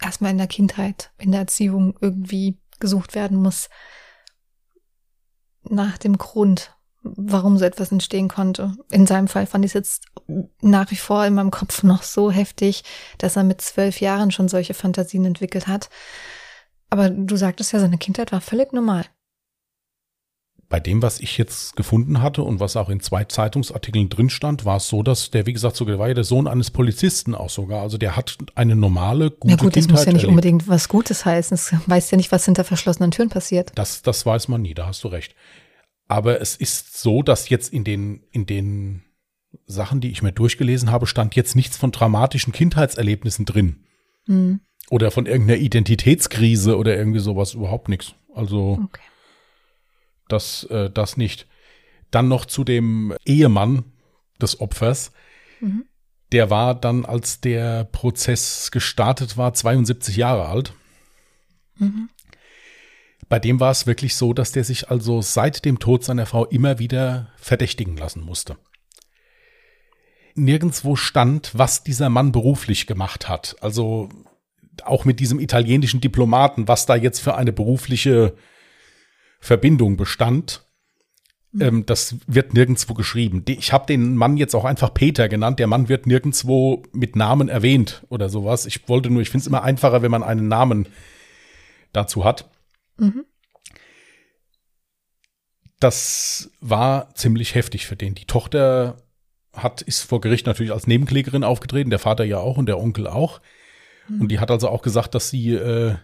erstmal 0.00 0.30
in 0.30 0.38
der 0.38 0.46
Kindheit, 0.46 1.10
in 1.18 1.32
der 1.32 1.40
Erziehung 1.40 1.96
irgendwie 2.00 2.58
gesucht 2.78 3.14
werden 3.14 3.38
muss 3.38 3.68
nach 5.62 5.98
dem 5.98 6.16
Grund, 6.18 6.74
warum 7.02 7.58
so 7.58 7.64
etwas 7.64 7.92
entstehen 7.92 8.28
konnte. 8.28 8.74
In 8.90 9.06
seinem 9.06 9.28
Fall 9.28 9.46
fand 9.46 9.64
ich 9.64 9.70
es 9.70 9.74
jetzt 9.74 10.06
nach 10.60 10.90
wie 10.90 10.96
vor 10.96 11.24
in 11.24 11.34
meinem 11.34 11.50
Kopf 11.50 11.82
noch 11.82 12.02
so 12.02 12.30
heftig, 12.30 12.84
dass 13.18 13.36
er 13.36 13.44
mit 13.44 13.60
zwölf 13.60 14.00
Jahren 14.00 14.30
schon 14.30 14.48
solche 14.48 14.74
Fantasien 14.74 15.24
entwickelt 15.24 15.66
hat. 15.66 15.90
Aber 16.90 17.10
du 17.10 17.36
sagtest 17.36 17.72
ja, 17.72 17.80
seine 17.80 17.98
Kindheit 17.98 18.32
war 18.32 18.40
völlig 18.40 18.72
normal. 18.72 19.04
Bei 20.70 20.80
dem, 20.80 21.00
was 21.00 21.20
ich 21.20 21.38
jetzt 21.38 21.76
gefunden 21.76 22.20
hatte 22.20 22.42
und 22.42 22.60
was 22.60 22.76
auch 22.76 22.90
in 22.90 23.00
zwei 23.00 23.24
Zeitungsartikeln 23.24 24.10
drin 24.10 24.28
stand, 24.28 24.66
war 24.66 24.76
es 24.76 24.88
so, 24.88 25.02
dass 25.02 25.30
der, 25.30 25.46
wie 25.46 25.54
gesagt, 25.54 25.76
sogar 25.76 25.98
war 25.98 26.08
ja 26.08 26.14
der 26.14 26.24
Sohn 26.24 26.46
eines 26.46 26.70
Polizisten 26.70 27.34
auch 27.34 27.48
sogar. 27.48 27.80
Also 27.80 27.96
der 27.96 28.16
hat 28.16 28.36
eine 28.54 28.76
normale, 28.76 29.30
gute 29.30 29.56
Kindheit. 29.56 29.60
Ja 29.60 29.64
gut, 29.64 29.76
das 29.76 29.88
muss 29.88 30.04
ja 30.04 30.12
nicht 30.12 30.22
erlebt. 30.24 30.28
unbedingt 30.28 30.68
was 30.68 30.88
Gutes 30.90 31.24
heißen. 31.24 31.54
Es 31.54 31.72
weiß 31.86 32.10
ja 32.10 32.18
nicht, 32.18 32.30
was 32.32 32.44
hinter 32.44 32.64
verschlossenen 32.64 33.12
Türen 33.12 33.30
passiert. 33.30 33.72
Das, 33.76 34.02
das 34.02 34.26
weiß 34.26 34.48
man 34.48 34.60
nie, 34.60 34.74
da 34.74 34.86
hast 34.86 35.02
du 35.04 35.08
recht. 35.08 35.34
Aber 36.06 36.40
es 36.40 36.54
ist 36.54 37.00
so, 37.00 37.22
dass 37.22 37.48
jetzt 37.48 37.72
in 37.72 37.84
den, 37.84 38.24
in 38.30 38.44
den 38.44 39.04
Sachen, 39.66 40.02
die 40.02 40.10
ich 40.10 40.22
mir 40.22 40.32
durchgelesen 40.32 40.90
habe, 40.90 41.06
stand 41.06 41.34
jetzt 41.34 41.56
nichts 41.56 41.78
von 41.78 41.92
dramatischen 41.92 42.52
Kindheitserlebnissen 42.52 43.46
drin. 43.46 43.84
Mhm. 44.26 44.60
Oder 44.90 45.10
von 45.10 45.26
irgendeiner 45.26 45.60
Identitätskrise 45.60 46.76
oder 46.76 46.96
irgendwie 46.96 47.18
sowas 47.18 47.54
überhaupt 47.54 47.88
nichts. 47.88 48.14
Also 48.34 48.78
okay. 48.84 49.02
das, 50.28 50.64
äh, 50.64 50.90
das 50.90 51.16
nicht. 51.16 51.46
Dann 52.10 52.28
noch 52.28 52.46
zu 52.46 52.64
dem 52.64 53.14
Ehemann 53.24 53.84
des 54.40 54.60
Opfers. 54.60 55.12
Mhm. 55.60 55.84
Der 56.32 56.50
war 56.50 56.74
dann, 56.74 57.04
als 57.04 57.40
der 57.40 57.84
Prozess 57.84 58.70
gestartet 58.70 59.36
war, 59.36 59.54
72 59.54 60.16
Jahre 60.16 60.46
alt. 60.46 60.72
Mhm. 61.76 62.08
Bei 63.28 63.38
dem 63.38 63.60
war 63.60 63.70
es 63.70 63.86
wirklich 63.86 64.14
so, 64.14 64.32
dass 64.32 64.52
der 64.52 64.64
sich 64.64 64.90
also 64.90 65.20
seit 65.20 65.64
dem 65.64 65.78
Tod 65.78 66.04
seiner 66.04 66.26
Frau 66.26 66.46
immer 66.46 66.78
wieder 66.78 67.30
verdächtigen 67.36 67.96
lassen 67.96 68.22
musste. 68.24 68.56
Nirgendwo 70.34 70.96
stand, 70.96 71.50
was 71.54 71.82
dieser 71.82 72.08
Mann 72.08 72.32
beruflich 72.32 72.86
gemacht 72.86 73.28
hat. 73.28 73.56
Also 73.60 74.08
auch 74.86 75.04
mit 75.04 75.20
diesem 75.20 75.40
italienischen 75.40 76.00
Diplomaten, 76.00 76.68
was 76.68 76.86
da 76.86 76.96
jetzt 76.96 77.20
für 77.20 77.34
eine 77.34 77.52
berufliche 77.52 78.34
Verbindung 79.40 79.96
bestand. 79.96 80.64
Mhm. 81.52 81.62
Ähm, 81.62 81.86
das 81.86 82.16
wird 82.26 82.54
nirgendwo 82.54 82.94
geschrieben. 82.94 83.44
Ich 83.48 83.72
habe 83.72 83.86
den 83.86 84.16
Mann 84.16 84.36
jetzt 84.36 84.54
auch 84.54 84.64
einfach 84.64 84.92
Peter 84.92 85.28
genannt. 85.28 85.58
Der 85.58 85.66
Mann 85.66 85.88
wird 85.88 86.06
nirgendwo 86.06 86.82
mit 86.92 87.16
Namen 87.16 87.48
erwähnt 87.48 88.04
oder 88.08 88.28
sowas. 88.28 88.66
Ich 88.66 88.88
wollte 88.88 89.10
nur, 89.10 89.22
ich 89.22 89.30
finde 89.30 89.42
es 89.42 89.46
immer 89.46 89.62
einfacher, 89.62 90.02
wenn 90.02 90.10
man 90.10 90.22
einen 90.22 90.48
Namen 90.48 90.88
dazu 91.92 92.24
hat. 92.24 92.50
Mhm. 92.98 93.24
Das 95.80 96.50
war 96.60 97.14
ziemlich 97.14 97.54
heftig 97.54 97.86
für 97.86 97.96
den. 97.96 98.14
Die 98.14 98.26
Tochter 98.26 98.96
hat, 99.52 99.80
ist 99.82 100.02
vor 100.02 100.20
Gericht 100.20 100.46
natürlich 100.46 100.72
als 100.72 100.86
Nebenklägerin 100.86 101.44
aufgetreten, 101.44 101.90
der 101.90 101.98
Vater 101.98 102.24
ja 102.24 102.38
auch 102.38 102.56
und 102.56 102.66
der 102.66 102.78
Onkel 102.78 103.06
auch. 103.06 103.40
Mhm. 104.08 104.22
Und 104.22 104.28
die 104.28 104.40
hat 104.40 104.50
also 104.50 104.68
auch 104.68 104.82
gesagt, 104.82 105.14
dass 105.14 105.30
sie 105.30 105.52
äh, 105.52 105.96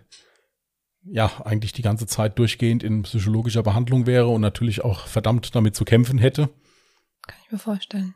ja 1.05 1.31
eigentlich 1.45 1.73
die 1.73 1.83
ganze 1.83 2.07
Zeit 2.07 2.39
durchgehend 2.39 2.83
in 2.83 3.03
psychologischer 3.03 3.63
Behandlung 3.63 4.07
wäre 4.07 4.29
und 4.29 4.41
natürlich 4.41 4.85
auch 4.85 5.07
verdammt 5.07 5.55
damit 5.55 5.75
zu 5.75 5.85
kämpfen 5.85 6.19
hätte. 6.19 6.49
Kann 7.27 7.39
ich 7.45 7.53
mir 7.53 7.59
vorstellen. 7.59 8.15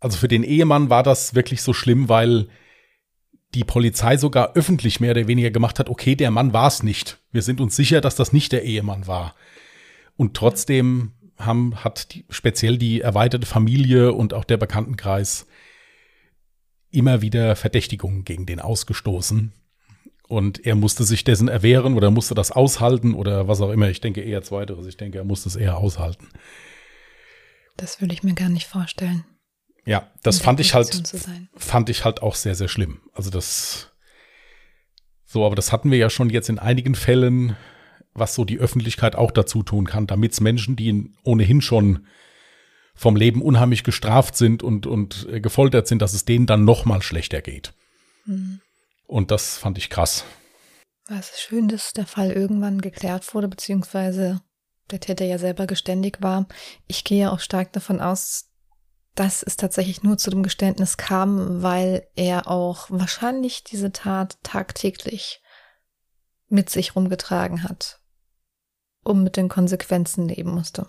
Also 0.00 0.16
für 0.16 0.28
den 0.28 0.42
Ehemann 0.42 0.88
war 0.90 1.02
das 1.02 1.34
wirklich 1.34 1.62
so 1.62 1.72
schlimm, 1.72 2.08
weil 2.08 2.48
die 3.54 3.64
Polizei 3.64 4.16
sogar 4.16 4.54
öffentlich 4.54 5.00
mehr 5.00 5.10
oder 5.10 5.26
weniger 5.26 5.50
gemacht 5.50 5.78
hat, 5.78 5.88
okay, 5.88 6.14
der 6.14 6.30
Mann 6.30 6.52
war 6.52 6.68
es 6.68 6.82
nicht. 6.82 7.18
Wir 7.32 7.42
sind 7.42 7.60
uns 7.60 7.76
sicher, 7.76 8.00
dass 8.00 8.14
das 8.14 8.32
nicht 8.32 8.52
der 8.52 8.62
Ehemann 8.62 9.06
war. 9.06 9.34
Und 10.16 10.36
trotzdem 10.36 11.12
haben, 11.38 11.82
hat 11.82 12.14
die, 12.14 12.24
speziell 12.30 12.78
die 12.78 13.00
erweiterte 13.00 13.46
Familie 13.46 14.12
und 14.12 14.34
auch 14.34 14.44
der 14.44 14.56
Bekanntenkreis 14.56 15.46
immer 16.90 17.22
wieder 17.22 17.56
Verdächtigungen 17.56 18.24
gegen 18.24 18.46
den 18.46 18.60
ausgestoßen. 18.60 19.52
Und 20.28 20.64
er 20.64 20.76
musste 20.76 21.04
sich 21.04 21.24
dessen 21.24 21.48
erwehren 21.48 21.94
oder 21.94 22.10
musste 22.10 22.34
das 22.34 22.52
aushalten 22.52 23.14
oder 23.14 23.48
was 23.48 23.60
auch 23.60 23.70
immer. 23.70 23.88
Ich 23.88 24.00
denke 24.00 24.20
eher 24.20 24.42
zweiteres. 24.42 24.86
Ich 24.86 24.96
denke, 24.96 25.18
er 25.18 25.24
musste 25.24 25.48
es 25.48 25.56
eher 25.56 25.76
aushalten. 25.78 26.28
Das 27.76 28.00
würde 28.00 28.14
ich 28.14 28.22
mir 28.22 28.34
gar 28.34 28.48
nicht 28.48 28.68
vorstellen. 28.68 29.24
Ja, 29.86 30.10
das 30.22 30.38
fand 30.38 30.60
ich 30.60 30.74
halt, 30.74 31.02
fand 31.56 31.88
ich 31.88 32.04
halt 32.04 32.22
auch 32.22 32.34
sehr, 32.34 32.54
sehr 32.54 32.68
schlimm. 32.68 33.00
Also 33.12 33.30
das, 33.30 33.90
so, 35.24 35.44
aber 35.44 35.56
das 35.56 35.72
hatten 35.72 35.90
wir 35.90 35.98
ja 35.98 36.10
schon 36.10 36.30
jetzt 36.30 36.48
in 36.48 36.58
einigen 36.58 36.94
Fällen, 36.94 37.56
was 38.12 38.34
so 38.34 38.44
die 38.44 38.58
Öffentlichkeit 38.58 39.16
auch 39.16 39.30
dazu 39.30 39.62
tun 39.62 39.86
kann, 39.86 40.06
damit 40.06 40.32
es 40.32 40.40
Menschen, 40.40 40.76
die 40.76 41.12
ohnehin 41.24 41.60
schon 41.60 42.06
vom 43.00 43.16
Leben 43.16 43.40
unheimlich 43.40 43.82
gestraft 43.82 44.36
sind 44.36 44.62
und, 44.62 44.86
und 44.86 45.26
äh, 45.30 45.40
gefoltert 45.40 45.88
sind, 45.88 46.02
dass 46.02 46.12
es 46.12 46.26
denen 46.26 46.44
dann 46.44 46.66
noch 46.66 46.84
mal 46.84 47.00
schlechter 47.00 47.40
geht. 47.40 47.72
Mhm. 48.26 48.60
Und 49.06 49.30
das 49.30 49.56
fand 49.56 49.78
ich 49.78 49.88
krass. 49.88 50.26
Es 51.08 51.30
ist 51.30 51.40
schön, 51.40 51.68
dass 51.68 51.94
der 51.94 52.06
Fall 52.06 52.30
irgendwann 52.30 52.82
geklärt 52.82 53.34
wurde, 53.34 53.48
beziehungsweise 53.48 54.42
der 54.90 55.00
Täter 55.00 55.24
ja 55.24 55.38
selber 55.38 55.66
geständig 55.66 56.18
war. 56.20 56.46
Ich 56.88 57.04
gehe 57.04 57.32
auch 57.32 57.40
stark 57.40 57.72
davon 57.72 58.02
aus, 58.02 58.50
dass 59.14 59.42
es 59.42 59.56
tatsächlich 59.56 60.02
nur 60.02 60.18
zu 60.18 60.28
dem 60.28 60.42
Geständnis 60.42 60.98
kam, 60.98 61.62
weil 61.62 62.06
er 62.16 62.48
auch 62.48 62.90
wahrscheinlich 62.90 63.64
diese 63.64 63.92
Tat 63.92 64.36
tagtäglich 64.42 65.40
mit 66.50 66.68
sich 66.68 66.94
rumgetragen 66.94 67.62
hat, 67.62 67.98
um 69.04 69.22
mit 69.22 69.38
den 69.38 69.48
Konsequenzen 69.48 70.28
leben 70.28 70.50
musste. 70.50 70.86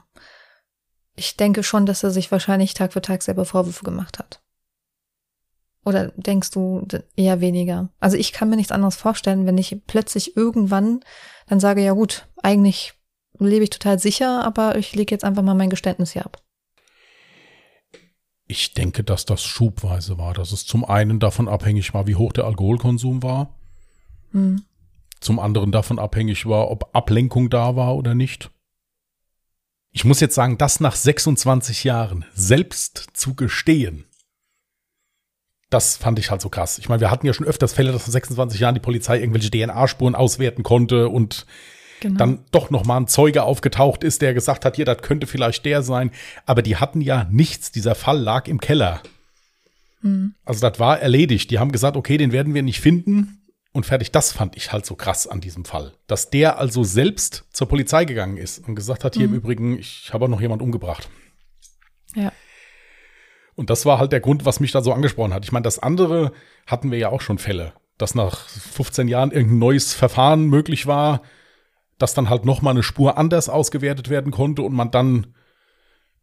Ich 1.15 1.37
denke 1.37 1.63
schon, 1.63 1.85
dass 1.85 2.03
er 2.03 2.11
sich 2.11 2.31
wahrscheinlich 2.31 2.73
Tag 2.73 2.93
für 2.93 3.01
Tag 3.01 3.21
selber 3.23 3.45
Vorwürfe 3.45 3.83
gemacht 3.83 4.19
hat. 4.19 4.41
Oder 5.83 6.09
denkst 6.15 6.51
du 6.51 6.85
eher 7.15 7.41
weniger? 7.41 7.89
Also 7.99 8.15
ich 8.15 8.33
kann 8.33 8.49
mir 8.49 8.55
nichts 8.55 8.71
anderes 8.71 8.95
vorstellen, 8.95 9.45
wenn 9.45 9.57
ich 9.57 9.75
plötzlich 9.87 10.37
irgendwann 10.37 11.01
dann 11.47 11.59
sage, 11.59 11.83
ja 11.83 11.93
gut, 11.93 12.27
eigentlich 12.43 12.93
lebe 13.39 13.63
ich 13.63 13.71
total 13.71 13.97
sicher, 13.97 14.43
aber 14.43 14.77
ich 14.77 14.93
lege 14.93 15.13
jetzt 15.13 15.23
einfach 15.23 15.41
mal 15.41 15.55
mein 15.55 15.71
Geständnis 15.71 16.11
hier 16.11 16.25
ab. 16.25 16.41
Ich 18.47 18.73
denke, 18.73 19.03
dass 19.03 19.25
das 19.25 19.43
schubweise 19.43 20.17
war, 20.17 20.33
dass 20.33 20.51
es 20.51 20.65
zum 20.65 20.85
einen 20.85 21.19
davon 21.19 21.47
abhängig 21.47 21.93
war, 21.93 22.05
wie 22.05 22.15
hoch 22.15 22.33
der 22.33 22.45
Alkoholkonsum 22.45 23.23
war, 23.23 23.55
hm. 24.31 24.63
zum 25.19 25.39
anderen 25.39 25.71
davon 25.71 25.99
abhängig 25.99 26.45
war, 26.45 26.69
ob 26.69 26.93
Ablenkung 26.93 27.49
da 27.49 27.75
war 27.75 27.95
oder 27.95 28.13
nicht. 28.13 28.51
Ich 29.91 30.05
muss 30.05 30.19
jetzt 30.19 30.35
sagen, 30.35 30.57
das 30.57 30.79
nach 30.79 30.95
26 30.95 31.83
Jahren 31.83 32.25
selbst 32.33 33.07
zu 33.13 33.35
gestehen, 33.35 34.05
das 35.69 35.95
fand 35.97 36.19
ich 36.19 36.29
halt 36.29 36.41
so 36.41 36.49
krass. 36.49 36.77
Ich 36.77 36.89
meine, 36.89 37.01
wir 37.01 37.09
hatten 37.09 37.25
ja 37.25 37.33
schon 37.33 37.47
öfters 37.47 37.73
Fälle, 37.73 37.91
dass 37.91 38.05
nach 38.05 38.11
26 38.13 38.59
Jahren 38.59 38.75
die 38.75 38.81
Polizei 38.81 39.19
irgendwelche 39.19 39.49
DNA-Spuren 39.49 40.15
auswerten 40.15 40.63
konnte 40.63 41.07
und 41.07 41.45
genau. 42.01 42.17
dann 42.17 42.45
doch 42.51 42.69
noch 42.69 42.85
mal 42.85 42.97
ein 42.97 43.07
Zeuge 43.07 43.43
aufgetaucht 43.43 44.03
ist, 44.03 44.21
der 44.21 44.33
gesagt 44.33 44.65
hat, 44.65 44.75
hier, 44.75 44.85
das 44.85 45.01
könnte 45.01 45.27
vielleicht 45.27 45.65
der 45.65 45.81
sein. 45.81 46.11
Aber 46.45 46.61
die 46.61 46.75
hatten 46.75 46.99
ja 46.99 47.25
nichts. 47.31 47.71
Dieser 47.71 47.95
Fall 47.95 48.19
lag 48.19 48.47
im 48.47 48.59
Keller. 48.59 49.01
Mhm. 50.01 50.35
Also 50.43 50.67
das 50.67 50.77
war 50.77 50.99
erledigt. 50.99 51.51
Die 51.51 51.59
haben 51.59 51.71
gesagt, 51.71 51.95
okay, 51.95 52.17
den 52.17 52.33
werden 52.33 52.53
wir 52.53 52.63
nicht 52.63 52.81
finden. 52.81 53.40
Und 53.73 53.85
fertig, 53.85 54.11
das 54.11 54.33
fand 54.33 54.57
ich 54.57 54.73
halt 54.73 54.85
so 54.85 54.95
krass 54.95 55.27
an 55.27 55.39
diesem 55.39 55.63
Fall. 55.63 55.93
Dass 56.07 56.29
der 56.29 56.57
also 56.57 56.83
selbst 56.83 57.45
zur 57.51 57.67
Polizei 57.67 58.03
gegangen 58.03 58.37
ist 58.37 58.67
und 58.67 58.75
gesagt 58.75 59.03
hat, 59.03 59.15
hier 59.15 59.27
mhm. 59.27 59.33
im 59.33 59.39
Übrigen, 59.39 59.79
ich 59.79 60.11
habe 60.13 60.25
auch 60.25 60.29
noch 60.29 60.41
jemand 60.41 60.61
umgebracht. 60.61 61.09
Ja. 62.15 62.33
Und 63.55 63.69
das 63.69 63.85
war 63.85 63.99
halt 63.99 64.11
der 64.11 64.19
Grund, 64.19 64.45
was 64.45 64.59
mich 64.59 64.71
da 64.71 64.81
so 64.81 64.91
angesprochen 64.91 65.33
hat. 65.33 65.45
Ich 65.45 65.51
meine, 65.51 65.63
das 65.63 65.79
andere 65.79 66.33
hatten 66.67 66.91
wir 66.91 66.97
ja 66.97 67.09
auch 67.09 67.21
schon 67.21 67.37
Fälle, 67.37 67.73
dass 67.97 68.15
nach 68.15 68.47
15 68.47 69.07
Jahren 69.07 69.31
irgendein 69.31 69.59
neues 69.59 69.93
Verfahren 69.93 70.45
möglich 70.47 70.87
war, 70.87 71.21
dass 71.97 72.13
dann 72.13 72.29
halt 72.29 72.45
noch 72.45 72.61
mal 72.61 72.71
eine 72.71 72.83
Spur 72.83 73.17
anders 73.17 73.47
ausgewertet 73.47 74.09
werden 74.09 74.31
konnte 74.31 74.63
und 74.63 74.73
man 74.73 74.91
dann 74.91 75.35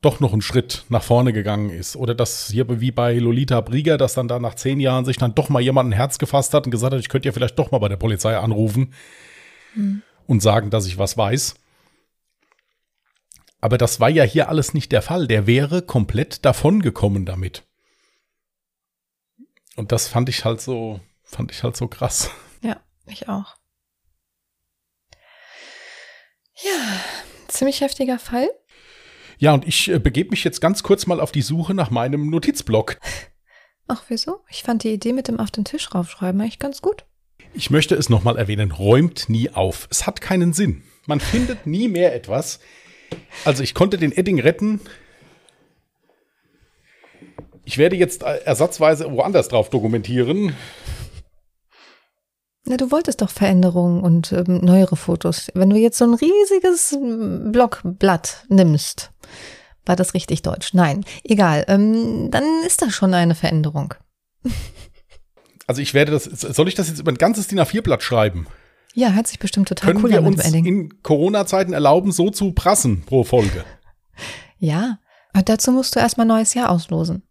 doch 0.01 0.21
noch 0.21 0.33
einen 0.33 0.43
Schritt 0.43 0.85
nach 0.89 1.03
vorne 1.03 1.33
gegangen 1.33 1.71
ist. 1.71 1.97
Oder 1.97 2.15
dass 2.15 2.49
hier 2.49 2.81
wie 2.81 2.93
bei 2.93 3.15
Lolita 3.15 3.61
Brieger, 3.61 3.99
dass 3.99 4.15
dann 4.15 4.29
da 4.29 4.39
nach 4.39 4.55
zehn 4.55 4.79
Jahren 4.81 5.05
sich 5.05 5.17
dann 5.17 5.35
doch 5.35 5.49
mal 5.49 5.61
jemand 5.61 5.91
ein 5.91 5.93
Herz 5.93 6.19
gefasst 6.19 6.55
hat 6.55 6.67
und 6.67 6.71
gesagt 6.71 6.95
hat, 6.95 7.01
ich 7.01 7.09
könnte 7.09 7.29
ja 7.29 7.33
vielleicht 7.33 7.59
doch 7.59 7.71
mal 7.71 7.79
bei 7.79 7.89
der 7.89 7.97
Polizei 7.97 8.37
anrufen 8.37 8.95
mhm. 9.75 10.03
und 10.27 10.41
sagen, 10.41 10.71
dass 10.71 10.87
ich 10.87 10.99
was 10.99 11.17
weiß. 11.17 11.57
Aber 13.61 13.77
das 13.77 13.99
war 13.99 14.09
ja 14.09 14.23
hier 14.23 14.49
alles 14.49 14.73
nicht 14.73 14.93
der 14.93 15.03
Fall. 15.03 15.27
Der 15.27 15.49
wäre 15.49 15.83
komplett 15.83 16.45
davongekommen 16.45 17.25
damit. 17.27 17.65
Und 19.75 19.91
das 19.91 20.07
fand 20.07 20.29
ich 20.29 20.45
halt 20.45 20.61
so, 20.61 21.01
fand 21.25 21.51
ich 21.51 21.65
halt 21.65 21.77
so 21.77 21.89
krass. 21.89 22.31
Ja, 22.63 22.81
ich 23.07 23.29
auch. 23.29 23.57
Ja, 26.55 27.01
ziemlich 27.49 27.81
heftiger 27.81 28.19
Fall. 28.19 28.49
Ja, 29.39 29.55
und 29.55 29.67
ich 29.67 29.89
äh, 29.89 29.99
begebe 29.99 30.31
mich 30.31 30.45
jetzt 30.45 30.61
ganz 30.61 30.83
kurz 30.83 31.07
mal 31.07 31.21
auf 31.21 31.33
die 31.33 31.43
Suche 31.43 31.75
nach 31.75 31.91
meinem 31.91 32.29
Notizblock. 32.29 32.99
Ach, 33.87 34.03
wieso? 34.09 34.41
Ich 34.51 34.63
fand 34.63 34.85
die 34.85 34.93
Idee 34.93 35.13
mit 35.13 35.29
dem 35.29 35.41
auf 35.41 35.51
den 35.51 35.65
Tisch 35.65 35.95
raufschreiben 35.95 36.41
eigentlich 36.41 36.59
ganz 36.59 36.83
gut. 36.83 37.07
Ich 37.55 37.71
möchte 37.71 37.95
es 37.95 38.09
nochmal 38.11 38.37
erwähnen, 38.37 38.73
räumt 38.73 39.29
nie 39.29 39.51
auf. 39.51 39.89
Es 39.91 40.07
hat 40.07 40.21
keinen 40.21 40.53
Sinn. 40.53 40.83
Man 41.07 41.21
findet 41.21 41.67
nie 41.67 41.89
mehr 41.89 42.15
etwas, 42.15 42.61
also 43.45 43.63
ich 43.63 43.75
konnte 43.75 43.97
den 43.97 44.13
Edding 44.13 44.41
retten. 44.41 44.81
Ich 47.65 47.79
werde 47.79 47.97
jetzt 47.97 48.23
ersatzweise 48.23 49.11
woanders 49.11 49.49
drauf 49.49 49.71
dokumentieren. 49.71 50.55
Na, 52.69 52.77
du 52.77 52.91
wolltest 52.91 53.23
doch 53.23 53.31
Veränderungen 53.31 54.03
und 54.03 54.31
ähm, 54.33 54.61
neuere 54.63 54.97
Fotos. 54.97 55.51
Wenn 55.55 55.71
du 55.71 55.77
jetzt 55.77 55.97
so 55.97 56.05
ein 56.05 56.13
riesiges 56.13 56.99
Blockblatt 57.51 58.45
nimmst, 58.49 59.11
war 59.87 59.97
das 59.97 60.13
richtig 60.13 60.43
deutsch? 60.43 60.75
Nein, 60.75 61.05
egal. 61.25 61.65
Ähm, 61.67 62.31
dann 62.31 62.45
ist 62.67 62.83
das 62.83 62.95
schon 62.95 63.15
eine 63.15 63.35
Veränderung. 63.35 63.95
Also 65.67 65.81
ich 65.81 65.95
werde 65.95 66.13
das, 66.13 66.25
soll 66.25 66.69
ich 66.69 66.75
das 66.75 66.89
jetzt 66.89 67.01
über 67.01 67.11
ein 67.11 67.19
ganzes 67.19 67.49
DIN 67.49 67.59
A4-Blatt 67.59 68.03
schreiben? 68.03 68.47
Ja, 68.95 69.13
hört 69.13 69.29
sich 69.29 69.39
bestimmt 69.39 69.69
total 69.69 69.93
Können 69.93 70.05
cool 70.05 70.11
wir 70.11 70.23
uns 70.23 70.45
in 70.53 71.03
Corona-Zeiten 71.03 71.73
erlauben, 71.73 72.13
so 72.13 72.31
zu 72.31 72.53
prassen 72.53 73.03
pro 73.07 73.25
Folge? 73.25 73.65
ja, 74.59 74.99
aber 75.33 75.43
dazu 75.43 75.73
musst 75.73 75.97
du 75.97 76.01
erstmal 76.01 76.27
neues 76.27 76.53
Jahr 76.53 76.71
auslosen. 76.71 77.23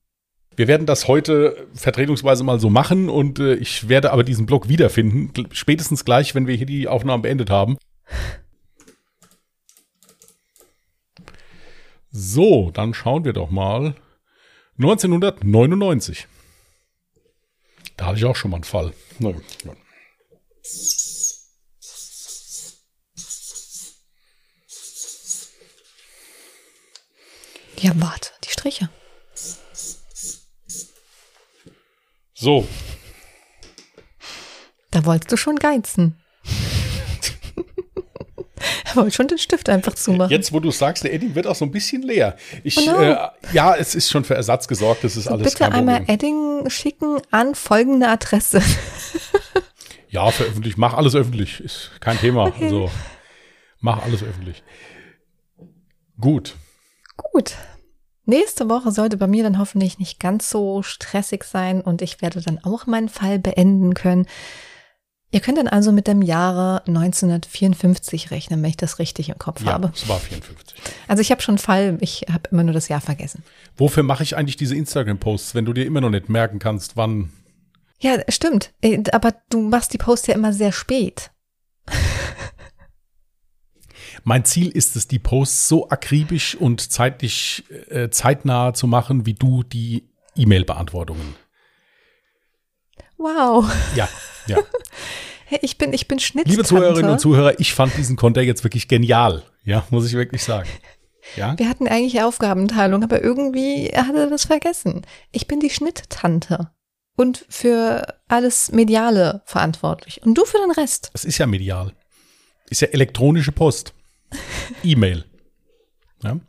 Wir 0.58 0.68
werden 0.68 0.88
das 0.88 1.08
heute 1.08 1.68
vertretungsweise 1.76 2.44
mal 2.44 2.60
so 2.60 2.72
machen 2.72 3.10
und 3.10 3.38
äh, 3.38 3.54
ich 3.54 3.90
werde 3.90 4.12
aber 4.12 4.24
diesen 4.24 4.48
Blog 4.48 4.68
wiederfinden, 4.68 5.32
spätestens 5.52 6.04
gleich, 6.04 6.34
wenn 6.34 6.48
wir 6.48 6.56
hier 6.56 6.66
die 6.66 6.88
Aufnahmen 6.88 7.22
beendet 7.22 7.52
haben. 7.52 7.78
So, 12.10 12.72
dann 12.72 12.96
schauen 12.96 13.24
wir 13.24 13.34
doch 13.34 13.52
mal. 13.52 13.94
1999. 14.80 16.28
Da 17.96 18.08
hatte 18.08 18.18
ich 18.18 18.26
auch 18.26 18.36
schon 18.36 18.50
mal 18.50 18.58
einen 18.58 18.64
Fall. 18.64 18.94
Nein. 19.20 19.40
Ja, 27.80 27.92
warte, 27.96 28.32
die 28.44 28.50
Striche. 28.50 28.90
So, 32.40 32.68
Da 34.92 35.04
wolltest 35.06 35.32
du 35.32 35.38
schon 35.38 35.56
geizen. 35.56 36.16
er 38.86 38.96
wollte 38.96 39.16
schon 39.16 39.28
den 39.28 39.40
Stift 39.40 39.70
einfach 39.70 39.96
zumachen. 39.96 40.30
jetzt 40.32 40.54
wo 40.54 40.60
du 40.60 40.70
sagst, 40.70 41.04
der 41.04 41.14
Edding 41.14 41.34
wird 41.34 41.48
auch 41.48 41.56
so 41.56 41.66
ein 41.66 41.72
bisschen 41.72 42.04
leer. 42.04 42.38
Ich, 42.64 42.78
Oh 42.78 42.92
no. 42.92 43.02
äh, 43.02 43.18
ja, 43.54 43.76
es 43.76 43.96
ist 43.96 44.12
schon 44.12 44.24
für 44.24 44.36
Ersatz 44.36 44.68
gesorgt, 44.68 45.04
das 45.04 45.18
ist 45.18 45.28
alles 45.28 45.46
Bitte 45.54 45.64
kein 45.64 45.74
einmal 45.74 45.98
Problem. 46.06 46.14
Edding 46.14 46.70
schicken 46.70 47.18
an 47.32 47.56
folgende 47.56 48.08
Adresse. 48.08 48.62
Ja, 50.10 50.32
veröffentlich, 50.32 50.78
mach 50.78 50.94
alles 50.94 51.16
öffentlich, 51.16 51.60
ist 51.60 51.92
kein 52.00 52.18
Thema. 52.18 52.54
Also, 52.62 52.90
mach 53.82 54.02
alles 54.04 54.24
öffentlich. 54.24 54.64
Gut. 56.18 56.56
Gut. 57.18 57.56
Nächste 58.28 58.70
Woche 58.70 58.92
sollte 58.92 59.16
bei 59.18 59.26
mir 59.28 59.44
dann 59.44 59.58
hoffentlich 59.58 60.00
nicht 60.00 60.20
ganz 60.20 60.50
so 60.50 60.84
stressig 60.84 61.44
sein 61.46 61.82
und 61.82 62.02
ich 62.02 62.22
werde 62.22 62.42
dann 62.42 62.60
auch 62.64 62.86
meinen 62.86 63.08
Fall 63.10 63.40
beenden 63.40 63.94
können. 63.94 64.28
Ihr 65.32 65.40
könnt 65.40 65.58
dann 65.58 65.68
also 65.68 65.92
mit 65.92 66.08
dem 66.08 66.22
Jahre 66.22 66.84
1954 66.88 68.32
rechnen, 68.32 68.62
wenn 68.62 68.70
ich 68.70 68.78
das 68.78 69.00
richtig 69.00 69.30
im 69.30 69.38
Kopf 69.38 69.62
Ja, 69.64 69.74
habe. 69.74 69.92
es 69.94 70.08
war 70.08 70.20
54. 70.20 70.78
Also 71.08 71.22
ich 71.22 71.32
habe 71.32 71.42
schon 71.42 71.54
einen 71.54 71.60
Fall, 71.60 71.98
ich 72.02 72.26
habe 72.32 72.50
immer 72.52 72.64
nur 72.64 72.74
das 72.74 72.88
Jahr 72.88 73.02
vergessen. 73.02 73.44
Wofür 73.76 74.04
mache 74.04 74.24
ich 74.24 74.36
eigentlich 74.38 74.58
diese 74.58 74.76
Instagram-Posts, 74.76 75.56
wenn 75.56 75.66
du 75.66 75.74
dir 75.74 75.86
immer 75.86 76.02
noch 76.02 76.10
nicht 76.10 76.30
merken 76.30 76.60
kannst, 76.60 76.96
wann? 76.98 77.32
Ja, 78.00 78.18
stimmt. 78.30 78.74
Äh, 78.82 79.04
Aber 79.12 79.34
du 79.50 79.62
machst 79.62 79.94
die 79.94 79.98
Posts 79.98 80.28
ja 80.28 80.36
immer 80.36 80.54
sehr 80.54 80.72
spät. 80.72 81.32
Mein 84.24 84.46
Ziel 84.46 84.70
ist 84.70 84.96
es, 84.96 85.08
die 85.08 85.20
Posts 85.20 85.68
so 85.68 85.90
akribisch 85.90 86.56
und 86.56 86.92
zeitlich 86.92 87.64
äh, 87.90 88.10
zeitnah 88.10 88.74
zu 88.74 88.88
machen, 88.88 89.26
wie 89.26 89.34
du 89.34 89.64
die 89.64 90.10
E-Mail-Beantwortungen. 90.36 91.36
Wow. 93.18 93.66
Ja, 93.96 94.08
ja. 94.48 94.58
Hey, 95.50 95.60
ich 95.62 95.78
bin, 95.78 95.94
ich 95.94 96.10
bin 96.10 96.20
Schnitt. 96.20 96.46
Liebe 96.50 96.66
Zuhörerinnen 96.66 97.10
und 97.10 97.20
Zuhörer, 97.20 97.58
ich 97.58 97.74
fand 97.74 97.96
diesen 97.96 98.18
Content 98.18 98.46
jetzt 98.46 98.66
wirklich 98.66 98.90
genial. 98.90 99.44
Ja, 99.64 99.88
muss 99.92 100.06
ich 100.06 100.12
wirklich 100.12 100.44
sagen. 100.44 100.68
Ja, 101.38 101.56
Wir 101.58 101.70
hatten 101.70 101.88
eigentlich 101.88 102.22
Aufgabenteilung, 102.22 103.02
aber 103.02 103.24
irgendwie 103.24 103.88
hat 103.96 104.14
er 104.14 104.30
das 104.30 104.44
vergessen. 104.44 105.06
Ich 105.32 105.48
bin 105.48 105.62
die 105.62 105.70
Schnitttante 105.70 106.72
und 107.16 107.46
für 107.48 108.20
alles 108.28 108.74
Mediale 108.74 109.42
verantwortlich. 109.46 110.22
Und 110.22 110.34
du 110.34 110.44
für 110.44 110.58
den 110.58 110.72
Rest. 110.72 111.12
es 111.14 111.24
ist 111.24 111.38
ja 111.38 111.48
medial. 111.48 111.94
Ist 112.70 112.82
ja 112.82 112.90
elektronische 112.90 113.54
Post. 113.54 113.94
E-Mail. 114.84 115.26
Ja. 116.24 116.40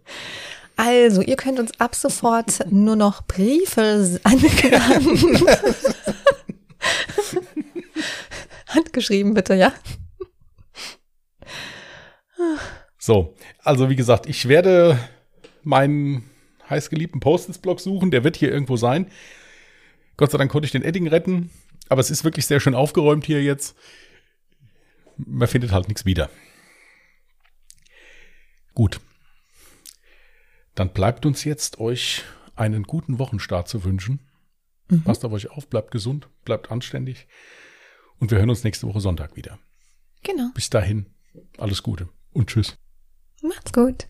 Also, 0.76 1.22
ihr 1.22 1.37
könnt 1.37 1.59
uns 1.59 1.79
ab 1.81 1.95
sofort 1.95 2.70
nur 2.70 2.97
noch 2.97 3.26
Briefe 3.26 4.20
an 4.22 4.41
Handgeschrieben, 8.68 9.35
bitte, 9.35 9.55
ja? 9.55 9.72
So, 12.99 13.35
also 13.64 13.91
wie 13.91 13.97
gesagt, 13.97 14.26
ich 14.26 14.49
werde 14.49 14.99
meinen 15.62 16.31
heißgeliebten 16.68 17.20
Post-its-Block 17.20 17.81
suchen. 17.81 18.11
Der 18.11 18.24
wird 18.24 18.37
hier 18.37 18.53
irgendwo 18.53 18.76
sein. 18.76 19.11
Gott 20.16 20.31
sei 20.31 20.39
Dank 20.39 20.51
konnte 20.51 20.66
ich 20.66 20.72
den 20.72 20.83
Edding 20.83 21.09
retten. 21.09 21.51
Aber 21.89 22.01
es 22.01 22.11
ist 22.11 22.24
wirklich 22.24 22.47
sehr 22.47 22.61
schön 22.61 22.74
aufgeräumt 22.74 23.24
hier 23.24 23.43
jetzt. 23.43 23.76
Man 25.16 25.49
findet 25.49 25.72
halt 25.72 25.89
nichts 25.89 26.05
wieder. 26.05 26.31
Gut. 28.79 29.01
Dann 30.76 30.93
bleibt 30.93 31.26
uns 31.26 31.43
jetzt, 31.43 31.81
euch 31.81 32.22
einen 32.55 32.85
guten 32.85 33.18
Wochenstart 33.18 33.66
zu 33.66 33.83
wünschen. 33.83 34.20
Passt 35.03 35.24
auf 35.24 35.33
euch 35.33 35.51
auf, 35.51 35.66
bleibt 35.66 35.91
gesund, 35.91 36.29
bleibt 36.45 36.70
anständig. 36.70 37.26
Und 38.20 38.31
wir 38.31 38.39
hören 38.39 38.51
uns 38.51 38.62
nächste 38.62 38.87
Woche 38.87 39.01
Sonntag 39.01 39.35
wieder. 39.35 39.59
Genau. 40.22 40.51
Bis 40.55 40.70
dahin, 40.70 41.07
alles 41.57 41.83
Gute 41.83 42.09
und 42.31 42.51
tschüss. 42.51 42.79
Macht's 43.43 43.72
gut. 43.72 44.07